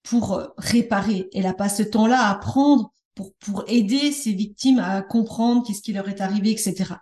pour 0.04 0.42
réparer, 0.58 1.30
elle 1.34 1.44
n'a 1.44 1.54
pas 1.54 1.70
ce 1.70 1.84
temps-là 1.84 2.30
à 2.30 2.36
prendre 2.36 2.92
pour, 3.16 3.34
pour 3.36 3.64
aider 3.68 4.12
ces 4.12 4.34
victimes 4.34 4.80
à 4.80 5.02
comprendre 5.02 5.66
qu'est-ce 5.66 5.82
qui 5.82 5.94
leur 5.94 6.08
est 6.10 6.22
arrivé, 6.22 6.52
etc. 6.52 6.96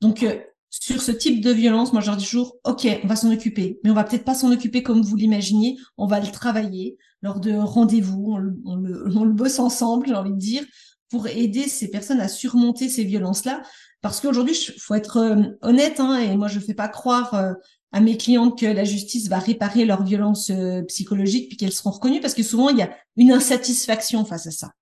Donc, 0.00 0.22
euh, 0.22 0.38
sur 0.68 1.02
ce 1.02 1.10
type 1.10 1.42
de 1.42 1.50
violence, 1.50 1.92
moi, 1.92 2.00
je 2.00 2.06
leur 2.06 2.16
dis 2.16 2.24
toujours, 2.24 2.56
OK, 2.64 2.86
on 3.02 3.06
va 3.06 3.16
s'en 3.16 3.32
occuper, 3.32 3.80
mais 3.82 3.90
on 3.90 3.94
va 3.94 4.04
peut-être 4.04 4.24
pas 4.24 4.34
s'en 4.34 4.52
occuper 4.52 4.82
comme 4.82 5.02
vous 5.02 5.16
l'imaginez, 5.16 5.76
on 5.96 6.06
va 6.06 6.20
le 6.20 6.30
travailler 6.30 6.96
lors 7.22 7.40
de 7.40 7.52
rendez-vous, 7.52 8.32
on, 8.32 8.36
le, 8.38 8.54
on 8.64 9.24
le 9.24 9.32
bosse 9.32 9.58
ensemble, 9.58 10.06
j'ai 10.06 10.14
envie 10.14 10.32
de 10.32 10.38
dire, 10.38 10.64
pour 11.08 11.26
aider 11.26 11.64
ces 11.68 11.90
personnes 11.90 12.20
à 12.20 12.28
surmonter 12.28 12.88
ces 12.88 13.04
violences-là. 13.04 13.62
Parce 14.00 14.20
qu'aujourd'hui, 14.20 14.56
il 14.56 14.80
faut 14.80 14.94
être 14.94 15.18
euh, 15.18 15.42
honnête, 15.60 16.00
hein, 16.00 16.18
et 16.18 16.36
moi, 16.36 16.48
je 16.48 16.60
fais 16.60 16.72
pas 16.72 16.88
croire 16.88 17.34
euh, 17.34 17.52
à 17.92 18.00
mes 18.00 18.16
clientes 18.16 18.58
que 18.58 18.66
la 18.66 18.84
justice 18.84 19.28
va 19.28 19.38
réparer 19.38 19.84
leurs 19.84 20.04
violences 20.04 20.52
psychologiques 20.88 21.48
puis 21.48 21.56
qu'elles 21.56 21.72
seront 21.72 21.90
reconnues, 21.90 22.20
parce 22.20 22.34
que 22.34 22.42
souvent, 22.42 22.68
il 22.68 22.78
y 22.78 22.82
a 22.82 22.96
une 23.16 23.32
insatisfaction 23.32 24.24
face 24.24 24.46
à 24.46 24.50
ça. 24.50 24.72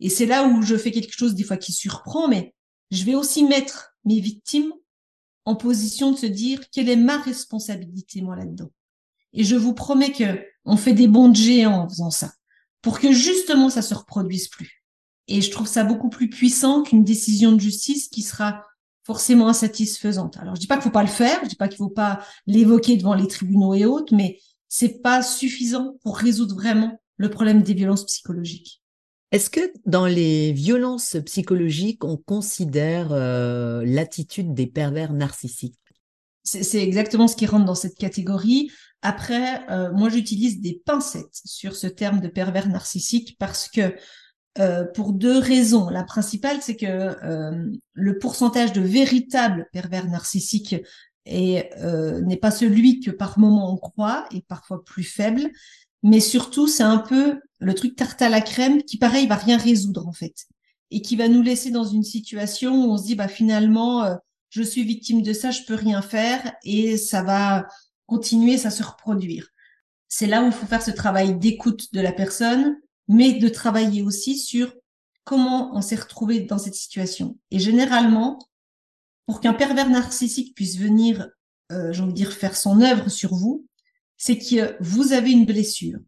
Et 0.00 0.08
c'est 0.08 0.26
là 0.26 0.46
où 0.46 0.62
je 0.62 0.76
fais 0.76 0.90
quelque 0.90 1.16
chose 1.16 1.34
des 1.34 1.44
fois 1.44 1.56
qui 1.56 1.72
surprend, 1.72 2.26
mais 2.26 2.54
je 2.90 3.04
vais 3.04 3.14
aussi 3.14 3.44
mettre 3.44 3.94
mes 4.04 4.18
victimes 4.18 4.72
en 5.44 5.54
position 5.54 6.10
de 6.10 6.16
se 6.16 6.26
dire 6.26 6.60
quelle 6.70 6.88
est 6.88 6.96
ma 6.96 7.18
responsabilité 7.18 8.20
moi 8.20 8.36
là-dedans? 8.36 8.70
Et 9.32 9.44
je 9.44 9.56
vous 9.56 9.74
promets 9.74 10.12
que 10.12 10.44
on 10.64 10.76
fait 10.76 10.92
des 10.92 11.08
bons 11.08 11.28
de 11.28 11.36
géants 11.36 11.82
en 11.82 11.88
faisant 11.88 12.10
ça, 12.10 12.32
pour 12.80 12.98
que 13.00 13.12
justement 13.12 13.70
ça 13.70 13.82
se 13.82 13.94
reproduise 13.94 14.48
plus. 14.48 14.84
Et 15.28 15.40
je 15.40 15.50
trouve 15.52 15.68
ça 15.68 15.84
beaucoup 15.84 16.10
plus 16.10 16.28
puissant 16.28 16.82
qu'une 16.82 17.04
décision 17.04 17.52
de 17.52 17.60
justice 17.60 18.08
qui 18.08 18.22
sera 18.22 18.64
forcément 19.04 19.48
insatisfaisante. 19.48 20.36
Alors 20.38 20.54
je 20.54 20.60
dis 20.60 20.66
pas 20.66 20.76
qu'il 20.76 20.84
faut 20.84 20.90
pas 20.90 21.02
le 21.02 21.08
faire, 21.08 21.40
je 21.42 21.48
dis 21.48 21.56
pas 21.56 21.68
qu'il 21.68 21.78
faut 21.78 21.88
pas 21.88 22.20
l'évoquer 22.46 22.96
devant 22.96 23.14
les 23.14 23.26
tribunaux 23.26 23.74
et 23.74 23.84
autres, 23.84 24.14
mais 24.14 24.38
c'est 24.68 25.02
pas 25.02 25.22
suffisant 25.22 25.96
pour 26.02 26.16
résoudre 26.16 26.54
vraiment 26.54 27.00
le 27.16 27.30
problème 27.30 27.62
des 27.62 27.74
violences 27.74 28.06
psychologiques. 28.06 28.82
Est-ce 29.32 29.48
que 29.48 29.72
dans 29.86 30.06
les 30.06 30.52
violences 30.52 31.16
psychologiques, 31.24 32.04
on 32.04 32.18
considère 32.18 33.12
euh, 33.12 33.82
l'attitude 33.84 34.52
des 34.52 34.66
pervers 34.66 35.12
narcissiques? 35.12 35.78
C'est 36.44 36.82
exactement 36.82 37.28
ce 37.28 37.36
qui 37.36 37.46
rentre 37.46 37.64
dans 37.64 37.74
cette 37.74 37.96
catégorie. 37.96 38.70
Après, 39.00 39.68
euh, 39.70 39.92
moi, 39.92 40.08
j'utilise 40.08 40.60
des 40.60 40.82
pincettes 40.84 41.40
sur 41.44 41.76
ce 41.76 41.86
terme 41.86 42.20
de 42.20 42.28
pervers 42.28 42.68
narcissique 42.68 43.36
parce 43.38 43.68
que 43.68 43.94
euh, 44.58 44.84
pour 44.84 45.12
deux 45.12 45.38
raisons. 45.38 45.88
La 45.88 46.04
principale, 46.04 46.58
c'est 46.60 46.76
que 46.76 47.16
le 47.92 48.18
pourcentage 48.18 48.72
de 48.72 48.80
véritables 48.80 49.68
pervers 49.72 50.08
narcissiques 50.08 50.76
n'est 51.26 52.38
pas 52.40 52.50
celui 52.50 53.00
que 53.00 53.10
par 53.10 53.38
moment 53.38 53.72
on 53.72 53.76
croit 53.76 54.26
et 54.32 54.42
parfois 54.42 54.84
plus 54.84 55.04
faible 55.04 55.50
mais 56.02 56.20
surtout 56.20 56.66
c'est 56.66 56.82
un 56.82 56.98
peu 56.98 57.40
le 57.60 57.74
truc 57.74 57.96
tarte 57.96 58.22
à 58.22 58.28
la 58.28 58.40
crème 58.40 58.82
qui 58.82 58.98
pareil 58.98 59.26
va 59.26 59.36
rien 59.36 59.56
résoudre 59.56 60.06
en 60.06 60.12
fait 60.12 60.46
et 60.90 61.00
qui 61.00 61.16
va 61.16 61.28
nous 61.28 61.42
laisser 61.42 61.70
dans 61.70 61.84
une 61.84 62.02
situation 62.02 62.74
où 62.74 62.92
on 62.92 62.98
se 62.98 63.04
dit 63.04 63.14
bah 63.14 63.28
finalement 63.28 64.04
euh, 64.04 64.14
je 64.50 64.62
suis 64.62 64.84
victime 64.84 65.22
de 65.22 65.32
ça, 65.32 65.50
je 65.50 65.62
peux 65.62 65.74
rien 65.74 66.02
faire 66.02 66.52
et 66.62 66.98
ça 66.98 67.22
va 67.22 67.66
continuer, 68.04 68.58
ça 68.58 68.70
se 68.70 68.82
reproduire. 68.82 69.48
C'est 70.08 70.26
là 70.26 70.42
où 70.42 70.46
il 70.46 70.52
faut 70.52 70.66
faire 70.66 70.82
ce 70.82 70.90
travail 70.90 71.38
d'écoute 71.38 71.94
de 71.94 72.02
la 72.02 72.12
personne, 72.12 72.76
mais 73.12 73.34
de 73.34 73.48
travailler 73.48 74.02
aussi 74.02 74.38
sur 74.38 74.74
comment 75.24 75.76
on 75.76 75.82
s'est 75.82 75.96
retrouvé 75.96 76.40
dans 76.40 76.58
cette 76.58 76.74
situation. 76.74 77.38
Et 77.50 77.58
généralement, 77.58 78.38
pour 79.26 79.40
qu'un 79.40 79.52
pervers 79.52 79.90
narcissique 79.90 80.54
puisse 80.54 80.78
venir, 80.78 81.28
euh, 81.70 81.92
j'ai 81.92 82.02
envie 82.02 82.12
de 82.12 82.16
dire, 82.16 82.32
faire 82.32 82.56
son 82.56 82.80
œuvre 82.80 83.08
sur 83.08 83.34
vous, 83.34 83.66
c'est 84.16 84.38
que 84.38 84.76
vous 84.80 85.12
avez 85.12 85.30
une 85.30 85.46
blessure. 85.46 85.98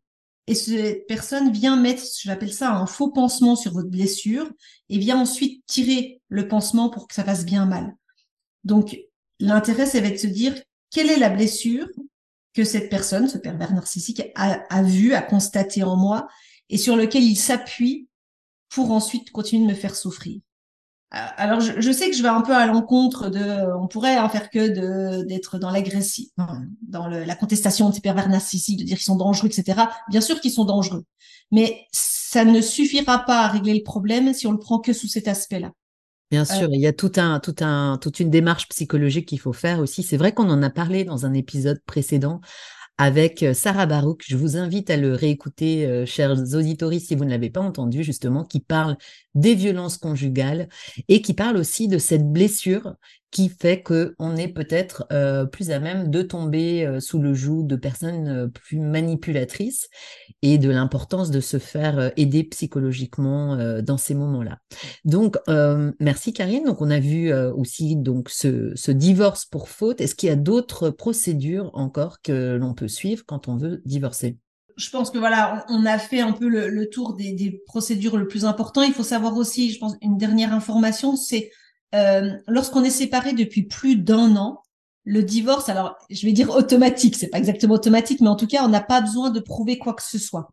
Et 0.47 0.55
cette 0.55 1.07
personne 1.07 1.53
vient 1.53 1.77
mettre, 1.77 2.03
j'appelle 2.23 2.53
ça 2.53 2.73
un 2.73 2.87
faux 2.87 3.11
pansement 3.11 3.57
sur 3.57 3.73
votre 3.73 3.89
blessure, 3.89 4.51
et 4.89 4.99
vient 4.99 5.19
ensuite 5.19 5.65
tirer 5.67 6.21
le 6.29 6.49
pansement 6.49 6.91
pour 6.91 7.09
que 7.09 7.15
ça 7.15 7.25
fasse 7.25 7.45
bien 7.45 7.67
mal. 7.67 7.95
Donc, 8.63 8.99
l'intérêt, 9.41 9.87
ça 9.87 10.01
va 10.01 10.09
être 10.09 10.15
de 10.15 10.19
se 10.19 10.27
dire, 10.27 10.55
quelle 10.91 11.11
est 11.11 11.19
la 11.19 11.31
blessure 11.31 11.89
que 12.53 12.65
cette 12.65 12.91
personne, 12.91 13.29
ce 13.29 13.39
pervers 13.39 13.73
narcissique, 13.73 14.23
a, 14.35 14.63
a 14.69 14.83
vu, 14.83 15.15
a 15.15 15.23
constaté 15.23 15.83
en 15.83 15.97
moi, 15.97 16.29
et 16.71 16.79
sur 16.79 16.97
lequel 16.97 17.23
il 17.23 17.37
s'appuie 17.37 18.09
pour 18.69 18.91
ensuite 18.91 19.31
continuer 19.31 19.67
de 19.67 19.71
me 19.71 19.77
faire 19.77 19.95
souffrir. 19.95 20.41
Euh, 21.15 21.19
alors, 21.37 21.61
je, 21.61 21.93
sais 21.93 22.11
que 22.11 22.17
je 22.17 22.23
vais 22.23 22.29
un 22.29 22.41
peu 22.41 22.55
à 22.55 22.67
l'encontre 22.67 23.29
de, 23.29 23.73
on 23.79 23.87
pourrait 23.87 24.19
en 24.19 24.29
faire 24.29 24.51
que 24.51 24.69
de 24.69 25.23
d'être 25.25 25.59
dans 25.59 25.71
l'agressif, 25.71 26.29
dans 26.83 27.07
le, 27.07 27.25
la 27.25 27.37
contestation 27.37 27.89
de 27.89 27.95
ces 27.95 28.01
pervers 28.01 28.29
narcissiques, 28.29 28.81
de 28.81 28.85
dire 28.85 28.97
qu'ils 28.97 29.05
sont 29.05 29.17
dangereux, 29.17 29.49
etc. 29.49 29.83
Bien 30.09 30.21
sûr 30.21 30.41
qu'ils 30.41 30.51
sont 30.51 30.65
dangereux, 30.65 31.05
mais 31.53 31.87
ça 31.93 32.45
ne 32.45 32.61
suffira 32.61 33.21
pas 33.21 33.43
à 33.43 33.49
régler 33.49 33.75
le 33.75 33.85
problème 33.85 34.35
si 34.35 34.47
on 34.47 34.53
le 34.53 34.59
prend 34.59 34.81
que 34.81 34.93
sous 34.93 35.07
cet 35.07 35.29
aspect-là. 35.29 35.71
Bien 36.33 36.43
euh, 36.43 36.45
sûr, 36.45 36.69
il 36.73 36.81
y 36.81 36.87
a 36.87 36.93
tout 36.93 37.13
un, 37.17 37.39
tout 37.39 37.55
un, 37.61 37.97
toute 38.01 38.19
une 38.19 38.31
démarche 38.31 38.67
psychologique 38.69 39.29
qu'il 39.29 39.39
faut 39.39 39.53
faire 39.53 39.79
aussi. 39.79 40.03
C'est 40.03 40.17
vrai 40.17 40.33
qu'on 40.33 40.51
en 40.51 40.63
a 40.63 40.71
parlé 40.71 41.05
dans 41.05 41.27
un 41.27 41.33
épisode 41.33 41.81
précédent 41.87 42.41
avec 42.99 43.43
euh, 43.43 43.55
Sarah 43.55 43.87
Barouk. 43.87 44.23
Je 44.27 44.37
vous 44.37 44.57
invite 44.57 44.91
à 44.91 44.97
le 44.97 45.15
réécouter, 45.15 45.87
euh, 45.87 46.07
chers 46.07 46.33
auditories, 46.55 47.01
si 47.01 47.15
vous 47.15 47.25
ne 47.25 47.31
l'avez 47.31 47.51
pas 47.51 47.61
entendu, 47.61 48.03
justement, 48.05 48.45
qui 48.45 48.61
parle 48.61 48.97
des 49.35 49.55
violences 49.55 49.99
conjugales 49.99 50.69
et 51.09 51.23
qui 51.23 51.35
parle 51.35 51.57
aussi 51.57 51.89
de 51.89 51.99
cette 51.99 52.31
blessure 52.31 52.97
qui 53.35 53.49
fait 53.49 53.83
qu'on 53.83 54.37
est 54.37 54.47
peut-être 54.47 55.07
euh, 55.11 55.45
plus 55.45 55.73
à 55.73 55.81
même 55.81 56.09
de 56.09 56.23
tomber 56.23 56.87
euh, 56.87 57.01
sous 57.01 57.21
le 57.21 57.35
joug 57.35 57.65
de 57.65 57.75
personnes 57.75 58.29
euh, 58.29 58.47
plus 58.47 58.79
manipulatrices 58.79 59.89
et 60.43 60.57
de 60.57 60.71
l'importance 60.71 61.33
de 61.33 61.41
se 61.41 61.59
faire 61.59 62.13
aider 62.17 62.45
psychologiquement 62.45 63.57
dans 63.83 63.97
ces 63.97 64.15
moments-là. 64.15 64.59
Donc, 65.05 65.39
merci 65.99 66.35
Karine. 66.35 66.65
Donc, 66.65 66.83
on 66.83 66.91
a 66.91 67.01
vu 67.01 67.33
aussi 67.33 67.97
donc 67.97 68.29
ce, 68.29 68.73
ce 68.75 68.91
divorce 68.91 69.47
pour 69.47 69.71
faute. 69.71 70.03
Est-ce 70.03 70.15
qu'il 70.15 70.29
y 70.29 70.33
a 70.33 70.37
d'autres 70.37 70.91
procédures 70.91 71.71
encore 71.73 72.21
que 72.21 72.57
l'on 72.57 72.75
peut 72.75 72.89
suivre 72.89 73.25
quand 73.27 73.49
on 73.49 73.57
veut 73.57 73.81
divorcer? 73.87 74.37
Je 74.77 74.91
pense 74.91 75.11
que 75.11 75.19
voilà, 75.19 75.65
on 75.69 75.87
a 75.87 75.99
fait 75.99 76.21
un 76.21 76.33
peu 76.33 76.49
le, 76.49 76.89
tour 76.91 77.15
des, 77.15 77.63
procédures 77.67 78.17
le 78.17 78.27
plus 78.27 78.45
important. 78.45 78.83
Il 78.83 78.93
faut 78.93 79.03
savoir 79.03 79.37
aussi, 79.37 79.71
je 79.71 79.79
pense, 79.79 79.95
une 80.03 80.17
dernière 80.17 80.53
information, 80.53 81.17
c'est 81.17 81.51
euh, 81.95 82.33
lorsqu'on 82.49 82.83
est 82.83 82.91
séparé 82.91 83.33
depuis 83.33 83.63
plus 83.63 83.97
d'un 83.97 84.37
an, 84.37 84.63
le 85.05 85.23
divorce, 85.23 85.69
alors 85.69 85.97
je 86.11 86.25
vais 86.27 86.33
dire 86.33 86.51
automatique, 86.51 87.15
c'est 87.15 87.29
pas 87.29 87.39
exactement 87.39 87.75
automatique, 87.75 88.21
mais 88.21 88.29
en 88.29 88.37
tout 88.37 88.47
cas, 88.47 88.65
on 88.65 88.69
n'a 88.69 88.81
pas 88.81 89.03
besoin 89.03 89.31
de 89.31 89.39
prouver 89.39 89.79
quoi 89.79 89.95
que 89.95 90.03
ce 90.03 90.19
soit. 90.19 90.51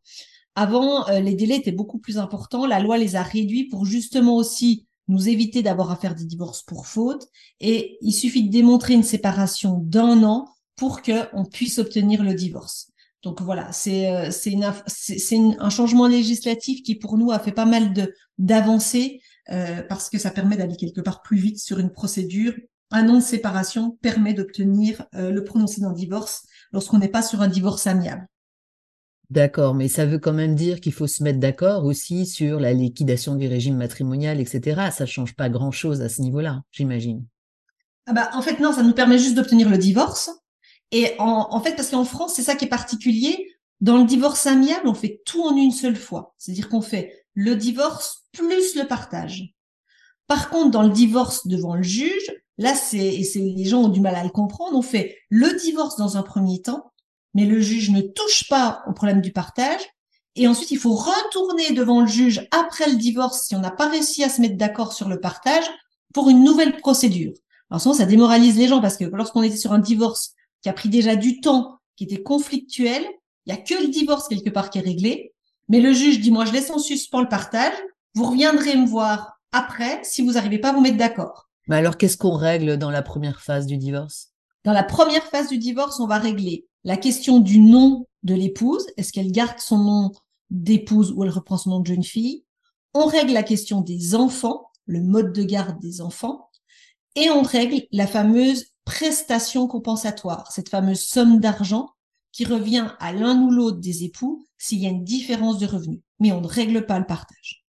Avant, 0.56 1.08
euh, 1.08 1.22
les 1.22 1.34
délais 1.34 1.58
étaient 1.58 1.72
beaucoup 1.72 2.00
plus 2.00 2.18
importants. 2.18 2.66
La 2.66 2.80
loi 2.80 2.98
les 2.98 3.16
a 3.16 3.24
réduits 3.24 3.70
pour 3.70 3.86
justement 3.86 4.36
aussi 4.36 4.86
nous 5.08 5.30
éviter 5.30 5.64
d'avoir 5.64 5.92
à 5.92 5.96
faire 5.96 6.16
des 6.16 6.26
divorces 6.26 6.64
pour 6.64 6.86
faute. 6.86 7.28
Et 7.60 7.98
il 8.02 8.12
suffit 8.12 8.44
de 8.44 8.52
démontrer 8.52 8.94
une 8.94 9.04
séparation 9.04 9.80
d'un 9.82 10.24
an 10.24 10.48
pour 10.76 11.02
qu'on 11.02 11.46
puisse 11.46 11.80
obtenir 11.80 12.24
le 12.24 12.34
divorce. 12.34 12.91
Donc 13.24 13.42
voilà, 13.42 13.72
c'est 13.72 14.12
euh, 14.12 14.30
c'est 14.32 15.38
un 15.60 15.70
changement 15.70 16.08
législatif 16.08 16.82
qui 16.82 16.96
pour 16.96 17.18
nous 17.18 17.32
a 17.32 17.40
fait 17.40 17.52
pas 17.52 17.66
mal 17.66 17.94
de 17.94 18.14
d'avancées 18.40 19.22
euh, 19.52 19.84
parce 19.88 20.10
que 20.10 20.18
ça 20.18 20.32
permet 20.32 20.58
d'aller 20.58 20.76
quelque 20.76 21.02
part 21.02 21.22
plus 21.22 21.38
vite 21.38 21.60
sur 21.60 21.80
une 21.80 21.92
procédure. 21.92 22.54
Un 22.90 23.04
nom 23.04 23.16
de 23.16 23.24
séparation 23.24 23.98
permet 24.02 24.34
d'obtenir 24.34 25.06
euh, 25.16 25.32
le 25.32 25.44
prononcé 25.44 25.82
d'un 25.82 25.94
divorce 25.94 26.46
lorsqu'on 26.72 26.98
n'est 26.98 27.10
pas 27.10 27.22
sur 27.22 27.42
un 27.42 27.48
divorce 27.48 27.86
amiable. 27.86 28.28
D'accord, 29.30 29.76
mais 29.76 29.88
ça 29.88 30.06
veut 30.06 30.20
quand 30.20 30.34
même 30.34 30.56
dire 30.56 30.82
qu'il 30.82 30.92
faut 30.92 31.08
se 31.08 31.24
mettre 31.24 31.40
d'accord 31.40 31.86
aussi 31.86 32.26
sur 32.26 32.60
la 32.60 32.74
liquidation 32.74 33.36
du 33.36 33.48
régime 33.48 33.78
matrimonial, 33.78 34.42
etc. 34.42 34.90
Ça 34.92 35.06
change 35.06 35.36
pas 35.36 35.48
grand-chose 35.48 36.02
à 36.02 36.10
ce 36.10 36.22
niveau-là, 36.22 36.64
j'imagine. 36.72 37.26
Ah 38.08 38.14
bah, 38.14 38.30
en 38.34 38.42
fait, 38.42 38.60
non, 38.60 38.74
ça 38.74 38.84
nous 38.84 38.94
permet 38.94 39.18
juste 39.18 39.36
d'obtenir 39.36 39.70
le 39.70 39.78
divorce. 39.78 40.32
Et 40.92 41.16
en, 41.20 41.48
en 41.52 41.62
fait, 41.62 41.76
parce 41.76 41.90
qu'en 41.90 42.06
France, 42.06 42.34
c'est 42.36 42.44
ça 42.44 42.56
qui 42.56 42.66
est 42.66 42.70
particulier. 42.70 43.48
Dans 43.80 43.98
le 43.98 44.06
divorce 44.06 44.46
amiable, 44.46 44.88
on 44.88 44.94
fait 44.94 45.22
tout 45.26 45.42
en 45.44 45.56
une 45.56 45.72
seule 45.72 45.96
fois. 45.96 46.36
C'est-à-dire 46.38 46.70
qu'on 46.70 46.82
fait 46.82 47.26
le 47.34 47.56
divorce 47.56 48.26
plus 48.32 48.76
le 48.76 48.86
partage. 48.86 49.54
Par 50.28 50.50
contre, 50.50 50.72
dans 50.72 50.84
le 50.84 50.90
divorce 50.90 51.48
devant 51.48 51.76
le 51.76 51.84
juge, 51.84 52.32
là, 52.58 52.76
c'est, 52.76 52.98
et 52.98 53.24
c'est, 53.24 53.40
les 53.40 53.66
gens 53.66 53.84
ont 53.84 53.90
du 53.90 54.00
mal 54.00 54.16
à 54.16 54.24
le 54.24 54.30
comprendre, 54.30 54.78
on 54.78 54.82
fait 54.82 55.18
le 55.30 55.54
divorce 55.60 55.98
dans 55.98 56.16
un 56.18 56.24
premier 56.24 56.62
temps, 56.62 56.92
mais 57.34 57.46
le 57.46 57.60
juge 57.60 57.90
ne 57.90 58.02
touche 58.02 58.48
pas 58.48 58.84
au 58.88 58.94
problème 58.94 59.22
du 59.22 59.32
partage. 59.32 59.82
Et 60.36 60.48
ensuite, 60.48 60.72
il 60.72 60.78
faut 60.78 60.94
retourner 60.94 61.72
devant 61.72 62.02
le 62.02 62.08
juge 62.08 62.48
après 62.52 62.90
le 62.90 62.96
divorce 62.96 63.48
si 63.48 63.56
on 63.56 63.60
n'a 63.60 63.72
pas 63.72 63.90
réussi 63.90 64.24
à 64.24 64.30
se 64.30 64.40
mettre 64.40 64.56
d'accord 64.56 64.94
sur 64.94 65.10
le 65.10 65.20
partage 65.20 65.66
pour 66.14 66.30
une 66.30 66.44
nouvelle 66.44 66.78
procédure. 66.78 67.34
Alors 67.70 67.82
souvent, 67.82 67.96
ça 67.96 68.06
démoralise 68.06 68.58
les 68.58 68.68
gens 68.68 68.82
parce 68.82 68.98
que 68.98 69.06
lorsqu'on 69.06 69.44
était 69.44 69.58
sur 69.58 69.74
un 69.74 69.80
divorce 69.80 70.34
qui 70.62 70.70
a 70.70 70.74
pris 70.74 70.90
déjà 70.90 71.16
du 71.16 71.42
temps, 71.42 71.80
qui 71.96 72.04
était 72.06 72.22
conflictuel, 72.22 73.04
il 73.46 73.54
y 73.54 73.58
a 73.58 73.62
que 73.62 73.74
le 73.82 73.88
divorce 73.90 74.28
quelque 74.28 74.50
part 74.50 74.70
qui 74.70 74.78
est 74.78 74.82
réglé. 74.82 75.34
Mais 75.70 75.80
le 75.80 75.94
juge 75.94 76.20
dit, 76.20 76.32
moi, 76.32 76.46
je 76.46 76.52
laisse 76.52 76.70
en 76.70 76.80
suspens 76.80 77.22
le 77.22 77.30
partage. 77.30 77.74
Vous 78.14 78.26
reviendrez 78.26 78.76
me 78.76 78.86
voir 78.86 79.40
après 79.52 80.00
si 80.04 80.22
vous 80.22 80.34
n'arrivez 80.34 80.60
pas 80.60 80.70
à 80.70 80.74
vous 80.74 80.82
mettre 80.82 80.98
d'accord. 80.98 81.50
Mais 81.68 81.78
alors, 81.78 81.98
qu'est-ce 81.98 82.18
qu'on 82.18 82.36
règle 82.36 82.78
dans 82.78 82.92
la 82.92 83.02
première 83.02 83.42
phase 83.42 83.66
du 83.66 83.78
divorce? 83.78 84.30
Dans 84.64 84.74
la 84.74 84.84
première 84.84 85.24
phase 85.24 85.48
du 85.48 85.58
divorce, 85.58 86.00
on 86.00 86.08
va 86.08 86.18
régler 86.18 86.68
la 86.84 86.98
question 86.98 87.40
du 87.40 87.60
nom 87.60 88.06
de 88.24 88.36
l'épouse. 88.36 88.86
Est-ce 88.98 89.12
qu'elle 89.14 89.32
garde 89.32 89.60
son 89.60 89.78
nom 89.78 90.12
d'épouse 90.50 91.14
ou 91.16 91.24
elle 91.24 91.30
reprend 91.30 91.58
son 91.58 91.72
nom 91.72 91.80
de 91.80 91.88
jeune 91.88 92.04
fille? 92.04 92.44
On 92.94 93.06
règle 93.06 93.34
la 93.34 93.44
question 93.44 93.82
des 93.82 94.16
enfants, 94.16 94.70
le 94.86 95.02
mode 95.02 95.34
de 95.34 95.44
garde 95.44 95.80
des 95.80 96.02
enfants. 96.02 96.50
Et 97.16 97.30
on 97.30 97.42
règle 97.42 97.84
la 97.92 98.08
fameuse 98.08 98.66
prestation 98.92 99.68
compensatoire, 99.68 100.52
cette 100.52 100.68
fameuse 100.68 101.00
somme 101.00 101.40
d'argent 101.40 101.92
qui 102.34 102.44
revient 102.44 102.90
à 103.00 103.14
l'un 103.14 103.42
ou 103.42 103.50
l'autre 103.50 103.80
des 103.80 104.04
époux 104.04 104.46
s'il 104.58 104.80
y 104.80 104.86
a 104.86 104.90
une 104.90 105.06
différence 105.06 105.60
de 105.60 105.66
revenus. 105.66 106.02
Mais 106.20 106.34
on 106.34 106.42
ne 106.42 106.48
règle 106.48 106.86
pas 106.86 107.00
le 107.00 107.06
partage. 107.06 107.66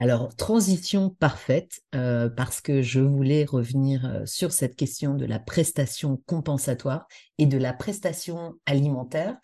Alors, 0.00 0.36
transition 0.36 1.08
parfaite, 1.18 1.80
euh, 1.94 2.28
parce 2.28 2.60
que 2.60 2.82
je 2.82 3.00
voulais 3.00 3.46
revenir 3.46 4.04
euh, 4.04 4.26
sur 4.26 4.52
cette 4.52 4.76
question 4.76 5.14
de 5.14 5.24
la 5.24 5.38
prestation 5.38 6.22
compensatoire 6.26 7.06
et 7.38 7.46
de 7.46 7.56
la 7.56 7.72
prestation 7.72 8.52
alimentaire. 8.66 9.38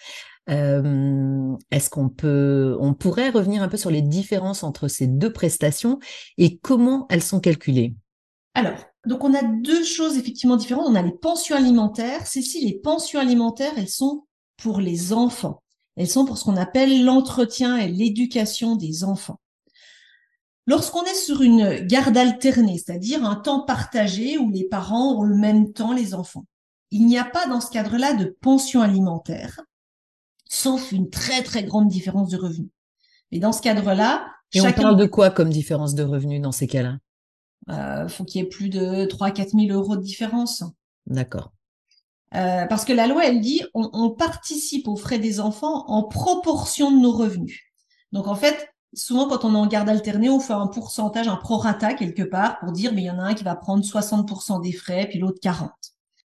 Euh, 0.51 1.57
est-ce 1.71 1.89
qu'on 1.89 2.11
peut, 2.11 2.77
on 2.79 2.93
pourrait 2.93 3.31
revenir 3.31 3.63
un 3.63 3.69
peu 3.69 3.79
sur 3.79 3.91
les 3.91 4.03
différences 4.03 4.63
entre 4.63 4.87
ces 4.87 5.07
deux 5.07 5.33
prestations 5.33 5.99
et 6.37 6.59
comment 6.59 7.07
elles 7.09 7.23
sont 7.23 7.41
calculées? 7.41 7.95
Alors, 8.55 8.79
donc 9.07 9.25
on 9.25 9.35
a 9.35 9.43
deux 9.43 9.85
choses 9.85 10.19
effectivement 10.19 10.57
différentes. 10.57 10.87
On 10.89 10.95
a 10.95 11.03
les 11.03 11.13
pensions 11.13 11.57
alimentaires. 11.57 12.27
Ceci, 12.27 12.65
les 12.65 12.79
pensions 12.79 13.21
alimentaires, 13.21 13.73
elles 13.77 13.89
sont 13.89 14.27
pour 14.57 14.81
les 14.81 15.13
enfants. 15.13 15.63
Elles 15.97 16.09
sont 16.09 16.25
pour 16.25 16.37
ce 16.37 16.45
qu'on 16.45 16.57
appelle 16.57 17.05
l'entretien 17.05 17.77
et 17.77 17.89
l'éducation 17.89 18.77
des 18.77 19.05
enfants. 19.05 19.41
Lorsqu'on 20.67 21.05
est 21.05 21.15
sur 21.15 21.43
une 21.43 21.87
garde 21.87 22.17
alternée, 22.17 22.79
c'est-à-dire 22.79 23.25
un 23.25 23.37
temps 23.37 23.65
partagé 23.65 24.37
où 24.37 24.51
les 24.51 24.65
parents 24.65 25.15
ont 25.15 25.23
le 25.23 25.37
même 25.37 25.73
temps 25.73 25.93
les 25.93 26.13
enfants, 26.13 26.45
il 26.91 27.07
n'y 27.07 27.19
a 27.19 27.25
pas 27.25 27.47
dans 27.47 27.61
ce 27.61 27.71
cadre-là 27.71 28.15
de 28.15 28.37
pension 28.41 28.83
alimentaire, 28.83 29.61
sauf 30.49 30.91
une 30.91 31.09
très 31.09 31.43
très 31.43 31.63
grande 31.63 31.89
différence 31.89 32.31
de 32.31 32.37
revenus. 32.37 32.71
Mais 33.31 33.39
dans 33.39 33.53
ce 33.53 33.63
cadre-là, 33.63 34.27
et 34.55 34.61
on 34.61 34.73
parle 34.73 34.97
de 34.97 35.07
quoi 35.07 35.31
comme 35.31 35.51
différence 35.51 35.95
de 35.95 36.03
revenus 36.03 36.41
dans 36.41 36.53
ces 36.53 36.67
cas-là? 36.67 36.99
Euh, 37.71 38.09
Faut 38.09 38.25
qu'il 38.25 38.41
y 38.41 38.45
ait 38.45 38.49
plus 38.49 38.69
de 38.69 39.05
3 39.07 39.31
4 39.31 39.51
000 39.51 39.67
euros 39.77 39.97
de 39.97 40.03
différence. 40.03 40.65
D'accord. 41.07 41.53
Euh, 42.35 42.67
parce 42.67 42.85
que 42.85 42.93
la 42.93 43.07
loi, 43.07 43.27
elle 43.27 43.41
dit, 43.41 43.63
on, 43.75 43.89
on 43.93 44.11
participe 44.11 44.89
aux 44.89 44.97
frais 44.97 45.19
des 45.19 45.41
enfants 45.41 45.85
en 45.89 46.03
proportion 46.03 46.91
de 46.91 46.99
nos 46.99 47.13
revenus. 47.13 47.61
Donc 48.13 48.27
en 48.27 48.35
fait, 48.35 48.69
souvent 48.95 49.29
quand 49.29 49.45
on 49.45 49.55
est 49.55 49.59
en 49.59 49.67
garde 49.67 49.89
alternée, 49.89 50.29
on 50.29 50.41
fait 50.41 50.53
un 50.53 50.67
pourcentage, 50.67 51.29
un 51.29 51.37
prorata 51.37 51.95
quelque 51.95 52.23
part 52.23 52.59
pour 52.59 52.73
dire 52.73 52.93
mais 52.93 53.03
il 53.03 53.07
y 53.07 53.11
en 53.11 53.19
a 53.19 53.23
un 53.23 53.35
qui 53.35 53.45
va 53.45 53.55
prendre 53.55 53.85
60% 53.85 54.63
des 54.63 54.73
frais 54.73 55.07
puis 55.09 55.19
l'autre 55.19 55.39
40. 55.41 55.71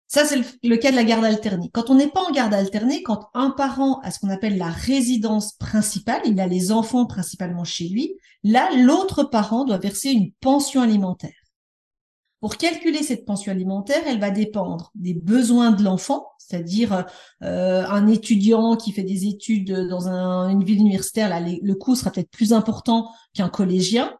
Ça 0.09 0.25
c'est 0.25 0.41
le, 0.63 0.77
cas 0.79 0.91
de 0.91 0.97
la 0.97 1.05
garde 1.05 1.25
alternée. 1.25 1.71
Quand 1.73 1.91
on 1.91 1.95
n'est 1.95 2.09
pas 2.09 2.23
en 2.23 2.33
garde 2.33 2.55
alternée, 2.55 3.03
quand 3.03 3.29
un 3.35 3.51
parent 3.51 4.01
a 4.01 4.11
ce 4.11 4.19
qu'on 4.19 4.31
appelle 4.31 4.57
la 4.57 4.71
résidence 4.71 5.53
principale, 5.53 6.23
il 6.25 6.41
a 6.41 6.47
les 6.47 6.73
enfants 6.73 7.05
principalement 7.05 7.65
chez 7.65 7.89
lui, 7.89 8.15
là 8.43 8.71
l'autre 8.75 9.23
parent 9.23 9.65
doit 9.65 9.77
verser 9.77 10.11
une 10.11 10.33
pension 10.41 10.81
alimentaire. 10.81 11.35
Pour 12.41 12.57
calculer 12.57 13.03
cette 13.03 13.27
pension 13.27 13.53
alimentaire, 13.53 14.03
elle 14.07 14.21
va 14.21 14.31
dépendre 14.31 14.93
des 14.95 15.13
besoins 15.13 15.73
de 15.73 15.83
l'enfant, 15.83 16.29
c'est-à-dire 16.39 17.05
euh, 17.43 17.85
un 17.87 18.07
étudiant 18.07 18.77
qui 18.77 18.93
fait 18.93 19.03
des 19.03 19.27
études 19.27 19.73
dans 19.89 20.09
une 20.09 20.65
ville 20.65 20.79
universitaire, 20.79 21.29
là, 21.29 21.41
le 21.41 21.75
coût 21.75 21.97
sera 21.97 22.11
peut-être 22.13 22.31
plus 22.31 22.55
important 22.55 23.11
qu'un 23.35 23.49
collégien, 23.51 24.17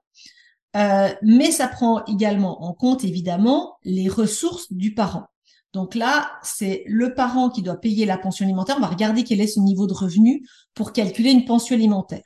euh, 0.77 1.09
mais 1.23 1.51
ça 1.51 1.69
prend 1.69 2.05
également 2.05 2.65
en 2.65 2.75
compte 2.75 3.05
évidemment 3.05 3.79
les 3.85 4.09
ressources 4.09 4.71
du 4.73 4.95
parent. 4.95 5.29
Donc 5.73 5.95
là, 5.95 6.33
c'est 6.43 6.85
le 6.87 7.15
parent 7.15 7.51
qui 7.51 7.63
doit 7.63 7.77
payer 7.77 8.07
la 8.07 8.19
pension 8.19 8.45
alimentaire. 8.45 8.77
On 8.79 8.83
va 8.83 8.89
regarder 8.89 9.25
quel 9.25 9.41
est 9.41 9.47
son 9.47 9.63
niveau 9.63 9.87
de 9.87 9.93
revenu 9.93 10.47
pour 10.75 10.93
calculer 10.93 11.31
une 11.31 11.45
pension 11.45 11.75
alimentaire. 11.75 12.23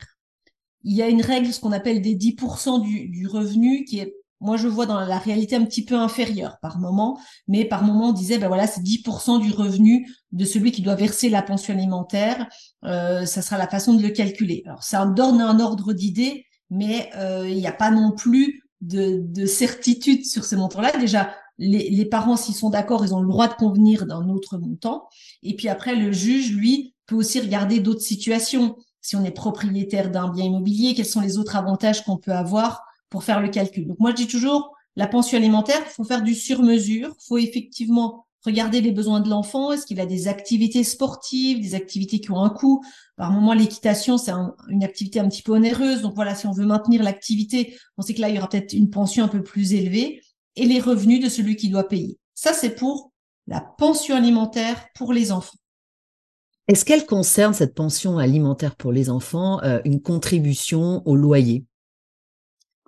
Il 0.84 0.94
y 0.94 1.02
a 1.02 1.08
une 1.08 1.22
règle, 1.22 1.52
ce 1.52 1.60
qu'on 1.60 1.72
appelle 1.72 2.02
des 2.02 2.16
10% 2.16 2.82
du, 2.82 3.08
du 3.08 3.26
revenu, 3.26 3.84
qui 3.84 3.98
est 3.98 4.14
moi 4.42 4.56
je 4.56 4.68
vois 4.68 4.86
dans 4.86 5.00
la 5.00 5.18
réalité 5.18 5.56
un 5.56 5.64
petit 5.64 5.84
peu 5.84 5.94
inférieure 5.94 6.58
par 6.60 6.78
moment, 6.78 7.18
mais 7.48 7.64
par 7.64 7.84
moment 7.84 8.08
on 8.08 8.12
disait 8.12 8.38
ben 8.38 8.48
voilà 8.48 8.66
c'est 8.66 8.82
10% 8.82 9.40
du 9.40 9.52
revenu 9.52 10.10
de 10.32 10.44
celui 10.44 10.72
qui 10.72 10.82
doit 10.82 10.96
verser 10.96 11.28
la 11.28 11.42
pension 11.42 11.72
alimentaire, 11.72 12.48
euh, 12.84 13.24
ça 13.24 13.40
sera 13.40 13.56
la 13.56 13.68
façon 13.68 13.94
de 13.94 14.02
le 14.02 14.10
calculer. 14.10 14.62
Alors 14.66 14.82
ça 14.82 15.06
donne 15.06 15.40
un 15.40 15.60
ordre 15.60 15.92
d'idée, 15.92 16.46
mais 16.70 17.08
euh, 17.16 17.48
il 17.48 17.56
n'y 17.56 17.66
a 17.68 17.72
pas 17.72 17.90
non 17.90 18.10
plus 18.10 18.62
de, 18.80 19.20
de 19.22 19.46
certitude 19.46 20.26
sur 20.26 20.44
ce 20.44 20.56
montant-là. 20.56 20.90
Déjà 20.98 21.32
les, 21.62 21.90
les 21.90 22.04
parents 22.04 22.36
s'ils 22.36 22.54
sont 22.54 22.70
d'accord, 22.70 23.04
ils 23.04 23.14
ont 23.14 23.20
le 23.20 23.28
droit 23.28 23.48
de 23.48 23.54
convenir 23.54 24.06
d'un 24.06 24.28
autre 24.28 24.58
montant, 24.58 25.08
et 25.42 25.54
puis 25.54 25.68
après 25.68 25.94
le 25.94 26.12
juge 26.12 26.52
lui 26.52 26.94
peut 27.06 27.14
aussi 27.16 27.40
regarder 27.40 27.80
d'autres 27.80 28.00
situations. 28.00 28.76
Si 29.00 29.16
on 29.16 29.24
est 29.24 29.32
propriétaire 29.32 30.10
d'un 30.10 30.28
bien 30.28 30.44
immobilier, 30.44 30.94
quels 30.94 31.06
sont 31.06 31.20
les 31.20 31.38
autres 31.38 31.56
avantages 31.56 32.04
qu'on 32.04 32.18
peut 32.18 32.32
avoir 32.32 32.82
pour 33.10 33.24
faire 33.24 33.40
le 33.40 33.48
calcul? 33.48 33.86
Donc 33.86 33.98
moi 34.00 34.10
je 34.10 34.16
dis 34.16 34.26
toujours 34.26 34.74
la 34.96 35.06
pension 35.06 35.38
alimentaire, 35.38 35.80
faut 35.86 36.04
faire 36.04 36.22
du 36.22 36.34
sur-mesure, 36.34 37.14
faut 37.26 37.38
effectivement 37.38 38.26
regarder 38.44 38.80
les 38.80 38.90
besoins 38.90 39.20
de 39.20 39.30
l'enfant, 39.30 39.72
est-ce 39.72 39.86
qu'il 39.86 40.00
a 40.00 40.06
des 40.06 40.26
activités 40.26 40.82
sportives, 40.82 41.60
des 41.60 41.74
activités 41.76 42.20
qui 42.20 42.30
ont 42.32 42.42
un 42.42 42.50
coût? 42.50 42.82
Par 43.16 43.30
moment 43.30 43.54
l'équitation 43.54 44.18
c'est 44.18 44.32
une 44.68 44.82
activité 44.82 45.20
un 45.20 45.28
petit 45.28 45.42
peu 45.42 45.52
onéreuse, 45.52 46.02
donc 46.02 46.14
voilà 46.14 46.34
si 46.34 46.46
on 46.46 46.52
veut 46.52 46.66
maintenir 46.66 47.02
l'activité, 47.02 47.76
on 47.98 48.02
sait 48.02 48.14
que 48.14 48.20
là 48.20 48.28
il 48.28 48.34
y 48.34 48.38
aura 48.38 48.48
peut-être 48.48 48.72
une 48.72 48.90
pension 48.90 49.24
un 49.24 49.28
peu 49.28 49.42
plus 49.42 49.74
élevée 49.74 50.20
et 50.56 50.66
les 50.66 50.80
revenus 50.80 51.22
de 51.22 51.28
celui 51.28 51.56
qui 51.56 51.68
doit 51.68 51.88
payer. 51.88 52.18
Ça 52.34 52.52
c'est 52.52 52.74
pour 52.74 53.12
la 53.46 53.60
pension 53.60 54.14
alimentaire 54.16 54.88
pour 54.94 55.12
les 55.12 55.32
enfants. 55.32 55.58
Est-ce 56.68 56.84
qu'elle 56.84 57.06
concerne 57.06 57.54
cette 57.54 57.74
pension 57.74 58.18
alimentaire 58.18 58.76
pour 58.76 58.92
les 58.92 59.10
enfants 59.10 59.60
euh, 59.62 59.80
une 59.84 60.00
contribution 60.00 61.02
au 61.06 61.16
loyer? 61.16 61.64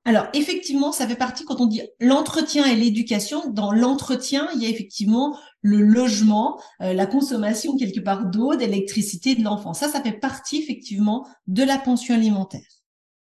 Alors 0.07 0.27
effectivement, 0.35 0.93
ça 0.93 1.09
fait 1.09 1.17
partie 1.17 1.45
quand 1.45 1.61
on 1.61 1.67
dit 1.67 1.81
l'entretien 1.99 2.67
et 2.67 2.77
l'éducation. 2.77 3.51
Dans 3.51 3.73
l'entretien, 3.73 4.49
il 4.55 4.62
y 4.62 4.67
a 4.67 4.69
effectivement 4.69 5.37
le 5.62 5.79
logement, 5.79 6.61
euh, 6.83 6.93
la 6.93 7.07
consommation 7.07 7.77
quelque 7.77 8.01
part 8.01 8.27
d'eau, 8.27 8.55
d'électricité 8.55 9.35
de 9.35 9.43
l'enfant. 9.43 9.73
Ça, 9.73 9.89
ça 9.89 10.03
fait 10.03 10.12
partie 10.12 10.59
effectivement 10.59 11.27
de 11.47 11.62
la 11.62 11.79
pension 11.79 12.15
alimentaire. 12.15 12.74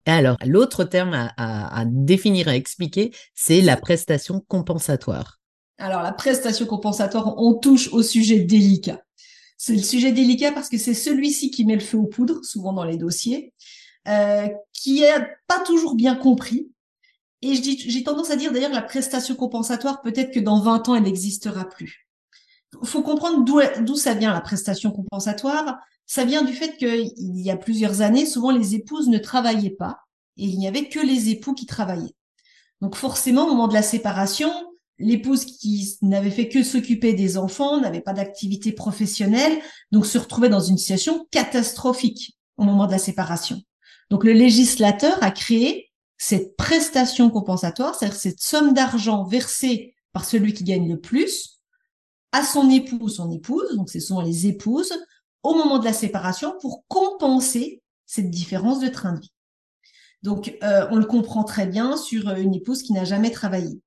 Alors, 0.07 0.37
l'autre 0.45 0.85
terme 0.85 1.15
à, 1.15 1.33
à, 1.37 1.85
définir, 1.85 2.49
à 2.49 2.57
expliquer, 2.57 3.13
c'est 3.35 3.61
la 3.61 3.77
prestation 3.77 4.41
compensatoire. 4.41 5.41
Alors, 5.79 6.03
la 6.03 6.13
prestation 6.13 6.67
compensatoire, 6.67 7.35
on 7.39 7.55
touche 7.55 7.93
au 7.93 8.03
sujet 8.03 8.41
délicat. 8.41 9.03
C'est 9.57 9.75
le 9.75 9.83
sujet 9.83 10.11
délicat 10.11 10.51
parce 10.53 10.69
que 10.69 10.79
c'est 10.79 10.95
celui-ci 10.95 11.51
qui 11.51 11.65
met 11.65 11.75
le 11.75 11.81
feu 11.81 11.99
aux 11.99 12.07
poudres, 12.07 12.45
souvent 12.45 12.73
dans 12.73 12.85
les 12.85 12.97
dossiers. 12.97 13.53
Euh, 14.09 14.49
qui 14.73 15.05
est 15.05 15.15
pas 15.47 15.61
toujours 15.61 15.95
bien 15.95 16.17
compris. 16.17 16.73
Et 17.41 17.55
j'ai 17.55 18.03
tendance 18.03 18.31
à 18.31 18.37
dire 18.37 18.53
d'ailleurs 18.53 18.73
la 18.73 18.83
prestation 18.83 19.35
compensatoire, 19.37 20.01
peut-être 20.03 20.33
que 20.33 20.41
dans 20.41 20.61
20 20.61 20.89
ans, 20.89 20.95
elle 20.97 21.05
n'existera 21.05 21.69
plus. 21.69 22.09
Il 22.81 22.89
faut 22.89 23.03
comprendre 23.03 23.45
d'où 23.45 23.97
ça 23.97 24.15
vient 24.15 24.33
la 24.33 24.41
prestation 24.41 24.91
compensatoire. 24.91 25.79
Ça 26.07 26.25
vient 26.25 26.43
du 26.43 26.53
fait 26.53 26.77
qu'il 26.77 27.13
y 27.19 27.51
a 27.51 27.57
plusieurs 27.57 28.01
années, 28.03 28.27
souvent 28.27 28.51
les 28.51 28.75
épouses 28.75 29.09
ne 29.09 29.19
travaillaient 29.19 29.71
pas 29.71 30.01
et 30.37 30.45
il 30.45 30.59
n'y 30.59 30.69
avait 30.69 30.89
que 30.89 31.01
les 31.01 31.31
époux 31.31 31.55
qui 31.55 31.67
travaillaient. 31.67 32.15
Donc 32.81 32.97
forcément, 32.97 33.45
au 33.45 33.49
moment 33.49 33.69
de 33.69 33.75
la 33.75 33.83
séparation, 33.83 34.51
l'épouse 34.99 35.45
qui 35.45 35.99
n'avait 36.03 36.31
fait 36.31 36.49
que 36.49 36.63
s'occuper 36.63 37.13
des 37.15 37.37
enfants, 37.37 37.81
n'avait 37.81 38.01
pas 38.01 38.13
d'activité 38.13 38.73
professionnelle, 38.73 39.59
donc 39.91 40.07
se 40.07 40.19
retrouvait 40.19 40.49
dans 40.49 40.61
une 40.61 40.79
situation 40.79 41.27
catastrophique 41.31 42.37
au 42.57 42.65
moment 42.65 42.87
de 42.87 42.93
la 42.93 42.99
séparation. 42.99 43.61
Donc 44.11 44.25
le 44.25 44.33
législateur 44.33 45.23
a 45.23 45.31
créé 45.31 45.91
cette 46.19 46.57
prestation 46.57 47.31
compensatoire, 47.31 47.95
c'est-à-dire 47.95 48.19
cette 48.19 48.41
somme 48.41 48.75
d'argent 48.75 49.25
versée 49.25 49.95
par 50.13 50.25
celui 50.25 50.53
qui 50.53 50.65
gagne 50.65 50.89
le 50.89 51.01
plus 51.01 51.61
à 52.33 52.45
son 52.45 52.71
époux 52.71 52.99
ou 53.01 53.09
son 53.09 53.31
épouse, 53.31 53.77
donc 53.77 53.91
ce 53.91 54.01
sont 54.01 54.21
les 54.21 54.47
épouses, 54.47 54.93
au 55.43 55.55
moment 55.55 55.79
de 55.79 55.85
la 55.85 55.93
séparation 55.93 56.55
pour 56.61 56.85
compenser 56.89 57.83
cette 58.07 58.31
différence 58.31 58.81
de 58.81 58.89
train 58.89 59.15
de 59.15 59.21
vie. 59.21 59.33
Donc, 60.23 60.57
euh, 60.63 60.87
on 60.91 60.97
le 60.97 61.05
comprend 61.05 61.45
très 61.45 61.67
bien 61.67 61.97
sur 61.97 62.31
une 62.31 62.55
épouse 62.55 62.83
qui 62.83 62.93
n'a 62.93 63.05
jamais 63.05 63.31
travaillé. 63.31 63.81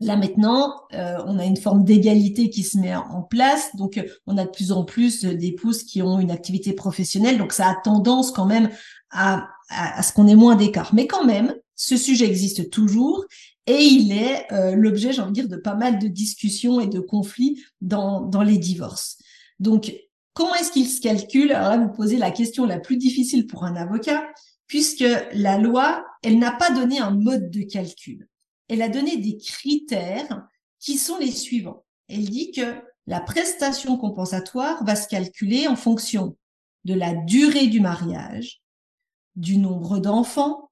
Là 0.00 0.16
maintenant, 0.16 0.82
euh, 0.94 1.18
on 1.26 1.38
a 1.38 1.44
une 1.44 1.56
forme 1.56 1.84
d'égalité 1.84 2.50
qui 2.50 2.64
se 2.64 2.76
met 2.76 2.94
en 2.94 3.22
place. 3.22 3.76
Donc, 3.76 4.04
on 4.26 4.36
a 4.36 4.44
de 4.44 4.50
plus 4.50 4.72
en 4.72 4.84
plus 4.84 5.24
d'épouses 5.24 5.84
qui 5.84 6.02
ont 6.02 6.18
une 6.18 6.32
activité 6.32 6.72
professionnelle. 6.72 7.38
Donc, 7.38 7.52
ça 7.52 7.68
a 7.68 7.76
tendance 7.76 8.32
quand 8.32 8.46
même 8.46 8.68
à, 9.10 9.48
à, 9.68 10.02
ce 10.02 10.12
qu'on 10.12 10.26
ait 10.26 10.34
moins 10.34 10.56
d'écart. 10.56 10.92
Mais 10.92 11.06
quand 11.06 11.24
même, 11.24 11.54
ce 11.76 11.96
sujet 11.96 12.26
existe 12.26 12.70
toujours 12.70 13.24
et 13.66 13.78
il 13.78 14.12
est 14.12 14.52
euh, 14.52 14.74
l'objet, 14.74 15.12
j'ai 15.12 15.22
envie 15.22 15.30
de 15.30 15.46
dire, 15.46 15.48
de 15.48 15.56
pas 15.56 15.74
mal 15.74 16.00
de 16.00 16.08
discussions 16.08 16.80
et 16.80 16.88
de 16.88 16.98
conflits 16.98 17.62
dans, 17.80 18.22
dans 18.22 18.42
les 18.42 18.58
divorces. 18.58 19.18
Donc, 19.60 19.94
comment 20.34 20.54
est-ce 20.54 20.72
qu'il 20.72 20.88
se 20.88 21.00
calcule 21.00 21.52
Alors 21.52 21.70
là, 21.70 21.78
vous 21.78 21.92
posez 21.92 22.16
la 22.16 22.30
question 22.30 22.66
la 22.66 22.78
plus 22.78 22.96
difficile 22.96 23.46
pour 23.46 23.64
un 23.64 23.76
avocat, 23.76 24.26
puisque 24.66 25.04
la 25.32 25.58
loi, 25.58 26.04
elle 26.22 26.38
n'a 26.38 26.52
pas 26.52 26.70
donné 26.70 26.98
un 26.98 27.10
mode 27.10 27.50
de 27.50 27.62
calcul 27.62 28.28
elle 28.72 28.80
a 28.80 28.88
donné 28.88 29.18
des 29.18 29.36
critères 29.36 30.46
qui 30.80 30.96
sont 30.96 31.18
les 31.18 31.30
suivants. 31.30 31.84
Elle 32.08 32.30
dit 32.30 32.52
que 32.52 32.80
la 33.06 33.20
prestation 33.20 33.98
compensatoire 33.98 34.82
va 34.84 34.96
se 34.96 35.08
calculer 35.08 35.68
en 35.68 35.76
fonction 35.76 36.38
de 36.84 36.94
la 36.94 37.12
durée 37.14 37.66
du 37.66 37.80
mariage, 37.80 38.62
du 39.36 39.58
nombre 39.58 39.98
d'enfants, 39.98 40.70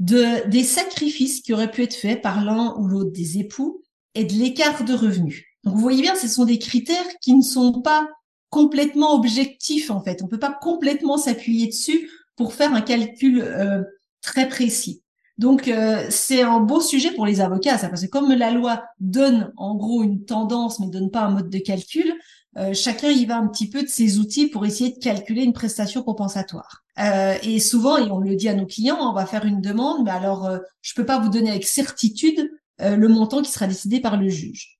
de, 0.00 0.46
des 0.50 0.64
sacrifices 0.64 1.40
qui 1.40 1.54
auraient 1.54 1.70
pu 1.70 1.82
être 1.82 1.94
faits 1.94 2.20
par 2.20 2.44
l'un 2.44 2.74
ou 2.76 2.86
l'autre 2.86 3.12
des 3.12 3.38
époux 3.38 3.82
et 4.14 4.24
de 4.24 4.34
l'écart 4.34 4.84
de 4.84 4.92
revenus. 4.92 5.44
Donc 5.64 5.74
vous 5.74 5.80
voyez 5.80 6.02
bien, 6.02 6.14
ce 6.14 6.28
sont 6.28 6.44
des 6.44 6.58
critères 6.58 7.18
qui 7.22 7.34
ne 7.34 7.42
sont 7.42 7.80
pas 7.80 8.06
complètement 8.52 9.14
objectifs 9.14 9.90
en 9.90 10.02
fait. 10.02 10.22
On 10.22 10.28
peut 10.28 10.38
pas 10.38 10.52
complètement 10.52 11.16
s'appuyer 11.16 11.68
dessus 11.68 12.10
pour 12.36 12.52
faire 12.52 12.74
un 12.74 12.82
calcul 12.82 13.40
euh, 13.40 13.82
très 14.20 14.46
précis. 14.46 15.02
Donc 15.38 15.68
euh, 15.68 16.04
c'est 16.10 16.42
un 16.42 16.60
beau 16.60 16.82
sujet 16.82 17.12
pour 17.12 17.24
les 17.24 17.40
avocats, 17.40 17.78
ça, 17.78 17.88
parce 17.88 18.02
que 18.02 18.10
comme 18.10 18.30
la 18.30 18.50
loi 18.50 18.84
donne 19.00 19.52
en 19.56 19.74
gros 19.74 20.02
une 20.02 20.26
tendance, 20.26 20.80
mais 20.80 20.88
donne 20.88 21.10
pas 21.10 21.22
un 21.22 21.30
mode 21.30 21.48
de 21.48 21.58
calcul, 21.58 22.12
euh, 22.58 22.74
chacun 22.74 23.08
y 23.08 23.24
va 23.24 23.38
un 23.38 23.48
petit 23.48 23.70
peu 23.70 23.82
de 23.82 23.88
ses 23.88 24.18
outils 24.18 24.48
pour 24.48 24.66
essayer 24.66 24.92
de 24.92 24.98
calculer 24.98 25.44
une 25.44 25.54
prestation 25.54 26.02
compensatoire. 26.02 26.84
Euh, 26.98 27.34
et 27.42 27.58
souvent, 27.58 27.96
et 27.96 28.10
on 28.10 28.18
le 28.18 28.36
dit 28.36 28.50
à 28.50 28.54
nos 28.54 28.66
clients, 28.66 28.98
on 29.00 29.14
va 29.14 29.24
faire 29.24 29.46
une 29.46 29.62
demande, 29.62 30.04
mais 30.04 30.10
alors 30.10 30.46
je 30.82 30.92
peux 30.94 31.06
pas 31.06 31.18
vous 31.18 31.30
donner 31.30 31.48
avec 31.48 31.64
certitude 31.64 32.50
le 32.78 33.08
montant 33.08 33.40
qui 33.40 33.50
sera 33.50 33.66
décidé 33.66 34.00
par 34.00 34.18
le 34.18 34.28
juge. 34.28 34.71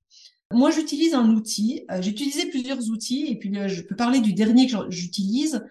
Moi, 0.52 0.70
j'utilise 0.70 1.14
un 1.14 1.28
outil. 1.30 1.84
j'ai 2.00 2.10
utilisé 2.10 2.46
plusieurs 2.46 2.88
outils, 2.90 3.26
et 3.28 3.38
puis 3.38 3.52
je 3.68 3.82
peux 3.82 3.96
parler 3.96 4.20
du 4.20 4.32
dernier 4.32 4.66
que 4.66 4.76
j'utilise. 4.90 5.62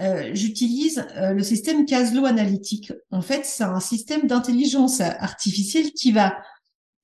Euh, 0.00 0.30
j'utilise 0.34 1.06
euh, 1.16 1.32
le 1.32 1.42
système 1.42 1.86
Caslo 1.86 2.24
analytique. 2.26 2.92
En 3.10 3.22
fait, 3.22 3.44
c'est 3.44 3.62
un 3.62 3.80
système 3.80 4.26
d'intelligence 4.26 5.00
artificielle 5.00 5.92
qui 5.92 6.10
va 6.10 6.36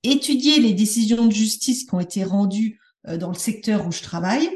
étudier 0.03 0.59
les 0.59 0.73
décisions 0.73 1.25
de 1.25 1.31
justice 1.31 1.85
qui 1.85 1.93
ont 1.93 2.01
été 2.01 2.23
rendues 2.23 2.79
euh, 3.07 3.17
dans 3.17 3.29
le 3.29 3.35
secteur 3.35 3.87
où 3.87 3.91
je 3.91 4.01
travaille 4.01 4.49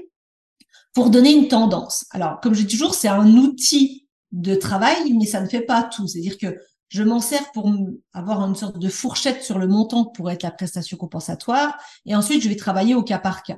pour 0.93 1.09
donner 1.09 1.34
une 1.34 1.47
tendance. 1.47 2.05
Alors, 2.11 2.39
comme 2.41 2.53
je 2.53 2.63
dis 2.63 2.73
toujours, 2.78 2.95
c'est 2.95 3.07
un 3.07 3.38
outil 3.38 4.07
de 4.32 4.55
travail, 4.55 5.13
mais 5.13 5.26
ça 5.26 5.39
ne 5.39 5.47
fait 5.47 5.61
pas 5.61 5.84
tout. 5.84 6.07
C'est-à-dire 6.07 6.38
que 6.38 6.57
je 6.89 7.03
m'en 7.03 7.19
sers 7.19 7.51
pour 7.51 7.71
avoir 8.13 8.41
une 8.41 8.55
sorte 8.55 8.79
de 8.79 8.89
fourchette 8.89 9.43
sur 9.43 9.59
le 9.59 9.67
montant 9.67 10.05
pour 10.05 10.29
être 10.31 10.43
la 10.43 10.51
prestation 10.51 10.97
compensatoire, 10.97 11.77
et 12.05 12.15
ensuite 12.15 12.43
je 12.43 12.49
vais 12.49 12.55
travailler 12.55 12.95
au 12.95 13.03
cas 13.03 13.19
par 13.19 13.43
cas. 13.43 13.57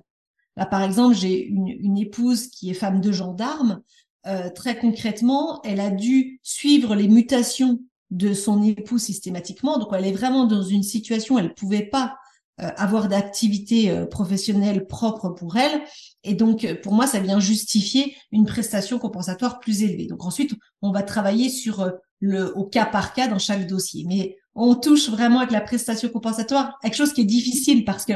Là, 0.58 0.66
par 0.66 0.82
exemple, 0.82 1.16
j'ai 1.16 1.46
une, 1.46 1.98
épouse 1.98 2.48
qui 2.48 2.72
est 2.72 2.74
femme 2.74 3.00
de 3.00 3.12
gendarme. 3.12 3.82
Euh, 4.26 4.50
très 4.50 4.78
concrètement, 4.78 5.62
elle 5.64 5.80
a 5.80 5.92
dû 5.92 6.40
suivre 6.42 6.96
les 6.96 7.08
mutations 7.08 7.80
de 8.10 8.34
son 8.34 8.64
époux 8.64 8.98
systématiquement. 8.98 9.78
Donc, 9.78 9.90
elle 9.94 10.06
est 10.06 10.12
vraiment 10.12 10.46
dans 10.46 10.64
une 10.64 10.82
situation 10.82 11.36
où 11.36 11.40
elle 11.40 11.46
ne 11.46 11.54
pouvait 11.54 11.86
pas 11.86 12.18
euh, 12.60 12.70
avoir 12.76 13.08
d'activité 13.08 13.92
euh, 13.92 14.08
professionnelle 14.08 14.88
propre 14.88 15.30
pour 15.30 15.58
elle. 15.58 15.84
Et 16.24 16.34
donc, 16.34 16.68
pour 16.82 16.94
moi, 16.94 17.06
ça 17.06 17.20
vient 17.20 17.40
justifier 17.40 18.16
une 18.32 18.46
prestation 18.46 18.98
compensatoire 18.98 19.60
plus 19.60 19.84
élevée. 19.84 20.08
Donc, 20.08 20.26
ensuite, 20.26 20.56
on 20.82 20.92
va 20.92 21.04
travailler 21.04 21.50
sur 21.50 21.92
le 22.20 22.58
au 22.58 22.66
cas 22.66 22.86
par 22.86 23.14
cas 23.14 23.28
dans 23.28 23.40
chaque 23.40 23.68
dossier. 23.68 24.06
Mais 24.08 24.38
on 24.56 24.76
touche 24.76 25.10
vraiment 25.10 25.40
avec 25.40 25.52
la 25.52 25.62
prestation 25.62 26.10
compensatoire 26.10 26.78
quelque 26.82 26.96
chose 26.96 27.14
qui 27.14 27.22
est 27.22 27.26
difficile 27.26 27.86
parce 27.86 28.06
que, 28.06 28.14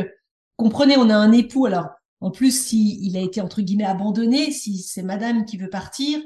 comprenez, 0.55 0.97
on 0.97 1.09
a 1.09 1.15
un 1.15 1.31
époux. 1.31 1.65
Alors, 1.65 1.89
en 2.19 2.31
plus, 2.31 2.67
s'il 2.67 3.03
il 3.03 3.17
a 3.17 3.21
été 3.21 3.41
entre 3.41 3.61
guillemets 3.61 3.85
abandonné, 3.85 4.51
si 4.51 4.77
c'est 4.79 5.03
madame 5.03 5.45
qui 5.45 5.57
veut 5.57 5.69
partir, 5.69 6.19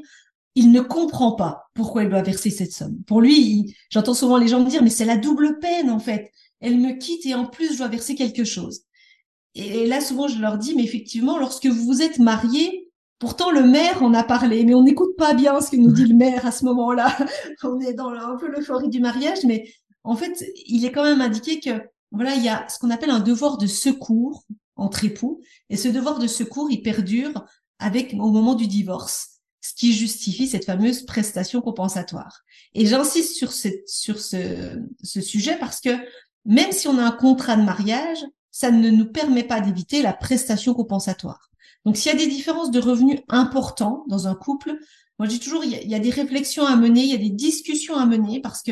il 0.55 0.71
ne 0.71 0.81
comprend 0.81 1.33
pas 1.33 1.69
pourquoi 1.73 2.03
elle 2.03 2.09
doit 2.09 2.21
verser 2.21 2.49
cette 2.49 2.71
somme. 2.71 3.03
Pour 3.07 3.21
lui, 3.21 3.75
j'entends 3.89 4.13
souvent 4.13 4.37
les 4.37 4.47
gens 4.47 4.61
me 4.61 4.69
dire, 4.69 4.83
mais 4.83 4.89
c'est 4.89 5.05
la 5.05 5.17
double 5.17 5.59
peine 5.59 5.89
en 5.89 5.99
fait. 5.99 6.31
Elle 6.61 6.77
me 6.77 6.93
quitte 6.93 7.25
et 7.25 7.35
en 7.35 7.45
plus, 7.45 7.73
je 7.73 7.77
dois 7.79 7.89
verser 7.89 8.15
quelque 8.15 8.45
chose. 8.45 8.81
Et 9.53 9.85
là, 9.85 10.01
souvent, 10.01 10.27
je 10.27 10.39
leur 10.39 10.57
dis, 10.57 10.75
mais 10.75 10.83
effectivement, 10.83 11.37
lorsque 11.37 11.65
vous 11.65 11.85
vous 11.85 12.01
êtes 12.01 12.19
mariés, 12.19 12.84
pourtant 13.25 13.49
le 13.49 13.63
maire 13.63 14.03
en 14.03 14.13
a 14.13 14.23
parlé, 14.23 14.63
mais 14.65 14.75
on 14.75 14.83
n'écoute 14.83 15.17
pas 15.17 15.33
bien 15.33 15.59
ce 15.59 15.71
que 15.71 15.77
nous 15.77 15.91
dit 15.91 16.05
le 16.05 16.13
maire 16.13 16.45
à 16.45 16.51
ce 16.51 16.63
moment-là. 16.65 17.17
on 17.63 17.79
est 17.79 17.95
dans 17.95 18.11
un 18.11 18.37
peu 18.37 18.47
l'euphorie 18.47 18.89
du 18.89 18.99
mariage, 18.99 19.39
mais 19.45 19.67
en 20.03 20.15
fait, 20.15 20.45
il 20.67 20.85
est 20.85 20.91
quand 20.91 21.03
même 21.03 21.21
indiqué 21.21 21.59
que 21.59 21.71
voilà, 22.11 22.35
il 22.35 22.43
y 22.43 22.49
a 22.49 22.69
ce 22.69 22.77
qu'on 22.77 22.91
appelle 22.91 23.09
un 23.09 23.21
devoir 23.21 23.57
de 23.57 23.65
secours 23.65 24.43
entre 24.75 25.05
époux. 25.05 25.41
Et 25.71 25.75
ce 25.75 25.87
devoir 25.87 26.19
de 26.19 26.27
secours, 26.27 26.69
il 26.69 26.83
perdure 26.83 27.43
avec 27.79 28.13
au 28.13 28.29
moment 28.29 28.53
du 28.53 28.67
divorce, 28.67 29.39
ce 29.59 29.73
qui 29.73 29.91
justifie 29.93 30.45
cette 30.45 30.65
fameuse 30.65 31.03
prestation 31.03 31.61
compensatoire. 31.61 32.41
Et 32.75 32.85
j'insiste 32.85 33.37
sur, 33.37 33.51
ce, 33.51 34.83
ce 35.01 35.21
sujet 35.21 35.57
parce 35.59 35.81
que 35.81 35.97
même 36.45 36.71
si 36.71 36.87
on 36.87 36.99
a 36.99 37.03
un 37.03 37.11
contrat 37.11 37.55
de 37.55 37.63
mariage, 37.63 38.23
ça 38.51 38.69
ne 38.69 38.91
nous 38.91 39.11
permet 39.11 39.45
pas 39.45 39.61
d'éviter 39.61 40.03
la 40.03 40.13
prestation 40.13 40.75
compensatoire. 40.75 41.49
Donc 41.85 41.97
s'il 41.97 42.11
y 42.11 42.15
a 42.15 42.17
des 42.17 42.27
différences 42.27 42.71
de 42.71 42.79
revenus 42.79 43.19
importants 43.29 44.03
dans 44.07 44.27
un 44.27 44.35
couple, 44.35 44.75
moi 45.19 45.27
je 45.27 45.33
dis 45.33 45.39
toujours, 45.39 45.63
il 45.63 45.71
y, 45.71 45.95
a, 45.95 45.99
des 45.99 46.09
réflexions 46.09 46.65
à 46.65 46.75
mener, 46.75 47.01
il 47.01 47.11
y 47.11 47.15
a 47.15 47.17
des 47.17 47.29
discussions 47.29 47.95
à 47.95 48.05
mener 48.05 48.41
parce 48.41 48.61
que 48.61 48.71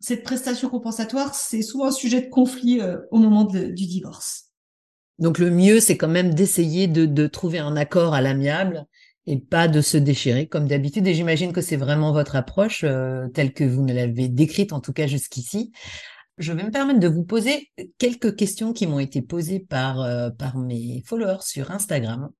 cette 0.00 0.24
prestation 0.24 0.68
compensatoire, 0.68 1.34
c'est 1.34 1.62
souvent 1.62 1.86
un 1.86 1.92
sujet 1.92 2.22
de 2.22 2.28
conflit 2.28 2.80
euh, 2.80 2.98
au 3.10 3.18
moment 3.18 3.44
du 3.44 3.86
divorce. 3.86 4.46
Donc 5.18 5.38
le 5.38 5.50
mieux, 5.50 5.80
c'est 5.80 5.96
quand 5.96 6.08
même 6.08 6.34
d'essayer 6.34 6.88
de, 6.88 7.26
trouver 7.26 7.58
un 7.58 7.76
accord 7.76 8.14
à 8.14 8.20
l'amiable 8.20 8.86
et 9.26 9.38
pas 9.38 9.68
de 9.68 9.80
se 9.80 9.96
déchirer 9.96 10.46
comme 10.46 10.68
d'habitude. 10.68 11.06
Et 11.06 11.14
j'imagine 11.14 11.52
que 11.52 11.62
c'est 11.62 11.76
vraiment 11.76 12.12
votre 12.12 12.36
approche 12.36 12.84
euh, 12.84 13.28
telle 13.28 13.52
que 13.52 13.64
vous 13.64 13.82
me 13.82 13.92
l'avez 13.92 14.28
décrite, 14.28 14.72
en 14.72 14.80
tout 14.80 14.92
cas 14.92 15.06
jusqu'ici. 15.06 15.72
Je 16.38 16.52
vais 16.52 16.64
me 16.64 16.70
permettre 16.70 17.00
de 17.00 17.08
vous 17.08 17.24
poser 17.24 17.70
quelques 17.96 18.36
questions 18.36 18.74
qui 18.74 18.86
m'ont 18.86 18.98
été 18.98 19.22
posées 19.22 19.60
par, 19.60 20.02
euh, 20.02 20.28
par 20.30 20.58
mes 20.58 21.02
followers 21.06 21.42
sur 21.42 21.70
Instagram. 21.70 22.30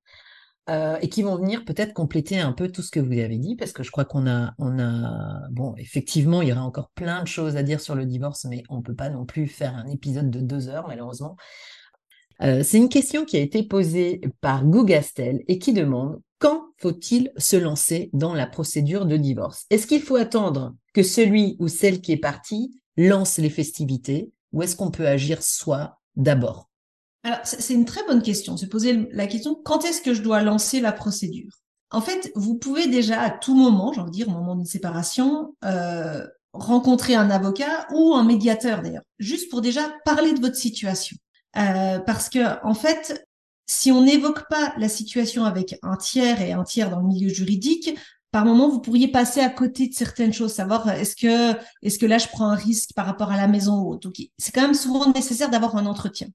Euh, 0.68 0.98
et 1.00 1.08
qui 1.08 1.22
vont 1.22 1.36
venir 1.36 1.64
peut-être 1.64 1.94
compléter 1.94 2.40
un 2.40 2.52
peu 2.52 2.68
tout 2.68 2.82
ce 2.82 2.90
que 2.90 2.98
vous 2.98 3.12
avez 3.12 3.38
dit, 3.38 3.54
parce 3.54 3.70
que 3.70 3.84
je 3.84 3.92
crois 3.92 4.04
qu'on 4.04 4.26
a, 4.26 4.52
on 4.58 4.80
a, 4.80 5.48
bon, 5.50 5.76
effectivement, 5.76 6.42
il 6.42 6.48
y 6.48 6.52
aura 6.52 6.64
encore 6.64 6.90
plein 6.90 7.22
de 7.22 7.28
choses 7.28 7.56
à 7.56 7.62
dire 7.62 7.80
sur 7.80 7.94
le 7.94 8.04
divorce, 8.04 8.46
mais 8.46 8.64
on 8.68 8.82
peut 8.82 8.96
pas 8.96 9.08
non 9.08 9.26
plus 9.26 9.46
faire 9.46 9.76
un 9.76 9.86
épisode 9.86 10.28
de 10.28 10.40
deux 10.40 10.68
heures, 10.68 10.88
malheureusement. 10.88 11.36
Euh, 12.42 12.64
c'est 12.64 12.78
une 12.78 12.88
question 12.88 13.24
qui 13.24 13.36
a 13.36 13.40
été 13.40 13.62
posée 13.62 14.20
par 14.40 14.64
Gougastel 14.64 15.44
et 15.46 15.60
qui 15.60 15.72
demande 15.72 16.20
quand 16.40 16.64
faut-il 16.78 17.30
se 17.36 17.56
lancer 17.56 18.10
dans 18.12 18.34
la 18.34 18.48
procédure 18.48 19.06
de 19.06 19.16
divorce? 19.16 19.66
Est-ce 19.70 19.86
qu'il 19.86 20.02
faut 20.02 20.16
attendre 20.16 20.74
que 20.92 21.04
celui 21.04 21.56
ou 21.60 21.68
celle 21.68 22.00
qui 22.00 22.10
est 22.10 22.18
parti 22.18 22.82
lance 22.96 23.38
les 23.38 23.50
festivités 23.50 24.32
ou 24.52 24.62
est-ce 24.62 24.74
qu'on 24.74 24.90
peut 24.90 25.06
agir 25.06 25.42
soi 25.42 26.00
d'abord? 26.16 26.68
Alors, 27.26 27.40
c'est 27.42 27.74
une 27.74 27.86
très 27.86 28.04
bonne 28.06 28.22
question. 28.22 28.56
Se 28.56 28.66
poser 28.66 29.08
la 29.10 29.26
question 29.26 29.56
quand 29.56 29.84
est-ce 29.84 30.00
que 30.00 30.14
je 30.14 30.22
dois 30.22 30.42
lancer 30.42 30.78
la 30.78 30.92
procédure? 30.92 31.50
En 31.90 32.00
fait, 32.00 32.30
vous 32.36 32.54
pouvez 32.54 32.86
déjà 32.86 33.20
à 33.20 33.30
tout 33.30 33.56
moment, 33.56 33.92
j'ai 33.92 34.00
envie 34.00 34.12
de 34.12 34.16
dire 34.16 34.28
au 34.28 34.30
moment 34.30 34.54
d'une 34.54 34.64
séparation, 34.64 35.56
euh, 35.64 36.24
rencontrer 36.52 37.16
un 37.16 37.28
avocat 37.28 37.88
ou 37.92 38.14
un 38.14 38.22
médiateur 38.22 38.80
d'ailleurs, 38.80 39.02
juste 39.18 39.50
pour 39.50 39.60
déjà 39.60 39.92
parler 40.04 40.34
de 40.34 40.40
votre 40.40 40.54
situation. 40.54 41.16
Euh, 41.56 41.98
parce 41.98 42.28
que 42.28 42.64
en 42.64 42.74
fait, 42.74 43.26
si 43.66 43.90
on 43.90 44.02
n'évoque 44.02 44.48
pas 44.48 44.72
la 44.78 44.88
situation 44.88 45.44
avec 45.44 45.80
un 45.82 45.96
tiers 45.96 46.40
et 46.40 46.52
un 46.52 46.62
tiers 46.62 46.90
dans 46.90 47.00
le 47.00 47.08
milieu 47.08 47.28
juridique, 47.28 47.98
par 48.30 48.44
moment, 48.44 48.68
vous 48.68 48.80
pourriez 48.80 49.08
passer 49.08 49.40
à 49.40 49.50
côté 49.50 49.88
de 49.88 49.94
certaines 49.94 50.32
choses, 50.32 50.52
savoir 50.52 50.88
est-ce 50.90 51.16
que, 51.16 51.58
est-ce 51.82 51.98
que 51.98 52.06
là, 52.06 52.18
je 52.18 52.28
prends 52.28 52.50
un 52.50 52.54
risque 52.54 52.90
par 52.94 53.06
rapport 53.06 53.32
à 53.32 53.36
la 53.36 53.48
maison 53.48 53.80
ou 53.80 53.90
autre. 53.94 54.02
Donc, 54.02 54.14
c'est 54.38 54.52
quand 54.52 54.62
même 54.62 54.74
souvent 54.74 55.10
nécessaire 55.10 55.50
d'avoir 55.50 55.74
un 55.74 55.86
entretien. 55.86 56.28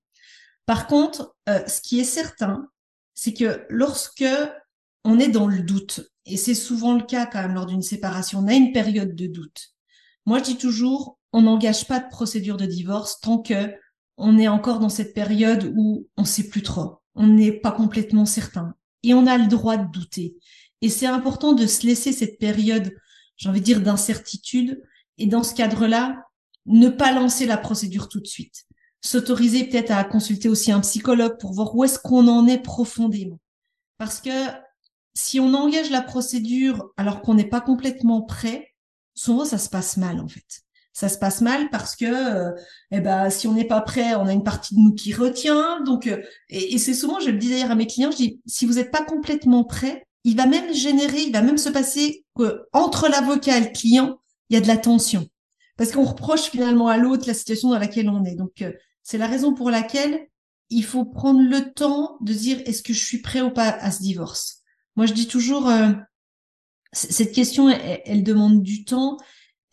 Par 0.65 0.87
contre, 0.87 1.35
euh, 1.49 1.65
ce 1.67 1.81
qui 1.81 1.99
est 1.99 2.05
certain, 2.05 2.67
c'est 3.13 3.33
que 3.33 3.65
lorsque 3.69 4.25
on 5.03 5.19
est 5.19 5.29
dans 5.29 5.47
le 5.47 5.61
doute, 5.61 6.01
et 6.25 6.37
c'est 6.37 6.55
souvent 6.55 6.93
le 6.93 7.03
cas 7.03 7.25
quand 7.25 7.41
même 7.41 7.55
lors 7.55 7.65
d'une 7.65 7.81
séparation, 7.81 8.39
on 8.39 8.47
a 8.47 8.53
une 8.53 8.71
période 8.71 9.15
de 9.15 9.27
doute. 9.27 9.69
Moi, 10.25 10.39
je 10.39 10.43
dis 10.43 10.57
toujours, 10.57 11.17
on 11.33 11.41
n'engage 11.41 11.87
pas 11.87 11.99
de 11.99 12.09
procédure 12.09 12.57
de 12.57 12.65
divorce 12.65 13.19
tant 13.19 13.39
que 13.39 13.73
on 14.17 14.37
est 14.37 14.47
encore 14.47 14.79
dans 14.79 14.89
cette 14.89 15.15
période 15.15 15.73
où 15.75 16.07
on 16.15 16.25
sait 16.25 16.47
plus 16.47 16.61
trop, 16.61 16.99
on 17.15 17.27
n'est 17.27 17.53
pas 17.53 17.71
complètement 17.71 18.25
certain, 18.25 18.75
et 19.03 19.13
on 19.13 19.25
a 19.25 19.37
le 19.37 19.47
droit 19.47 19.77
de 19.77 19.91
douter. 19.91 20.35
Et 20.81 20.89
c'est 20.89 21.07
important 21.07 21.53
de 21.53 21.65
se 21.65 21.87
laisser 21.87 22.11
cette 22.11 22.37
période, 22.37 22.93
j'ai 23.37 23.49
envie 23.49 23.61
de 23.61 23.65
dire, 23.65 23.81
d'incertitude, 23.81 24.81
et 25.17 25.25
dans 25.25 25.43
ce 25.43 25.55
cadre-là, 25.55 26.23
ne 26.67 26.89
pas 26.89 27.11
lancer 27.11 27.45
la 27.45 27.57
procédure 27.57 28.09
tout 28.09 28.19
de 28.19 28.27
suite. 28.27 28.65
S'autoriser 29.01 29.65
peut-être 29.65 29.91
à 29.91 30.03
consulter 30.03 30.47
aussi 30.47 30.71
un 30.71 30.81
psychologue 30.81 31.37
pour 31.39 31.53
voir 31.53 31.75
où 31.75 31.83
est-ce 31.83 31.99
qu'on 31.99 32.27
en 32.27 32.47
est 32.47 32.59
profondément. 32.59 33.39
Parce 33.97 34.21
que 34.21 34.29
si 35.13 35.39
on 35.39 35.53
engage 35.53 35.89
la 35.89 36.01
procédure 36.01 36.91
alors 36.97 37.21
qu'on 37.21 37.33
n'est 37.33 37.49
pas 37.49 37.61
complètement 37.61 38.21
prêt, 38.21 38.69
souvent 39.15 39.45
ça 39.45 39.57
se 39.57 39.69
passe 39.69 39.97
mal 39.97 40.19
en 40.19 40.27
fait. 40.27 40.61
Ça 40.93 41.09
se 41.09 41.17
passe 41.17 41.41
mal 41.41 41.69
parce 41.69 41.95
que 41.95 42.05
euh, 42.05 42.51
eh 42.91 42.99
ben 42.99 43.29
si 43.29 43.47
on 43.47 43.53
n'est 43.53 43.67
pas 43.67 43.81
prêt, 43.81 44.13
on 44.15 44.27
a 44.27 44.33
une 44.33 44.43
partie 44.43 44.75
de 44.75 44.79
nous 44.79 44.93
qui 44.93 45.13
retient. 45.13 45.81
Donc 45.81 46.07
euh, 46.07 46.21
et, 46.49 46.77
c'est 46.77 46.93
souvent, 46.93 47.19
je 47.19 47.31
le 47.31 47.37
dis 47.37 47.49
d'ailleurs 47.49 47.71
à 47.71 47.75
mes 47.75 47.87
clients, 47.87 48.11
je 48.11 48.17
dis 48.17 48.41
si 48.45 48.65
vous 48.65 48.73
n'êtes 48.73 48.91
pas 48.91 49.03
complètement 49.03 49.63
prêt, 49.63 50.05
il 50.23 50.37
va 50.37 50.45
même 50.45 50.73
générer, 50.73 51.21
il 51.21 51.33
va 51.33 51.41
même 51.41 51.57
se 51.57 51.69
passer 51.69 52.25
que 52.37 52.67
entre 52.73 53.09
l'avocat 53.09 53.57
et 53.57 53.61
le 53.61 53.71
client, 53.71 54.19
il 54.49 54.55
y 54.55 54.57
a 54.57 54.61
de 54.61 54.67
la 54.67 54.77
tension 54.77 55.27
parce 55.81 55.93
qu'on 55.93 56.03
reproche 56.03 56.43
finalement 56.43 56.89
à 56.89 56.97
l'autre 56.97 57.23
la 57.25 57.33
situation 57.33 57.71
dans 57.71 57.79
laquelle 57.79 58.07
on 58.07 58.23
est. 58.23 58.35
Donc 58.35 58.61
euh, 58.61 58.71
c'est 59.03 59.17
la 59.17 59.27
raison 59.27 59.53
pour 59.53 59.69
laquelle 59.69 60.27
il 60.69 60.85
faut 60.85 61.05
prendre 61.05 61.41
le 61.41 61.73
temps 61.73 62.17
de 62.21 62.33
dire 62.33 62.61
est-ce 62.65 62.81
que 62.81 62.93
je 62.93 63.03
suis 63.03 63.21
prêt 63.21 63.41
ou 63.41 63.51
pas 63.51 63.69
à 63.69 63.91
ce 63.91 64.01
divorce? 64.01 64.61
Moi, 64.95 65.05
je 65.05 65.13
dis 65.13 65.27
toujours, 65.27 65.67
euh, 65.67 65.91
cette 66.93 67.33
question, 67.33 67.69
elle, 67.69 68.23
demande 68.23 68.63
du 68.63 68.85
temps 68.85 69.17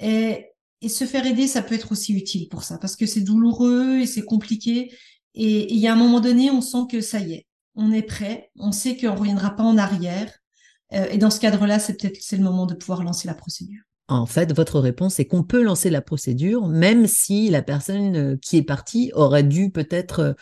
et, 0.00 0.44
se 0.88 1.04
faire 1.04 1.26
aider, 1.26 1.48
ça 1.48 1.62
peut 1.62 1.74
être 1.74 1.90
aussi 1.90 2.14
utile 2.14 2.48
pour 2.48 2.62
ça, 2.62 2.78
parce 2.78 2.94
que 2.94 3.06
c'est 3.06 3.20
douloureux 3.20 3.98
et 3.98 4.06
c'est 4.06 4.22
compliqué. 4.22 4.92
Et 5.34 5.72
il 5.72 5.78
y 5.78 5.88
a 5.88 5.92
un 5.92 5.96
moment 5.96 6.20
donné, 6.20 6.50
on 6.50 6.60
sent 6.60 6.86
que 6.90 7.00
ça 7.00 7.18
y 7.18 7.32
est, 7.32 7.46
on 7.74 7.92
est 7.92 8.02
prêt, 8.02 8.50
on 8.56 8.70
sait 8.70 8.96
qu'on 8.96 9.14
reviendra 9.16 9.56
pas 9.56 9.64
en 9.64 9.76
arrière. 9.76 10.32
Euh, 10.92 11.06
et 11.10 11.18
dans 11.18 11.30
ce 11.30 11.40
cadre-là, 11.40 11.78
c'est 11.80 11.96
peut-être 11.96 12.18
c'est 12.20 12.36
le 12.36 12.44
moment 12.44 12.66
de 12.66 12.74
pouvoir 12.74 13.02
lancer 13.02 13.26
la 13.26 13.34
procédure. 13.34 13.82
En 14.10 14.24
fait, 14.24 14.54
votre 14.54 14.80
réponse 14.80 15.20
est 15.20 15.26
qu'on 15.26 15.42
peut 15.42 15.62
lancer 15.62 15.90
la 15.90 16.00
procédure, 16.00 16.66
même 16.66 17.06
si 17.06 17.50
la 17.50 17.60
personne 17.60 18.16
euh, 18.16 18.36
qui 18.40 18.56
est 18.56 18.62
partie 18.62 19.10
aurait 19.14 19.42
dû 19.42 19.70
peut-être 19.70 20.34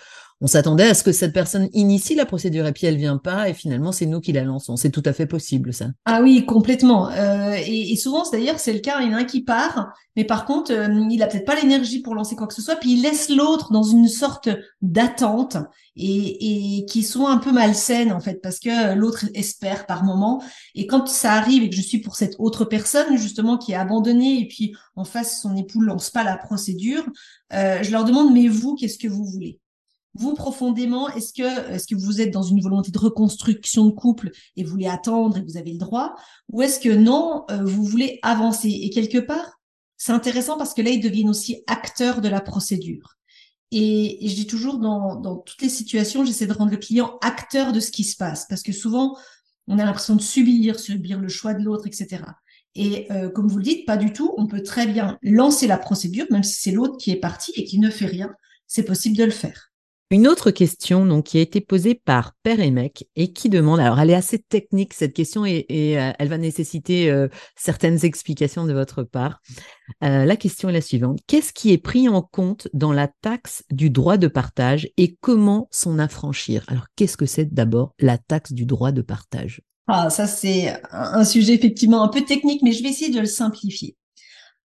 on 0.43 0.47
s'attendait 0.47 0.89
à 0.89 0.95
ce 0.95 1.03
que 1.03 1.13
cette 1.13 1.33
personne 1.33 1.69
initie 1.73 2.15
la 2.15 2.27
procédure 2.27 2.67
et 2.67 2.73
puis 2.73 2.87
elle 2.87 2.99
vient 2.99 3.17
pas 3.17 3.49
et 3.49 3.55
finalement 3.55 3.91
c'est 3.91 4.05
nous 4.05 4.21
qui 4.21 4.33
la 4.33 4.45
lançons. 4.45 4.77
C'est 4.77 4.91
tout 4.91 5.03
à 5.07 5.13
fait 5.13 5.27
possible 5.27 5.73
ça. 5.73 5.87
Ah 6.05 6.21
oui, 6.23 6.45
complètement. 6.45 7.09
Euh, 7.11 7.57
et, 7.67 7.97
souvent 7.97 8.23
d'ailleurs 8.31 8.59
c'est 8.59 8.75
le 8.75 8.81
cas, 8.81 9.01
il 9.01 9.11
y 9.11 9.15
en 9.15 9.17
a 9.17 9.21
un 9.21 9.25
qui 9.25 9.43
part, 9.43 9.93
mais 10.15 10.25
par 10.25 10.45
contre 10.45 10.73
euh, 10.73 11.07
il 11.11 11.23
a 11.23 11.27
peut-être 11.27 11.47
pas 11.47 11.55
l'énergie 11.55 12.03
pour 12.03 12.15
lancer 12.15 12.37
quoi 12.37 12.47
que 12.47 12.55
ce 12.55 12.61
soit, 12.61 12.77
puis 12.77 12.93
il 12.93 13.03
laisse 13.03 13.31
l'autre 13.31 13.73
dans 13.73 13.83
une 13.83 14.09
sorte 14.09 14.51
d'attente 14.83 15.57
et, 15.97 16.81
et 16.81 16.85
qui 16.85 17.03
sont 17.03 17.27
un 17.27 17.39
peu 17.39 17.53
malsaine 17.53 18.13
en 18.13 18.21
fait 18.21 18.43
parce 18.43 18.59
que 18.59 18.95
l'autre 18.95 19.25
espère 19.35 19.87
par 19.87 20.05
moment 20.05 20.43
et 20.75 20.87
quand 20.87 21.09
ça 21.09 21.33
arrive 21.33 21.63
et 21.63 21.71
que 21.71 21.77
je 21.77 21.81
suis 21.81 22.01
pour 22.01 22.17
cette 22.17 22.37
autre 22.39 22.67
personne 22.67 23.17
justement 23.17 23.57
qui 23.57 23.73
est 23.73 23.77
abandonnée 23.77 24.43
et 24.43 24.47
puis 24.47 24.77
en 24.97 25.05
face 25.05 25.41
son 25.41 25.57
époux 25.57 25.81
lance 25.81 26.11
pas 26.11 26.25
la 26.25 26.37
procédure, 26.37 27.07
euh, 27.55 27.83
je 27.83 27.91
leur 27.91 28.05
demande 28.05 28.35
mais 28.35 28.49
vous 28.49 28.75
qu'est-ce 28.75 28.99
que 28.99 29.09
vous 29.09 29.25
voulez? 29.25 29.59
Vous 30.19 30.35
profondément, 30.35 31.09
est-ce 31.11 31.33
que 31.33 31.95
vous 31.95 32.21
êtes 32.21 32.31
dans 32.31 32.43
une 32.43 32.61
volonté 32.61 32.91
de 32.91 32.99
reconstruction 32.99 33.87
de 33.87 33.93
couple 33.93 34.31
et 34.57 34.65
vous 34.65 34.71
voulez 34.71 34.87
attendre 34.87 35.37
et 35.37 35.43
vous 35.43 35.57
avez 35.57 35.73
le 35.73 35.79
droit, 35.79 36.15
ou 36.51 36.63
est-ce 36.63 36.81
que 36.81 36.89
non, 36.89 37.45
euh, 37.51 37.65
vous 37.65 37.85
voulez 37.85 38.19
avancer? 38.23 38.69
Et 38.69 38.91
quelque 38.91 39.19
part, 39.19 39.61
c'est 39.97 40.13
intéressant 40.13 40.59
parce 40.59 40.75
que 40.75 40.83
là, 40.83 40.91
ils 40.91 41.01
deviennent 41.01 41.29
aussi 41.29 41.63
acteurs 41.67 42.21
de 42.21 42.29
la 42.29 42.41
procédure. 42.41 43.17
Et, 43.73 44.19
je 44.23 44.35
dis 44.35 44.47
toujours 44.47 44.79
dans, 44.79 45.17
dans 45.17 45.37
toutes 45.37 45.63
les 45.63 45.69
situations, 45.69 46.25
j'essaie 46.25 46.47
de 46.47 46.53
rendre 46.53 46.71
le 46.71 46.77
client 46.77 47.19
acteur 47.23 47.73
de 47.73 47.81
ce 47.81 47.91
qui 47.91 48.05
se 48.05 48.17
passe, 48.17 48.47
parce 48.49 48.63
que 48.63 48.73
souvent, 48.73 49.17
on 49.69 49.79
a 49.79 49.85
l'impression 49.85 50.15
de 50.15 50.23
subir, 50.23 50.79
subir 50.79 51.21
le 51.21 51.29
choix 51.29 51.55
de 51.55 51.63
l'autre, 51.63 51.87
etc. 51.87 52.23
Et 52.77 53.11
euh, 53.11 53.31
comme 53.31 53.49
vous 53.49 53.57
le 53.57 53.65
dites, 53.65 53.87
pas 53.87 53.97
du 53.97 54.13
tout. 54.13 54.35
On 54.37 54.47
peut 54.47 54.63
très 54.63 54.87
bien 54.87 55.19
lancer 55.23 55.67
la 55.67 55.79
procédure, 55.79 56.27
même 56.31 56.43
si 56.43 56.61
c'est 56.61 56.73
l'autre 56.73 56.99
qui 56.99 57.11
est 57.11 57.17
parti 57.17 57.53
et 57.57 57.65
qui 57.65 57.79
ne 57.79 57.91
fait 57.91 58.07
rien. 58.07 58.33
C'est 58.67 58.85
possible 58.85 59.17
de 59.17 59.25
le 59.25 59.31
faire. 59.31 59.73
Une 60.13 60.29
autre 60.29 60.53
question 60.53 61.05
donc, 61.05 61.25
qui 61.25 61.39
a 61.39 61.41
été 61.41 61.61
posée 61.61 61.97
par 61.97 62.35
Père 62.45 62.61
et 62.61 62.93
et 63.17 63.33
qui 63.33 63.49
demande, 63.49 63.81
alors 63.81 63.99
elle 63.99 64.11
est 64.11 64.15
assez 64.15 64.39
technique 64.39 64.95
cette 64.95 65.13
question 65.13 65.45
et, 65.45 65.67
euh, 65.71 66.13
elle 66.17 66.29
va 66.29 66.39
nécessiter 66.39 67.11
euh, 67.11 67.27
certaines 67.57 68.05
explications 68.05 68.67
de 68.67 68.73
votre 68.73 69.03
part. 69.03 69.41
Euh, 70.05 70.25
la 70.25 70.37
question 70.37 70.69
est 70.69 70.73
la 70.73 70.81
suivante. 70.81 71.19
Qu'est-ce 71.27 71.53
qui 71.53 71.73
est 71.73 71.79
pris 71.79 72.09
en 72.09 72.23
compte 72.23 72.69
dans 72.73 72.93
la 72.93 73.09
taxe 73.21 73.65
du 73.73 73.91
droit 73.91 74.17
de 74.17 74.29
partage 74.29 74.89
et 74.97 75.17
comment 75.21 75.67
s'en 75.73 75.99
affranchir? 75.99 76.65
Alors 76.69 76.87
qu'est-ce 76.95 77.17
que 77.17 77.27
c'est 77.27 77.53
d'abord 77.53 77.93
la 77.99 78.17
taxe 78.17 78.53
du 78.53 78.65
droit 78.65 78.93
de 78.93 79.03
partage? 79.03 79.61
Ah, 79.89 80.09
ça 80.11 80.29
c'est 80.29 80.81
un 80.93 81.25
sujet 81.25 81.55
effectivement 81.55 82.05
un 82.05 82.09
peu 82.09 82.23
technique, 82.23 82.63
mais 82.63 82.73
je 82.73 82.85
vais 82.85 82.91
essayer 82.91 83.13
de 83.13 83.21
le 83.21 83.27
simplifier. 83.27 83.97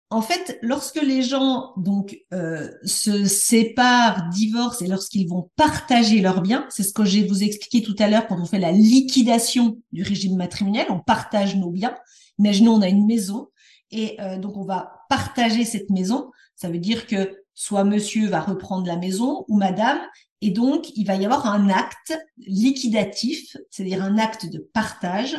En 0.08 0.22
fait, 0.22 0.58
lorsque 0.62 1.02
les 1.02 1.22
gens 1.22 1.72
donc 1.76 2.16
euh, 2.32 2.70
se 2.84 3.24
séparent, 3.24 4.28
divorcent 4.28 4.84
et 4.84 4.88
lorsqu'ils 4.88 5.28
vont 5.28 5.50
partager 5.56 6.20
leurs 6.20 6.42
biens, 6.42 6.64
c'est 6.70 6.84
ce 6.84 6.92
que 6.92 7.04
je 7.04 7.26
vous 7.26 7.42
expliquer 7.42 7.82
tout 7.82 7.96
à 7.98 8.08
l'heure 8.08 8.28
quand 8.28 8.40
on 8.40 8.44
fait 8.44 8.60
la 8.60 8.70
liquidation 8.70 9.78
du 9.90 10.04
régime 10.04 10.36
matrimonial, 10.36 10.86
on 10.90 11.00
partage 11.00 11.56
nos 11.56 11.70
biens. 11.70 11.96
Imaginons 12.38 12.74
on 12.74 12.82
a 12.82 12.88
une 12.88 13.06
maison 13.06 13.48
et 13.90 14.20
euh, 14.20 14.38
donc 14.38 14.56
on 14.56 14.64
va 14.64 14.92
partager 15.08 15.64
cette 15.64 15.90
maison. 15.90 16.30
Ça 16.54 16.68
veut 16.68 16.78
dire 16.78 17.08
que 17.08 17.42
soit 17.54 17.82
monsieur 17.82 18.28
va 18.28 18.40
reprendre 18.40 18.86
la 18.86 18.96
maison 18.96 19.44
ou 19.48 19.56
madame 19.56 19.98
et 20.40 20.50
donc 20.50 20.96
il 20.96 21.04
va 21.04 21.16
y 21.16 21.24
avoir 21.24 21.46
un 21.46 21.68
acte 21.68 22.16
liquidatif, 22.38 23.56
c'est-à-dire 23.70 24.04
un 24.04 24.18
acte 24.18 24.46
de 24.46 24.58
partage 24.72 25.36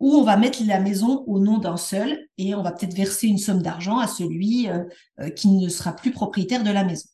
où 0.00 0.14
on 0.14 0.22
va 0.22 0.36
mettre 0.36 0.62
la 0.64 0.80
maison 0.80 1.24
au 1.26 1.40
nom 1.40 1.58
d'un 1.58 1.76
seul 1.76 2.26
et 2.38 2.54
on 2.54 2.62
va 2.62 2.72
peut-être 2.72 2.94
verser 2.94 3.26
une 3.26 3.38
somme 3.38 3.62
d'argent 3.62 3.98
à 3.98 4.06
celui 4.06 4.68
euh, 4.68 4.84
euh, 5.20 5.30
qui 5.30 5.48
ne 5.48 5.68
sera 5.68 5.94
plus 5.94 6.12
propriétaire 6.12 6.62
de 6.62 6.70
la 6.70 6.84
maison. 6.84 7.08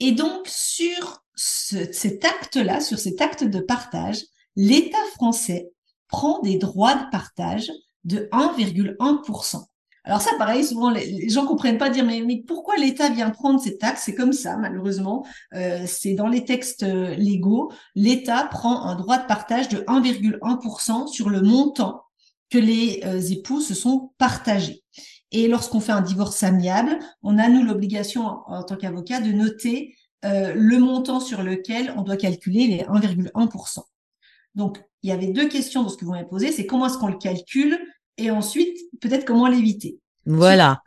Et 0.00 0.12
donc 0.12 0.46
sur 0.46 1.22
cet 1.36 2.24
acte-là, 2.24 2.80
sur 2.80 2.98
cet 2.98 3.20
acte 3.20 3.44
de 3.44 3.60
partage, 3.60 4.22
l'État 4.56 4.98
français 5.14 5.70
prend 6.08 6.40
des 6.40 6.58
droits 6.58 6.94
de 6.94 7.10
partage 7.10 7.70
de 8.04 8.28
1,1%. 8.32 9.64
Alors 10.10 10.22
ça, 10.22 10.32
pareil, 10.38 10.64
souvent 10.64 10.90
les, 10.90 11.28
gens 11.28 11.46
comprennent 11.46 11.78
pas 11.78 11.88
dire 11.88 12.04
mais, 12.04 12.42
pourquoi 12.44 12.74
l'État 12.76 13.10
vient 13.10 13.30
prendre 13.30 13.60
ces 13.60 13.78
taxes? 13.78 14.02
C'est 14.06 14.16
comme 14.16 14.32
ça, 14.32 14.56
malheureusement. 14.56 15.24
Euh, 15.54 15.84
c'est 15.86 16.14
dans 16.14 16.26
les 16.26 16.44
textes 16.44 16.82
euh, 16.82 17.14
légaux. 17.14 17.70
L'État 17.94 18.42
prend 18.50 18.82
un 18.86 18.96
droit 18.96 19.18
de 19.18 19.26
partage 19.28 19.68
de 19.68 19.78
1,1% 19.82 21.06
sur 21.06 21.30
le 21.30 21.42
montant 21.42 22.02
que 22.50 22.58
les 22.58 23.02
euh, 23.04 23.20
époux 23.20 23.60
se 23.60 23.72
sont 23.72 24.10
partagés. 24.18 24.82
Et 25.30 25.46
lorsqu'on 25.46 25.78
fait 25.78 25.92
un 25.92 26.00
divorce 26.00 26.42
amiable, 26.42 26.98
on 27.22 27.38
a 27.38 27.48
nous 27.48 27.62
l'obligation 27.62 28.26
en, 28.48 28.64
tant 28.64 28.74
qu'avocat 28.74 29.20
de 29.20 29.30
noter 29.30 29.94
le 30.24 30.78
montant 30.78 31.20
sur 31.20 31.44
lequel 31.44 31.94
on 31.96 32.02
doit 32.02 32.16
calculer 32.16 32.66
les 32.66 32.78
1,1%. 32.80 33.78
Donc, 34.56 34.82
il 35.04 35.08
y 35.08 35.12
avait 35.12 35.28
deux 35.28 35.48
questions 35.48 35.84
dans 35.84 35.88
ce 35.88 35.96
que 35.96 36.04
vous 36.04 36.10
m'avez 36.10 36.28
posé, 36.28 36.50
c'est 36.50 36.66
comment 36.66 36.86
est-ce 36.86 36.98
qu'on 36.98 37.06
le 37.06 37.16
calcule 37.16 37.78
et 38.16 38.30
ensuite 38.30 38.76
peut-être 39.00 39.24
comment 39.24 39.48
l'éviter. 39.48 39.98
Voilà. 40.26 40.82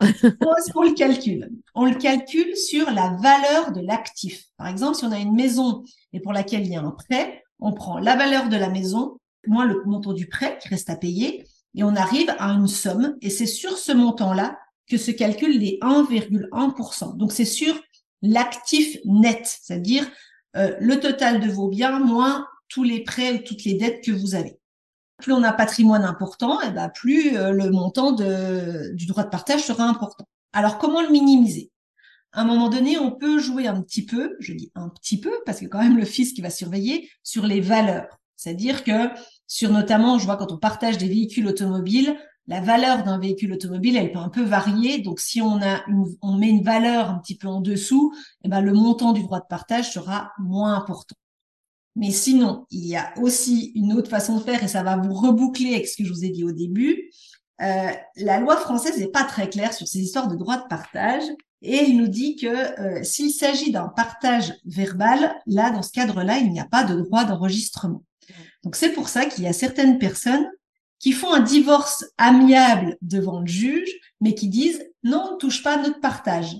qu'on 0.73 0.83
le 0.83 0.93
calcule 0.93 1.49
On 1.75 1.85
le 1.85 1.95
calcule 1.95 2.55
sur 2.55 2.89
la 2.91 3.17
valeur 3.21 3.71
de 3.71 3.81
l'actif. 3.81 4.45
Par 4.57 4.67
exemple, 4.67 4.95
si 4.95 5.05
on 5.05 5.11
a 5.11 5.19
une 5.19 5.33
maison 5.33 5.83
et 6.13 6.19
pour 6.19 6.33
laquelle 6.33 6.65
il 6.65 6.71
y 6.71 6.75
a 6.75 6.81
un 6.81 6.91
prêt, 6.91 7.43
on 7.59 7.73
prend 7.73 7.97
la 7.97 8.15
valeur 8.15 8.49
de 8.49 8.57
la 8.57 8.69
maison 8.69 9.17
moins 9.47 9.65
le 9.65 9.83
montant 9.85 10.13
du 10.13 10.27
prêt 10.27 10.57
qui 10.61 10.69
reste 10.69 10.89
à 10.89 10.95
payer 10.95 11.45
et 11.75 11.83
on 11.83 11.95
arrive 11.95 12.33
à 12.37 12.49
une 12.51 12.67
somme 12.67 13.17
et 13.21 13.29
c'est 13.29 13.47
sur 13.47 13.77
ce 13.77 13.91
montant-là 13.91 14.57
que 14.87 14.97
se 14.97 15.11
calculent 15.11 15.59
les 15.59 15.79
1,1%. 15.81 17.17
Donc 17.17 17.31
c'est 17.31 17.45
sur 17.45 17.73
l'actif 18.21 18.97
net, 19.05 19.59
c'est-à-dire 19.61 20.09
euh, 20.55 20.75
le 20.79 20.99
total 20.99 21.39
de 21.39 21.49
vos 21.49 21.67
biens 21.67 21.99
moins 21.99 22.47
tous 22.69 22.83
les 22.83 23.03
prêts 23.03 23.33
ou 23.33 23.37
toutes 23.39 23.63
les 23.63 23.73
dettes 23.73 24.03
que 24.03 24.11
vous 24.11 24.35
avez 24.35 24.59
plus 25.23 25.33
on 25.33 25.41
a 25.41 25.49
un 25.49 25.53
patrimoine 25.53 26.03
important, 26.03 26.61
et 26.61 26.65
eh 26.67 26.71
ben 26.71 26.89
plus 26.89 27.35
euh, 27.37 27.51
le 27.51 27.71
montant 27.71 28.11
du 28.11 29.05
droit 29.07 29.23
de 29.23 29.29
partage 29.29 29.63
sera 29.63 29.85
important. 29.85 30.27
Alors 30.51 30.77
comment 30.77 31.01
le 31.01 31.09
minimiser? 31.09 31.71
À 32.33 32.41
un 32.41 32.45
moment 32.45 32.69
donné, 32.69 32.97
on 32.97 33.11
peut 33.11 33.39
jouer 33.39 33.67
un 33.67 33.81
petit 33.81 34.05
peu, 34.05 34.35
je 34.39 34.53
dis 34.53 34.71
un 34.75 34.89
petit 34.89 35.19
peu, 35.19 35.31
parce 35.45 35.59
que 35.59 35.65
quand 35.65 35.81
même 35.81 35.97
le 35.97 36.05
fils 36.05 36.33
qui 36.33 36.41
va 36.41 36.49
surveiller, 36.49 37.09
sur 37.23 37.45
les 37.45 37.61
valeurs. 37.61 38.19
C'est-à-dire 38.35 38.83
que 38.83 39.09
sur 39.47 39.71
notamment, 39.71 40.17
je 40.19 40.25
vois 40.25 40.35
quand 40.35 40.51
on 40.51 40.57
partage 40.57 40.97
des 40.97 41.07
véhicules 41.07 41.47
automobiles, 41.47 42.17
la 42.47 42.59
valeur 42.59 43.03
d'un 43.03 43.19
véhicule 43.19 43.53
automobile, 43.53 43.95
elle 43.95 44.11
peut 44.11 44.19
un 44.19 44.29
peu 44.29 44.43
varier. 44.43 44.99
Donc, 44.99 45.19
si 45.19 45.41
on 45.41 45.61
a 45.61 45.83
on 46.21 46.33
met 46.33 46.49
une 46.49 46.63
valeur 46.63 47.09
un 47.09 47.19
petit 47.19 47.37
peu 47.37 47.47
en 47.47 47.61
dessous, 47.61 48.13
eh 48.43 48.49
ben, 48.49 48.61
le 48.61 48.73
montant 48.73 49.13
du 49.13 49.23
droit 49.23 49.39
de 49.39 49.45
partage 49.47 49.93
sera 49.93 50.33
moins 50.39 50.75
important. 50.75 51.15
Mais 51.95 52.11
sinon, 52.11 52.65
il 52.71 52.87
y 52.87 52.95
a 52.95 53.13
aussi 53.17 53.71
une 53.75 53.93
autre 53.93 54.09
façon 54.09 54.37
de 54.37 54.43
faire 54.43 54.63
et 54.63 54.67
ça 54.67 54.83
va 54.83 54.97
vous 54.97 55.13
reboucler 55.13 55.75
avec 55.75 55.87
ce 55.87 55.97
que 55.97 56.05
je 56.05 56.11
vous 56.11 56.25
ai 56.25 56.29
dit 56.29 56.43
au 56.43 56.51
début. 56.51 57.11
Euh, 57.61 57.91
la 58.15 58.39
loi 58.39 58.57
française 58.57 58.97
n'est 58.97 59.07
pas 59.07 59.23
très 59.23 59.49
claire 59.49 59.73
sur 59.73 59.87
ces 59.87 59.99
histoires 59.99 60.27
de 60.27 60.35
droit 60.35 60.57
de 60.57 60.67
partage 60.67 61.23
et 61.61 61.83
il 61.83 61.97
nous 61.97 62.07
dit 62.07 62.35
que 62.35 62.47
euh, 62.47 63.03
s'il 63.03 63.31
s'agit 63.31 63.71
d'un 63.71 63.87
partage 63.87 64.53
verbal, 64.65 65.35
là, 65.45 65.69
dans 65.69 65.83
ce 65.83 65.91
cadre-là, 65.91 66.39
il 66.39 66.51
n'y 66.51 66.59
a 66.59 66.65
pas 66.65 66.83
de 66.83 66.99
droit 66.99 67.25
d'enregistrement. 67.25 68.03
Donc 68.63 68.75
c'est 68.75 68.91
pour 68.91 69.07
ça 69.07 69.25
qu'il 69.25 69.43
y 69.43 69.47
a 69.47 69.53
certaines 69.53 69.99
personnes 69.99 70.47
qui 70.99 71.11
font 71.11 71.33
un 71.33 71.41
divorce 71.41 72.05
amiable 72.17 72.97
devant 73.01 73.41
le 73.41 73.47
juge, 73.47 73.91
mais 74.19 74.35
qui 74.35 74.47
disent 74.47 74.83
non, 75.03 75.23
on 75.29 75.33
ne 75.33 75.37
touche 75.37 75.61
pas 75.61 75.75
à 75.75 75.81
notre 75.81 75.99
partage. 75.99 76.55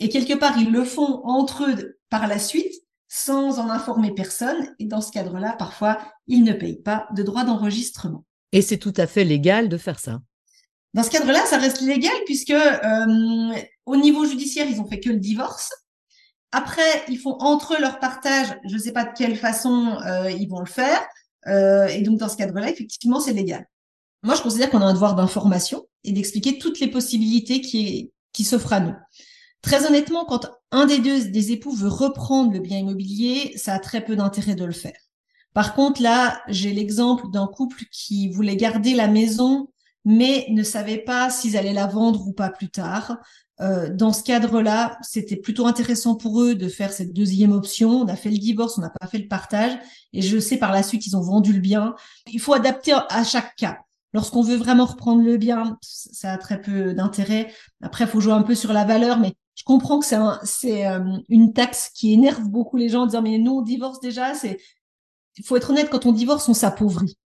Et 0.00 0.08
quelque 0.08 0.34
part, 0.34 0.58
ils 0.58 0.70
le 0.70 0.84
font 0.84 1.22
entre 1.24 1.68
eux 1.68 1.98
par 2.10 2.26
la 2.26 2.38
suite, 2.38 2.72
sans 3.08 3.58
en 3.58 3.70
informer 3.70 4.12
personne. 4.12 4.74
Et 4.78 4.84
dans 4.84 5.00
ce 5.00 5.10
cadre-là, 5.10 5.54
parfois, 5.58 5.98
ils 6.26 6.44
ne 6.44 6.52
payent 6.52 6.82
pas 6.82 7.08
de 7.14 7.22
droit 7.22 7.44
d'enregistrement. 7.44 8.24
Et 8.52 8.62
c'est 8.62 8.78
tout 8.78 8.94
à 8.96 9.06
fait 9.06 9.24
légal 9.24 9.68
de 9.68 9.76
faire 9.76 9.98
ça. 9.98 10.20
Dans 10.94 11.02
ce 11.02 11.10
cadre-là, 11.10 11.44
ça 11.46 11.58
reste 11.58 11.80
légal 11.80 12.14
puisque 12.24 12.50
euh, 12.50 13.54
au 13.86 13.96
niveau 13.96 14.24
judiciaire, 14.24 14.66
ils 14.68 14.80
ont 14.80 14.86
fait 14.86 15.00
que 15.00 15.10
le 15.10 15.18
divorce. 15.18 15.70
Après, 16.50 17.04
ils 17.08 17.18
font 17.18 17.36
entre 17.40 17.74
eux 17.74 17.80
leur 17.80 17.98
partage. 17.98 18.48
Je 18.66 18.74
ne 18.74 18.78
sais 18.78 18.92
pas 18.92 19.04
de 19.04 19.12
quelle 19.16 19.36
façon 19.36 19.98
euh, 20.06 20.30
ils 20.30 20.48
vont 20.48 20.60
le 20.60 20.66
faire. 20.66 21.00
Euh, 21.46 21.86
et 21.88 22.02
donc, 22.02 22.18
dans 22.18 22.28
ce 22.28 22.36
cadre-là, 22.36 22.70
effectivement, 22.70 23.20
c'est 23.20 23.34
légal. 23.34 23.66
Moi, 24.22 24.34
je 24.34 24.42
considère 24.42 24.70
qu'on 24.70 24.80
a 24.80 24.86
un 24.86 24.94
devoir 24.94 25.14
d'information 25.14 25.86
et 26.04 26.12
d'expliquer 26.12 26.58
toutes 26.58 26.80
les 26.80 26.88
possibilités 26.88 27.60
qui, 27.60 28.12
qui 28.32 28.44
s'offrent 28.44 28.72
à 28.72 28.80
nous. 28.80 28.94
Très 29.62 29.86
honnêtement, 29.86 30.24
quand 30.24 30.46
un 30.70 30.86
des 30.86 30.98
deux 30.98 31.28
des 31.28 31.52
époux 31.52 31.72
veut 31.72 31.88
reprendre 31.88 32.52
le 32.52 32.60
bien 32.60 32.78
immobilier, 32.78 33.52
ça 33.56 33.74
a 33.74 33.78
très 33.78 34.04
peu 34.04 34.16
d'intérêt 34.16 34.54
de 34.54 34.64
le 34.64 34.72
faire. 34.72 34.98
Par 35.54 35.74
contre, 35.74 36.02
là, 36.02 36.40
j'ai 36.48 36.72
l'exemple 36.72 37.30
d'un 37.32 37.46
couple 37.46 37.84
qui 37.90 38.28
voulait 38.30 38.56
garder 38.56 38.94
la 38.94 39.08
maison, 39.08 39.68
mais 40.04 40.46
ne 40.50 40.62
savait 40.62 40.98
pas 40.98 41.30
s'ils 41.30 41.56
allaient 41.56 41.72
la 41.72 41.86
vendre 41.86 42.26
ou 42.26 42.32
pas 42.32 42.50
plus 42.50 42.70
tard. 42.70 43.18
Euh, 43.60 43.92
dans 43.92 44.12
ce 44.12 44.22
cadre-là, 44.22 44.96
c'était 45.02 45.36
plutôt 45.36 45.66
intéressant 45.66 46.14
pour 46.14 46.40
eux 46.42 46.54
de 46.54 46.68
faire 46.68 46.92
cette 46.92 47.12
deuxième 47.12 47.52
option. 47.52 47.90
On 47.90 48.08
a 48.08 48.14
fait 48.14 48.30
le 48.30 48.38
divorce, 48.38 48.78
on 48.78 48.82
n'a 48.82 48.90
pas 48.90 49.08
fait 49.08 49.18
le 49.18 49.26
partage, 49.26 49.76
et 50.12 50.22
je 50.22 50.38
sais 50.38 50.58
par 50.58 50.70
la 50.72 50.84
suite 50.84 51.06
ils 51.06 51.16
ont 51.16 51.22
vendu 51.22 51.52
le 51.52 51.60
bien. 51.60 51.96
Il 52.32 52.40
faut 52.40 52.54
adapter 52.54 52.92
à 52.92 53.24
chaque 53.24 53.56
cas. 53.56 53.78
Lorsqu'on 54.14 54.42
veut 54.42 54.56
vraiment 54.56 54.86
reprendre 54.86 55.22
le 55.22 55.36
bien, 55.36 55.76
ça 55.82 56.32
a 56.32 56.38
très 56.38 56.60
peu 56.60 56.94
d'intérêt. 56.94 57.52
Après, 57.82 58.04
il 58.04 58.10
faut 58.10 58.20
jouer 58.20 58.32
un 58.32 58.42
peu 58.42 58.54
sur 58.54 58.72
la 58.72 58.84
valeur, 58.84 59.18
mais 59.18 59.34
je 59.58 59.64
comprends 59.64 59.98
que 59.98 60.06
c'est 60.06 60.16
c'est 60.44 60.86
euh, 60.86 61.18
une 61.28 61.52
taxe 61.52 61.90
qui 61.92 62.12
énerve 62.12 62.44
beaucoup 62.44 62.76
les 62.76 62.88
gens 62.88 63.02
en 63.02 63.06
disant 63.06 63.22
mais 63.22 63.38
nous 63.38 63.56
on 63.56 63.62
divorce 63.62 63.98
déjà. 63.98 64.32
C'est 64.34 64.56
il 65.36 65.44
faut 65.44 65.56
être 65.56 65.70
honnête 65.70 65.90
quand 65.90 66.06
on 66.06 66.12
divorce 66.12 66.48
on 66.48 66.54
s'appauvrit. 66.54 67.18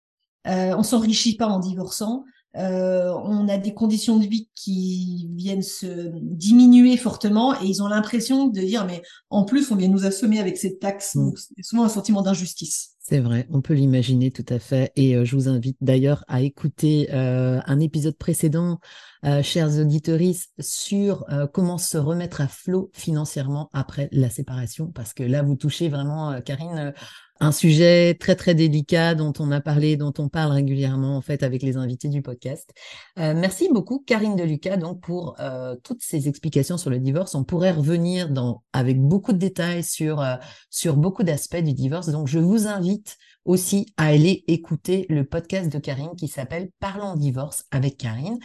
Euh, 0.47 0.75
on 0.75 0.81
s'enrichit 0.81 1.37
pas 1.37 1.45
en 1.45 1.59
divorçant. 1.59 2.25
Euh, 2.55 3.11
on 3.23 3.47
a 3.49 3.57
des 3.57 3.73
conditions 3.73 4.19
de 4.19 4.27
vie 4.27 4.47
qui 4.53 5.27
viennent 5.33 5.63
se 5.63 6.11
diminuer 6.21 6.97
fortement 6.97 7.59
et 7.59 7.65
ils 7.65 7.81
ont 7.81 7.87
l'impression 7.87 8.47
de 8.47 8.61
dire 8.61 8.85
mais 8.85 9.01
en 9.31 9.43
plus 9.43 9.71
on 9.71 9.75
vient 9.75 9.87
nous 9.87 10.05
assommer 10.05 10.39
avec 10.39 10.57
cette 10.57 10.79
taxe. 10.79 11.15
Mm. 11.15 11.31
c'est 11.35 11.63
souvent 11.63 11.83
un 11.83 11.89
sentiment 11.89 12.21
d'injustice. 12.21 12.91
C'est 12.99 13.19
vrai, 13.19 13.47
on 13.49 13.61
peut 13.61 13.73
l'imaginer 13.73 14.31
tout 14.31 14.45
à 14.47 14.59
fait. 14.59 14.93
Et 14.95 15.15
euh, 15.15 15.25
je 15.25 15.35
vous 15.35 15.49
invite 15.49 15.77
d'ailleurs 15.81 16.23
à 16.27 16.41
écouter 16.41 17.09
euh, 17.11 17.59
un 17.65 17.79
épisode 17.79 18.17
précédent, 18.17 18.79
chers 19.41 19.79
auditeurs, 19.79 20.19
sur 20.59 21.25
comment 21.53 21.77
se 21.77 21.97
remettre 21.97 22.41
à 22.41 22.47
flot 22.49 22.91
financièrement 22.93 23.69
après 23.71 24.09
la 24.11 24.29
séparation, 24.29 24.87
parce 24.87 25.13
que 25.13 25.23
là, 25.23 25.41
vous 25.43 25.55
touchez 25.55 25.87
vraiment, 25.87 26.41
Karine, 26.41 26.93
un 27.39 27.51
sujet 27.51 28.15
très 28.15 28.35
très 28.35 28.55
délicat 28.55 29.15
dont 29.15 29.33
on 29.39 29.51
a 29.51 29.59
parlé, 29.59 29.97
dont 29.97 30.13
on 30.17 30.29
parle 30.29 30.51
régulièrement 30.51 31.17
en 31.17 31.21
fait 31.21 31.43
avec 31.43 31.61
les 31.61 31.77
invités 31.77 32.07
du 32.07 32.21
podcast. 32.21 32.73
Euh, 33.19 33.33
merci 33.35 33.69
beaucoup 33.71 34.03
Karine 34.05 34.35
Deluca 34.35 34.77
donc 34.77 35.01
pour 35.01 35.35
euh, 35.39 35.75
toutes 35.83 36.01
ces 36.01 36.27
explications 36.27 36.77
sur 36.77 36.89
le 36.89 36.99
divorce. 36.99 37.35
On 37.35 37.43
pourrait 37.43 37.71
revenir 37.71 38.29
dans 38.29 38.63
avec 38.71 38.99
beaucoup 39.01 39.33
de 39.33 39.37
détails 39.37 39.83
sur 39.83 40.21
euh, 40.21 40.35
sur 40.69 40.95
beaucoup 40.95 41.23
d'aspects 41.23 41.57
du 41.57 41.73
divorce. 41.73 42.09
Donc 42.09 42.27
je 42.27 42.39
vous 42.39 42.67
invite 42.67 43.17
aussi 43.45 43.93
à 43.97 44.07
aller 44.07 44.43
écouter 44.47 45.05
le 45.09 45.25
podcast 45.25 45.71
de 45.71 45.79
Karine 45.79 46.15
qui 46.17 46.27
s'appelle 46.27 46.69
Parlons 46.79 47.15
divorce 47.15 47.65
avec 47.71 47.97
Karine. 47.97 48.39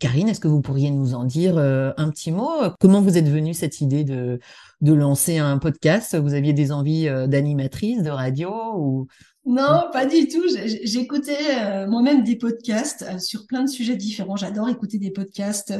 Karine, 0.00 0.30
est-ce 0.30 0.40
que 0.40 0.48
vous 0.48 0.62
pourriez 0.62 0.90
nous 0.90 1.14
en 1.14 1.24
dire 1.24 1.58
euh, 1.58 1.92
un 1.98 2.08
petit 2.08 2.32
mot? 2.32 2.50
Comment 2.80 3.02
vous 3.02 3.18
êtes 3.18 3.28
venue 3.28 3.52
cette 3.52 3.82
idée 3.82 4.02
de, 4.02 4.40
de 4.80 4.92
lancer 4.94 5.36
un 5.36 5.58
podcast? 5.58 6.16
Vous 6.16 6.32
aviez 6.32 6.54
des 6.54 6.72
envies 6.72 7.06
euh, 7.06 7.26
d'animatrice, 7.26 8.02
de 8.02 8.10
radio 8.10 8.50
ou 8.76 9.06
non, 9.46 9.84
pas 9.90 10.04
du 10.04 10.28
tout. 10.28 10.42
J'écoutais 10.84 11.58
euh, 11.58 11.86
moi-même 11.86 12.22
des 12.22 12.36
podcasts 12.36 13.18
sur 13.18 13.46
plein 13.46 13.64
de 13.64 13.70
sujets 13.70 13.96
différents. 13.96 14.36
J'adore 14.36 14.68
écouter 14.68 14.98
des 14.98 15.10
podcasts, 15.10 15.72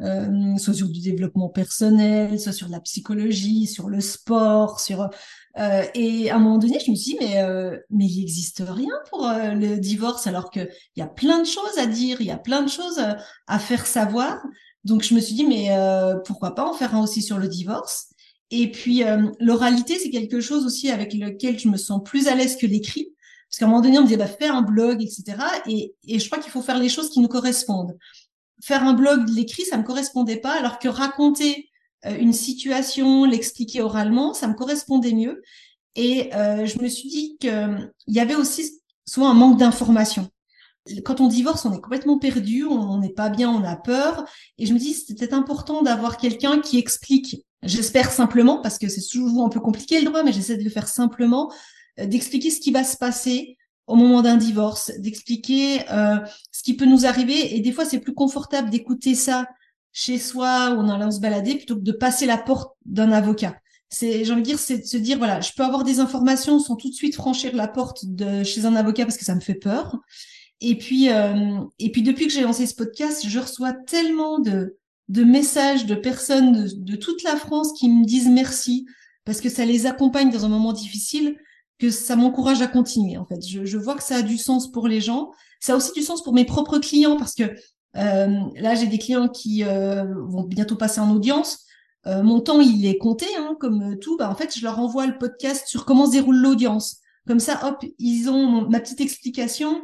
soit 0.00 0.74
sur 0.74 0.88
du 0.88 1.00
développement 1.00 1.50
personnel, 1.50 2.40
soit 2.40 2.52
sur 2.52 2.68
la 2.68 2.80
psychologie, 2.80 3.66
sur 3.66 3.90
le 3.90 4.00
sport, 4.00 4.80
sur 4.80 5.10
euh, 5.58 5.84
et 5.94 6.30
à 6.30 6.36
un 6.36 6.38
moment 6.38 6.58
donné, 6.58 6.78
je 6.84 6.90
me 6.90 6.96
suis 6.96 7.12
dit, 7.12 7.18
mais, 7.20 7.42
euh, 7.42 7.76
mais 7.90 8.06
il 8.06 8.20
n'existe 8.20 8.62
rien 8.66 8.94
pour 9.10 9.26
euh, 9.26 9.52
le 9.52 9.78
divorce, 9.78 10.26
alors 10.26 10.50
qu'il 10.50 10.68
y 10.96 11.02
a 11.02 11.06
plein 11.06 11.40
de 11.40 11.46
choses 11.46 11.78
à 11.78 11.86
dire, 11.86 12.20
il 12.20 12.26
y 12.26 12.30
a 12.30 12.38
plein 12.38 12.62
de 12.62 12.70
choses 12.70 13.00
à 13.46 13.58
faire 13.58 13.86
savoir. 13.86 14.42
Donc, 14.84 15.02
je 15.02 15.14
me 15.14 15.20
suis 15.20 15.34
dit, 15.34 15.44
mais 15.44 15.68
pourquoi 16.24 16.54
pas 16.54 16.66
en 16.66 16.72
faire 16.72 16.94
un 16.94 17.02
aussi 17.02 17.22
sur 17.22 17.38
le 17.38 17.48
divorce? 17.48 18.08
Et 18.50 18.70
puis, 18.70 19.02
l'oralité, 19.38 19.98
c'est 19.98 20.10
quelque 20.10 20.40
chose 20.40 20.66
aussi 20.66 20.90
avec 20.90 21.14
lequel 21.14 21.58
je 21.58 21.68
me 21.68 21.76
sens 21.76 22.02
plus 22.04 22.28
à 22.28 22.34
l'aise 22.34 22.56
que 22.56 22.66
l'écrit. 22.66 23.08
Parce 23.48 23.58
qu'à 23.58 23.66
un 23.66 23.68
moment 23.68 23.82
donné, 23.82 23.98
on 23.98 24.02
me 24.02 24.06
disait, 24.06 24.16
bah, 24.16 24.26
fais 24.26 24.48
un 24.48 24.62
blog, 24.62 25.02
etc. 25.02 25.36
Et, 25.66 25.94
et 26.08 26.18
je 26.18 26.26
crois 26.26 26.38
qu'il 26.38 26.50
faut 26.50 26.62
faire 26.62 26.78
les 26.78 26.88
choses 26.88 27.10
qui 27.10 27.20
nous 27.20 27.28
correspondent. 27.28 27.96
Faire 28.62 28.82
un 28.82 28.94
blog, 28.94 29.28
l'écrit, 29.28 29.64
ça 29.64 29.76
me 29.76 29.82
correspondait 29.82 30.38
pas, 30.38 30.52
alors 30.58 30.78
que 30.78 30.88
raconter 30.88 31.56
euh, 31.56 31.71
une 32.04 32.32
situation, 32.32 33.24
l'expliquer 33.24 33.80
oralement, 33.80 34.34
ça 34.34 34.48
me 34.48 34.54
correspondait 34.54 35.12
mieux. 35.12 35.42
Et 35.94 36.34
euh, 36.34 36.66
je 36.66 36.80
me 36.80 36.88
suis 36.88 37.08
dit 37.08 37.36
qu'il 37.38 37.50
euh, 37.50 37.78
y 38.06 38.20
avait 38.20 38.34
aussi 38.34 38.80
souvent 39.06 39.30
un 39.30 39.34
manque 39.34 39.58
d'information. 39.58 40.28
Quand 41.04 41.20
on 41.20 41.28
divorce, 41.28 41.64
on 41.64 41.72
est 41.72 41.80
complètement 41.80 42.18
perdu, 42.18 42.64
on 42.64 42.98
n'est 42.98 43.12
pas 43.12 43.28
bien, 43.28 43.50
on 43.50 43.62
a 43.62 43.76
peur. 43.76 44.24
Et 44.58 44.66
je 44.66 44.74
me 44.74 44.78
dis, 44.78 44.94
c'était 44.94 45.32
important 45.32 45.82
d'avoir 45.82 46.16
quelqu'un 46.16 46.60
qui 46.60 46.78
explique. 46.78 47.44
J'espère 47.62 48.10
simplement, 48.10 48.60
parce 48.60 48.78
que 48.78 48.88
c'est 48.88 49.06
toujours 49.06 49.44
un 49.44 49.48
peu 49.48 49.60
compliqué 49.60 50.00
le 50.00 50.06
droit, 50.06 50.24
mais 50.24 50.32
j'essaie 50.32 50.56
de 50.56 50.64
le 50.64 50.70
faire 50.70 50.88
simplement, 50.88 51.52
d'expliquer 51.98 52.50
ce 52.50 52.58
qui 52.58 52.72
va 52.72 52.82
se 52.82 52.96
passer 52.96 53.56
au 53.86 53.94
moment 53.94 54.22
d'un 54.22 54.36
divorce, 54.36 54.90
d'expliquer 54.98 55.88
euh, 55.90 56.16
ce 56.50 56.64
qui 56.64 56.74
peut 56.74 56.86
nous 56.86 57.06
arriver. 57.06 57.54
Et 57.54 57.60
des 57.60 57.70
fois, 57.70 57.84
c'est 57.84 58.00
plus 58.00 58.14
confortable 58.14 58.70
d'écouter 58.70 59.14
ça 59.14 59.46
chez 59.92 60.18
soi 60.18 60.70
où 60.70 60.80
on 60.80 60.88
allant 60.88 61.10
se 61.10 61.20
balader 61.20 61.56
plutôt 61.56 61.76
que 61.76 61.82
de 61.82 61.92
passer 61.92 62.26
la 62.26 62.38
porte 62.38 62.74
d'un 62.84 63.12
avocat. 63.12 63.56
C'est, 63.88 64.24
j'ai 64.24 64.32
envie 64.32 64.40
de 64.40 64.46
dire, 64.46 64.58
c'est 64.58 64.78
de 64.78 64.84
se 64.86 64.96
dire, 64.96 65.18
voilà, 65.18 65.40
je 65.42 65.52
peux 65.54 65.62
avoir 65.62 65.84
des 65.84 66.00
informations 66.00 66.58
sans 66.58 66.76
tout 66.76 66.88
de 66.88 66.94
suite 66.94 67.14
franchir 67.14 67.54
la 67.54 67.68
porte 67.68 68.06
de 68.06 68.42
chez 68.42 68.64
un 68.64 68.74
avocat 68.74 69.04
parce 69.04 69.18
que 69.18 69.24
ça 69.24 69.34
me 69.34 69.40
fait 69.40 69.54
peur. 69.54 69.98
Et 70.62 70.78
puis, 70.78 71.10
euh, 71.10 71.60
et 71.78 71.92
puis 71.92 72.02
depuis 72.02 72.26
que 72.26 72.32
j'ai 72.32 72.40
lancé 72.40 72.66
ce 72.66 72.74
podcast, 72.74 73.26
je 73.26 73.38
reçois 73.38 73.72
tellement 73.72 74.38
de, 74.38 74.78
de 75.08 75.24
messages 75.24 75.84
de 75.84 75.94
personnes 75.94 76.52
de, 76.52 76.70
de, 76.74 76.96
toute 76.96 77.22
la 77.22 77.36
France 77.36 77.72
qui 77.78 77.90
me 77.90 78.06
disent 78.06 78.28
merci 78.28 78.86
parce 79.24 79.40
que 79.40 79.50
ça 79.50 79.66
les 79.66 79.86
accompagne 79.86 80.30
dans 80.30 80.46
un 80.46 80.48
moment 80.48 80.72
difficile, 80.72 81.36
que 81.78 81.90
ça 81.90 82.16
m'encourage 82.16 82.62
à 82.62 82.68
continuer. 82.68 83.18
En 83.18 83.26
fait, 83.26 83.46
je, 83.46 83.64
je 83.64 83.76
vois 83.76 83.96
que 83.96 84.04
ça 84.04 84.16
a 84.16 84.22
du 84.22 84.38
sens 84.38 84.70
pour 84.70 84.88
les 84.88 85.00
gens. 85.00 85.32
Ça 85.60 85.74
a 85.74 85.76
aussi 85.76 85.92
du 85.92 86.02
sens 86.02 86.22
pour 86.22 86.32
mes 86.32 86.44
propres 86.44 86.78
clients 86.78 87.16
parce 87.16 87.34
que 87.34 87.52
là, 87.94 88.74
j'ai 88.74 88.86
des 88.86 88.98
clients 88.98 89.28
qui 89.28 89.64
euh, 89.64 90.04
vont 90.26 90.44
bientôt 90.44 90.76
passer 90.76 91.00
en 91.00 91.10
audience. 91.14 91.66
Euh, 92.06 92.22
mon 92.22 92.40
temps, 92.40 92.60
il 92.60 92.86
est 92.86 92.98
compté, 92.98 93.26
hein, 93.38 93.56
comme 93.60 93.98
tout. 93.98 94.16
Bah, 94.16 94.30
en 94.30 94.34
fait, 94.34 94.56
je 94.56 94.62
leur 94.62 94.78
envoie 94.78 95.06
le 95.06 95.18
podcast 95.18 95.66
sur 95.66 95.84
comment 95.84 96.06
se 96.06 96.12
déroule 96.12 96.36
l'audience. 96.36 96.98
Comme 97.26 97.40
ça, 97.40 97.60
hop, 97.66 97.84
ils 97.98 98.28
ont 98.28 98.68
ma 98.68 98.80
petite 98.80 99.00
explication. 99.00 99.82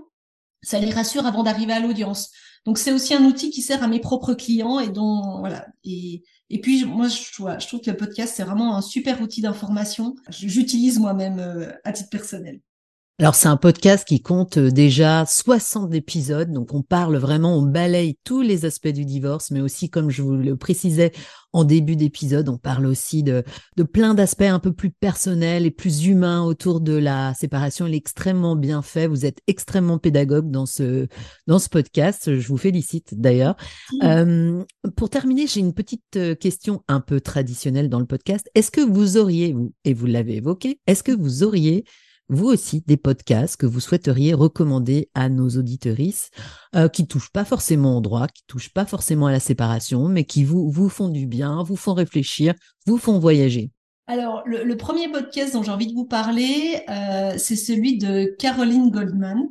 Ça 0.62 0.78
les 0.80 0.90
rassure 0.90 1.26
avant 1.26 1.44
d'arriver 1.44 1.72
à 1.72 1.80
l'audience. 1.80 2.30
Donc, 2.64 2.78
c'est 2.78 2.92
aussi 2.92 3.14
un 3.14 3.24
outil 3.24 3.50
qui 3.50 3.62
sert 3.62 3.82
à 3.82 3.88
mes 3.88 4.00
propres 4.00 4.34
clients 4.34 4.80
et 4.80 4.88
dont 4.88 5.38
voilà. 5.38 5.66
Et, 5.84 6.22
puis, 6.60 6.84
moi, 6.84 7.06
je, 7.08 7.22
je 7.22 7.66
trouve 7.66 7.80
que 7.80 7.90
le 7.90 7.96
podcast, 7.96 8.34
c'est 8.36 8.42
vraiment 8.42 8.76
un 8.76 8.82
super 8.82 9.20
outil 9.20 9.40
d'information. 9.40 10.16
J'utilise 10.30 10.98
moi-même 10.98 11.72
à 11.84 11.92
titre 11.92 12.10
personnel. 12.10 12.60
Alors 13.20 13.34
c'est 13.34 13.48
un 13.48 13.56
podcast 13.56 14.06
qui 14.06 14.22
compte 14.22 14.58
euh, 14.58 14.70
déjà 14.70 15.26
60 15.26 15.92
épisodes, 15.92 16.52
donc 16.52 16.72
on 16.72 16.82
parle 16.82 17.16
vraiment, 17.16 17.58
on 17.58 17.62
balaye 17.62 18.16
tous 18.22 18.42
les 18.42 18.64
aspects 18.64 18.86
du 18.86 19.04
divorce, 19.04 19.50
mais 19.50 19.60
aussi 19.60 19.90
comme 19.90 20.08
je 20.08 20.22
vous 20.22 20.36
le 20.36 20.54
précisais 20.56 21.10
en 21.52 21.64
début 21.64 21.96
d'épisode, 21.96 22.48
on 22.48 22.58
parle 22.58 22.86
aussi 22.86 23.24
de, 23.24 23.42
de 23.76 23.82
plein 23.82 24.14
d'aspects 24.14 24.42
un 24.42 24.60
peu 24.60 24.72
plus 24.72 24.92
personnels 24.92 25.66
et 25.66 25.72
plus 25.72 26.06
humains 26.06 26.44
autour 26.44 26.80
de 26.80 26.92
la 26.92 27.34
séparation. 27.34 27.88
Il 27.88 27.94
est 27.94 27.96
extrêmement 27.96 28.54
bien 28.54 28.82
fait, 28.82 29.08
vous 29.08 29.26
êtes 29.26 29.40
extrêmement 29.48 29.98
pédagogue 29.98 30.52
dans 30.52 30.66
ce, 30.66 31.08
dans 31.48 31.58
ce 31.58 31.68
podcast, 31.68 32.38
je 32.38 32.46
vous 32.46 32.56
félicite 32.56 33.18
d'ailleurs. 33.18 33.56
Euh, 34.04 34.62
pour 34.94 35.10
terminer, 35.10 35.48
j'ai 35.48 35.58
une 35.58 35.74
petite 35.74 36.16
euh, 36.16 36.36
question 36.36 36.84
un 36.86 37.00
peu 37.00 37.20
traditionnelle 37.20 37.88
dans 37.88 37.98
le 37.98 38.06
podcast. 38.06 38.48
Est-ce 38.54 38.70
que 38.70 38.80
vous 38.80 39.16
auriez, 39.16 39.56
et 39.84 39.92
vous 39.92 40.06
l'avez 40.06 40.36
évoqué, 40.36 40.78
est-ce 40.86 41.02
que 41.02 41.10
vous 41.10 41.42
auriez 41.42 41.84
vous 42.28 42.46
aussi 42.46 42.82
des 42.86 42.96
podcasts 42.96 43.56
que 43.56 43.66
vous 43.66 43.80
souhaiteriez 43.80 44.34
recommander 44.34 45.08
à 45.14 45.28
nos 45.28 45.48
auditorices 45.48 46.30
euh, 46.74 46.88
qui 46.88 47.06
touchent 47.06 47.32
pas 47.32 47.44
forcément 47.44 47.98
au 47.98 48.00
droit, 48.00 48.28
qui 48.28 48.42
touchent 48.46 48.72
pas 48.72 48.84
forcément 48.84 49.26
à 49.26 49.32
la 49.32 49.40
séparation, 49.40 50.08
mais 50.08 50.24
qui 50.24 50.44
vous, 50.44 50.88
font 50.88 51.08
du 51.08 51.26
bien, 51.26 51.62
vous 51.62 51.76
font 51.76 51.94
réfléchir, 51.94 52.54
vous 52.86 52.98
font 52.98 53.18
voyager. 53.18 53.70
Alors, 54.06 54.42
le, 54.46 54.74
premier 54.76 55.08
podcast 55.10 55.52
dont 55.52 55.62
j'ai 55.62 55.70
envie 55.70 55.86
de 55.86 55.94
vous 55.94 56.06
parler, 56.06 56.80
euh, 56.88 57.34
c'est 57.36 57.56
celui 57.56 57.98
de 57.98 58.34
Caroline 58.38 58.90
Goldman, 58.90 59.48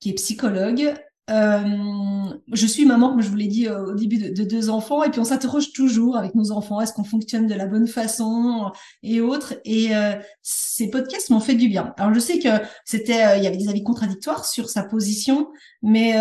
qui 0.00 0.10
est 0.10 0.14
psychologue 0.14 0.94
euh, 1.30 2.34
je 2.52 2.66
suis 2.66 2.84
maman, 2.84 3.10
comme 3.10 3.22
je 3.22 3.28
vous 3.30 3.36
l'ai 3.36 3.46
dit 3.46 3.66
euh, 3.66 3.86
au 3.86 3.94
début, 3.94 4.18
de, 4.18 4.44
deux 4.44 4.68
enfants, 4.68 5.02
et 5.02 5.10
puis 5.10 5.20
on 5.20 5.24
s'interroge 5.24 5.72
toujours 5.72 6.18
avec 6.18 6.34
nos 6.34 6.52
enfants, 6.52 6.80
est-ce 6.82 6.92
qu'on 6.92 7.04
fonctionne 7.04 7.46
de 7.46 7.54
la 7.54 7.66
bonne 7.66 7.86
façon 7.86 8.70
et 9.02 9.22
autres. 9.22 9.54
Et 9.64 9.96
euh, 9.96 10.12
ces 10.42 10.90
podcasts 10.90 11.30
m'ont 11.30 11.40
fait 11.40 11.54
du 11.54 11.68
bien. 11.68 11.94
Alors 11.96 12.12
je 12.12 12.20
sais 12.20 12.38
que 12.38 12.48
c'était, 12.84 13.38
il 13.38 13.44
y 13.44 13.46
avait 13.46 13.56
des 13.56 13.68
avis 13.68 13.82
contradictoires 13.82 14.44
sur 14.44 14.68
sa 14.68 14.82
position, 14.82 15.48
mais 15.82 16.12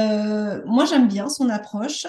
moi 0.66 0.86
j'aime 0.86 1.08
bien 1.08 1.28
son 1.28 1.49
approche. 1.49 2.08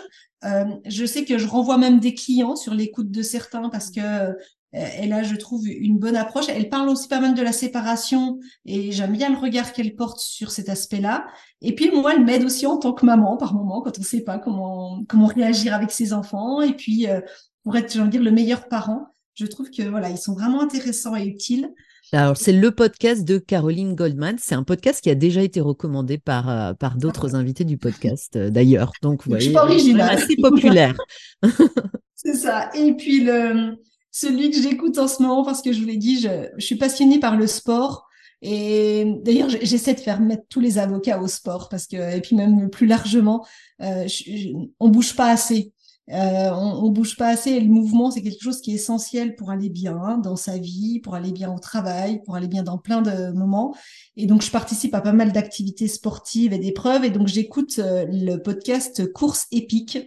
je 0.86 1.06
sais 1.06 1.24
que 1.24 1.38
je 1.38 1.46
renvoie 1.48 1.78
même 1.78 1.98
des 1.98 2.14
clients 2.14 2.56
sur 2.56 2.74
l'écoute 2.74 3.10
de 3.10 3.22
certains 3.22 3.70
parce 3.70 3.90
que 3.90 4.36
elle 4.74 5.12
a, 5.12 5.22
je 5.22 5.36
trouve, 5.36 5.66
une 5.66 5.98
bonne 5.98 6.16
approche. 6.16 6.48
Elle 6.48 6.68
parle 6.68 6.88
aussi 6.88 7.06
pas 7.06 7.20
mal 7.20 7.34
de 7.34 7.42
la 7.42 7.52
séparation 7.52 8.40
et 8.66 8.90
j'aime 8.90 9.12
bien 9.12 9.30
le 9.30 9.38
regard 9.38 9.72
qu'elle 9.72 9.94
porte 9.94 10.18
sur 10.18 10.50
cet 10.50 10.68
aspect-là. 10.68 11.26
Et 11.60 11.74
puis 11.74 11.90
moi, 11.92 12.14
elle 12.14 12.24
m'aide 12.24 12.44
aussi 12.44 12.66
en 12.66 12.76
tant 12.76 12.92
que 12.92 13.06
maman 13.06 13.36
par 13.36 13.54
moment 13.54 13.82
quand 13.82 13.96
on 13.98 14.00
ne 14.00 14.06
sait 14.06 14.22
pas 14.22 14.38
comment 14.38 15.04
comment 15.08 15.26
réagir 15.26 15.74
avec 15.74 15.92
ses 15.92 16.12
enfants. 16.12 16.60
Et 16.60 16.74
puis 16.74 17.08
euh, 17.08 17.20
pour 17.62 17.76
être, 17.76 17.92
j'ai 17.92 18.00
envie 18.00 18.08
de 18.08 18.12
dire, 18.12 18.22
le 18.22 18.32
meilleur 18.32 18.68
parent, 18.68 19.06
je 19.34 19.46
trouve 19.46 19.70
que 19.70 19.82
voilà, 19.82 20.10
ils 20.10 20.18
sont 20.18 20.34
vraiment 20.34 20.60
intéressants 20.60 21.16
et 21.16 21.24
utiles. 21.24 21.70
Alors, 22.12 22.36
c'est 22.36 22.52
le 22.52 22.70
podcast 22.70 23.24
de 23.24 23.38
Caroline 23.38 23.94
Goldman. 23.94 24.36
C'est 24.38 24.54
un 24.54 24.62
podcast 24.62 25.02
qui 25.02 25.10
a 25.10 25.14
déjà 25.14 25.42
été 25.42 25.60
recommandé 25.60 26.18
par, 26.18 26.48
euh, 26.48 26.74
par 26.74 26.96
d'autres 26.96 27.34
invités 27.34 27.64
du 27.64 27.78
podcast, 27.78 28.36
euh, 28.36 28.50
d'ailleurs. 28.50 28.92
Donc, 29.02 29.24
vous 29.24 29.30
voyez, 29.30 29.52
c'est 29.52 30.00
assez 30.00 30.36
populaire. 30.36 30.94
c'est 32.14 32.34
ça. 32.34 32.70
Et 32.74 32.92
puis, 32.92 33.24
le, 33.24 33.76
celui 34.14 34.48
que 34.52 34.62
j'écoute 34.62 34.96
en 34.98 35.08
ce 35.08 35.20
moment 35.20 35.44
parce 35.44 35.60
que 35.60 35.72
je 35.72 35.80
vous 35.80 35.86
l'ai 35.86 35.96
dit, 35.96 36.20
je, 36.20 36.48
suis 36.58 36.76
passionnée 36.76 37.18
par 37.18 37.36
le 37.36 37.48
sport. 37.48 38.06
Et 38.42 39.06
d'ailleurs, 39.24 39.48
j'essaie 39.48 39.94
de 39.94 40.00
faire 40.00 40.20
mettre 40.20 40.44
tous 40.48 40.60
les 40.60 40.78
avocats 40.78 41.20
au 41.20 41.26
sport 41.26 41.68
parce 41.68 41.88
que, 41.88 42.16
et 42.16 42.20
puis 42.20 42.36
même 42.36 42.70
plus 42.70 42.86
largement, 42.86 43.44
euh, 43.82 44.06
on 44.78 44.88
bouge 44.88 45.16
pas 45.16 45.30
assez. 45.30 45.72
Euh, 46.10 46.50
on, 46.52 46.84
on, 46.84 46.90
bouge 46.90 47.16
pas 47.16 47.28
assez 47.28 47.52
et 47.52 47.60
le 47.60 47.68
mouvement 47.70 48.10
c'est 48.10 48.20
quelque 48.20 48.42
chose 48.42 48.60
qui 48.60 48.72
est 48.72 48.74
essentiel 48.74 49.36
pour 49.36 49.50
aller 49.50 49.70
bien 49.70 50.18
dans 50.18 50.36
sa 50.36 50.58
vie, 50.58 51.00
pour 51.00 51.14
aller 51.14 51.32
bien 51.32 51.50
au 51.50 51.58
travail, 51.58 52.22
pour 52.24 52.36
aller 52.36 52.46
bien 52.46 52.62
dans 52.62 52.76
plein 52.76 53.00
de 53.00 53.32
moments. 53.32 53.74
Et 54.18 54.26
donc 54.26 54.42
je 54.42 54.50
participe 54.50 54.94
à 54.94 55.00
pas 55.00 55.14
mal 55.14 55.32
d'activités 55.32 55.88
sportives 55.88 56.52
et 56.52 56.58
d'épreuves 56.58 57.06
et 57.06 57.10
donc 57.10 57.26
j'écoute 57.28 57.78
euh, 57.78 58.04
le 58.06 58.36
podcast 58.36 59.10
Course 59.14 59.46
épique 59.50 59.98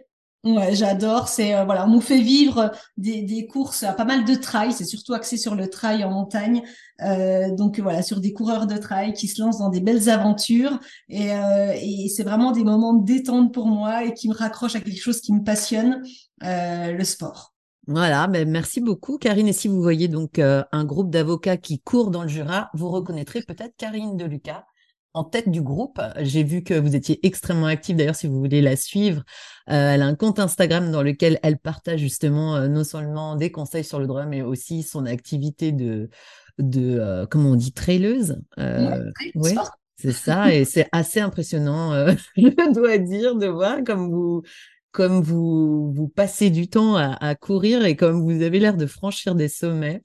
Ouais, 0.43 0.75
j'adore. 0.75 1.27
C'est 1.27 1.55
euh, 1.55 1.65
voilà, 1.65 1.85
on 1.85 1.89
nous 1.89 2.01
fait 2.01 2.21
vivre 2.21 2.71
des, 2.95 3.47
courses 3.47 3.83
à 3.83 3.93
pas 3.93 4.05
mal 4.05 4.23
de 4.23 4.35
trail. 4.35 4.71
C'est 4.71 4.85
surtout 4.85 5.13
axé 5.13 5.35
sur 5.35 5.55
le 5.55 5.69
trail 5.69 6.03
en 6.03 6.11
montagne. 6.11 6.61
Euh, 7.01 7.53
donc 7.53 7.79
voilà, 7.79 8.01
sur 8.01 8.19
des 8.19 8.33
coureurs 8.33 8.67
de 8.67 8.77
trail 8.77 9.13
qui 9.13 9.27
se 9.27 9.41
lancent 9.41 9.59
dans 9.59 9.69
des 9.69 9.81
belles 9.81 10.09
aventures. 10.09 10.79
Et, 11.09 11.33
euh, 11.33 11.73
c'est 12.15 12.23
vraiment 12.23 12.51
des 12.51 12.63
moments 12.63 12.93
de 12.93 13.05
détente 13.05 13.53
pour 13.53 13.67
moi 13.67 14.05
et 14.05 14.13
qui 14.13 14.29
me 14.29 14.33
raccrochent 14.33 14.75
à 14.75 14.79
quelque 14.79 15.01
chose 15.01 15.21
qui 15.21 15.33
me 15.33 15.43
passionne, 15.43 16.01
euh, 16.43 16.91
le 16.93 17.03
sport. 17.03 17.53
Voilà, 17.87 18.27
mais 18.27 18.43
merci 18.43 18.81
beaucoup 18.81 19.17
Karine. 19.17 19.47
Et 19.47 19.53
si 19.53 19.69
vous 19.69 19.81
voyez 19.81 20.09
donc 20.09 20.39
euh, 20.39 20.63
un 20.73 20.83
groupe 20.83 21.09
d'avocats 21.09 21.55
qui 21.55 21.79
court 21.79 22.11
dans 22.11 22.23
le 22.23 22.27
Jura, 22.27 22.69
vous 22.73 22.89
reconnaîtrez 22.89 23.41
peut-être 23.41 23.75
Karine 23.77 24.17
de 24.17 24.25
Lucas 24.25 24.65
en 25.17 25.23
tête 25.23 25.49
du 25.49 25.61
groupe. 25.61 25.99
J'ai 26.17 26.43
vu 26.43 26.63
que 26.63 26.75
vous 26.75 26.95
étiez 26.95 27.25
extrêmement 27.25 27.65
active. 27.65 27.95
D'ailleurs, 27.95 28.15
si 28.15 28.27
vous 28.27 28.39
voulez 28.39 28.61
la 28.61 28.75
suivre, 28.75 29.23
euh, 29.69 29.93
elle 29.93 30.03
a 30.03 30.05
un 30.05 30.15
compte 30.15 30.37
Instagram 30.37 30.91
dans 30.91 31.01
lequel 31.01 31.39
elle 31.41 31.57
partage 31.57 31.99
justement 31.99 32.55
euh, 32.55 32.67
non 32.67 32.83
seulement 32.83 33.35
des 33.35 33.51
conseils 33.51 33.83
sur 33.83 33.99
le 33.99 34.05
droit, 34.05 34.25
mais 34.25 34.43
aussi 34.43 34.83
son 34.83 35.07
activité 35.07 35.71
de, 35.71 36.09
de 36.59 36.99
euh, 36.99 37.25
comment 37.25 37.51
on 37.51 37.55
dit, 37.55 37.73
traileuse. 37.73 38.37
oui, 38.57 39.55
c'est 39.95 40.11
ça. 40.11 40.53
Et 40.53 40.65
c'est 40.65 40.87
assez 40.91 41.19
impressionnant, 41.19 41.93
je 42.37 42.73
dois 42.73 42.99
dire, 42.99 43.35
de 43.35 43.47
voir 43.47 43.83
comme 43.83 44.11
vous 44.11 44.43
comme 44.91 45.21
vous, 45.21 45.93
vous 45.93 46.07
passez 46.07 46.49
du 46.49 46.69
temps 46.69 46.95
à, 46.95 47.35
courir 47.35 47.85
et 47.85 47.95
comme 47.95 48.19
vous 48.23 48.41
avez 48.41 48.59
l'air 48.59 48.75
de 48.75 48.87
franchir 48.87 49.35
des 49.35 49.47
sommets. 49.47 50.01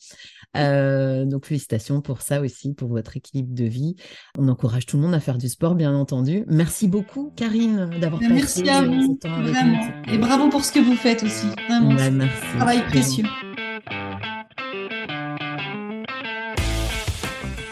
Euh, 0.56 1.24
donc 1.24 1.46
félicitations 1.46 2.00
pour 2.00 2.20
ça 2.20 2.40
aussi, 2.40 2.74
pour 2.74 2.88
votre 2.88 3.16
équilibre 3.16 3.54
de 3.54 3.64
vie. 3.64 3.96
On 4.38 4.48
encourage 4.48 4.86
tout 4.86 4.96
le 4.96 5.02
monde 5.02 5.14
à 5.14 5.20
faire 5.20 5.38
du 5.38 5.48
sport, 5.48 5.74
bien 5.74 5.94
entendu. 5.94 6.44
Merci 6.46 6.88
beaucoup, 6.88 7.32
Karine, 7.36 7.90
d'avoir 8.00 8.20
passé 8.20 8.32
Merci 8.32 8.68
à 8.68 8.82
vous, 8.82 9.18
vraiment. 9.22 9.80
Et 10.12 10.18
bravo 10.18 10.48
pour 10.48 10.64
ce 10.64 10.72
que 10.72 10.80
vous 10.80 10.96
faites 10.96 11.22
aussi. 11.22 11.46
Vraiment. 11.68 11.94
Bah, 11.94 12.10
merci. 12.10 12.56
Travail 12.56 12.82
précieux. 12.86 13.24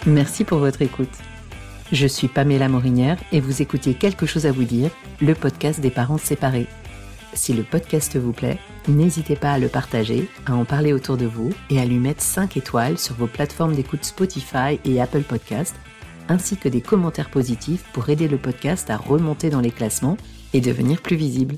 Merci 0.07 0.45
pour 0.45 0.59
votre 0.59 0.81
écoute. 0.81 1.11
Je 1.93 2.07
suis 2.07 2.29
Pamela 2.29 2.69
Morinière 2.69 3.19
et 3.33 3.41
vous 3.41 3.63
écoutez 3.63 3.95
Quelque 3.95 4.25
chose 4.25 4.47
à 4.47 4.53
vous 4.53 4.65
dire, 4.65 4.91
le 5.21 5.35
podcast 5.35 5.81
des 5.81 5.91
parents 5.91 6.19
séparés. 6.19 6.69
Si 7.33 7.53
le 7.53 7.63
podcast 7.63 8.17
vous 8.17 8.33
plaît, 8.33 8.59
n'hésitez 8.89 9.37
pas 9.37 9.53
à 9.53 9.59
le 9.59 9.69
partager, 9.69 10.29
à 10.47 10.55
en 10.55 10.65
parler 10.65 10.93
autour 10.93 11.17
de 11.17 11.27
vous 11.27 11.51
et 11.71 11.81
à 11.81 11.85
lui 11.85 11.99
mettre 11.99 12.23
5 12.23 12.57
étoiles 12.57 12.99
sur 12.99 13.15
vos 13.15 13.29
plateformes 13.29 13.75
d'écoute 13.75 14.05
Spotify 14.05 14.81
et 14.85 15.01
Apple 15.01 15.23
Podcast, 15.23 15.77
ainsi 16.29 16.57
que 16.57 16.69
des 16.69 16.81
commentaires 16.81 17.31
positifs 17.31 17.85
pour 17.93 18.09
aider 18.09 18.29
le 18.29 18.37
podcast 18.37 18.91
à 18.91 18.97
remonter 18.97 19.49
dans 19.49 19.61
les 19.61 19.71
classements 19.71 20.17
et 20.53 20.61
devenir 20.61 21.01
plus 21.01 21.17
visible. 21.17 21.57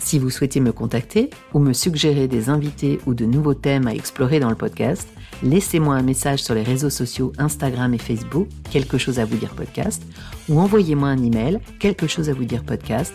Si 0.00 0.18
vous 0.18 0.30
souhaitez 0.30 0.60
me 0.60 0.72
contacter 0.72 1.30
ou 1.52 1.58
me 1.58 1.72
suggérer 1.72 2.26
des 2.26 2.48
invités 2.48 2.98
ou 3.06 3.14
de 3.14 3.26
nouveaux 3.26 3.54
thèmes 3.54 3.86
à 3.86 3.94
explorer 3.94 4.40
dans 4.40 4.48
le 4.48 4.56
podcast, 4.56 5.08
laissez-moi 5.42 5.94
un 5.94 6.02
message 6.02 6.42
sur 6.42 6.54
les 6.54 6.62
réseaux 6.62 6.90
sociaux 6.90 7.32
Instagram 7.38 7.94
et 7.94 7.98
Facebook, 7.98 8.48
quelque 8.70 8.98
chose 8.98 9.18
à 9.18 9.24
vous 9.24 9.36
dire 9.36 9.54
podcast, 9.54 10.02
ou 10.48 10.58
envoyez-moi 10.58 11.08
un 11.08 11.22
email, 11.22 11.60
quelque 11.78 12.06
chose 12.06 12.28
à 12.30 12.32
vous 12.32 12.44
dire 12.44 12.64
podcast, 12.64 13.14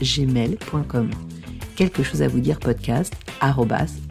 gmail.com. 0.00 1.10
Quelque 1.76 2.02
chose 2.02 2.22
à 2.22 2.28
vous 2.28 2.40
dire 2.40 2.58
podcast, 2.58 3.14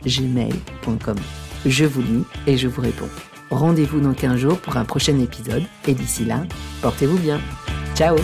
gmail.com. 0.05 1.17
Je 1.65 1.85
vous 1.85 2.01
lis 2.01 2.23
et 2.47 2.57
je 2.57 2.67
vous 2.67 2.81
réponds. 2.81 3.09
Rendez-vous 3.51 3.99
dans 3.99 4.13
15 4.13 4.37
jours 4.37 4.57
pour 4.59 4.77
un 4.77 4.85
prochain 4.85 5.19
épisode 5.19 5.63
et 5.87 5.93
d'ici 5.93 6.25
là, 6.25 6.43
portez-vous 6.81 7.19
bien. 7.19 7.39
Ciao 7.95 8.17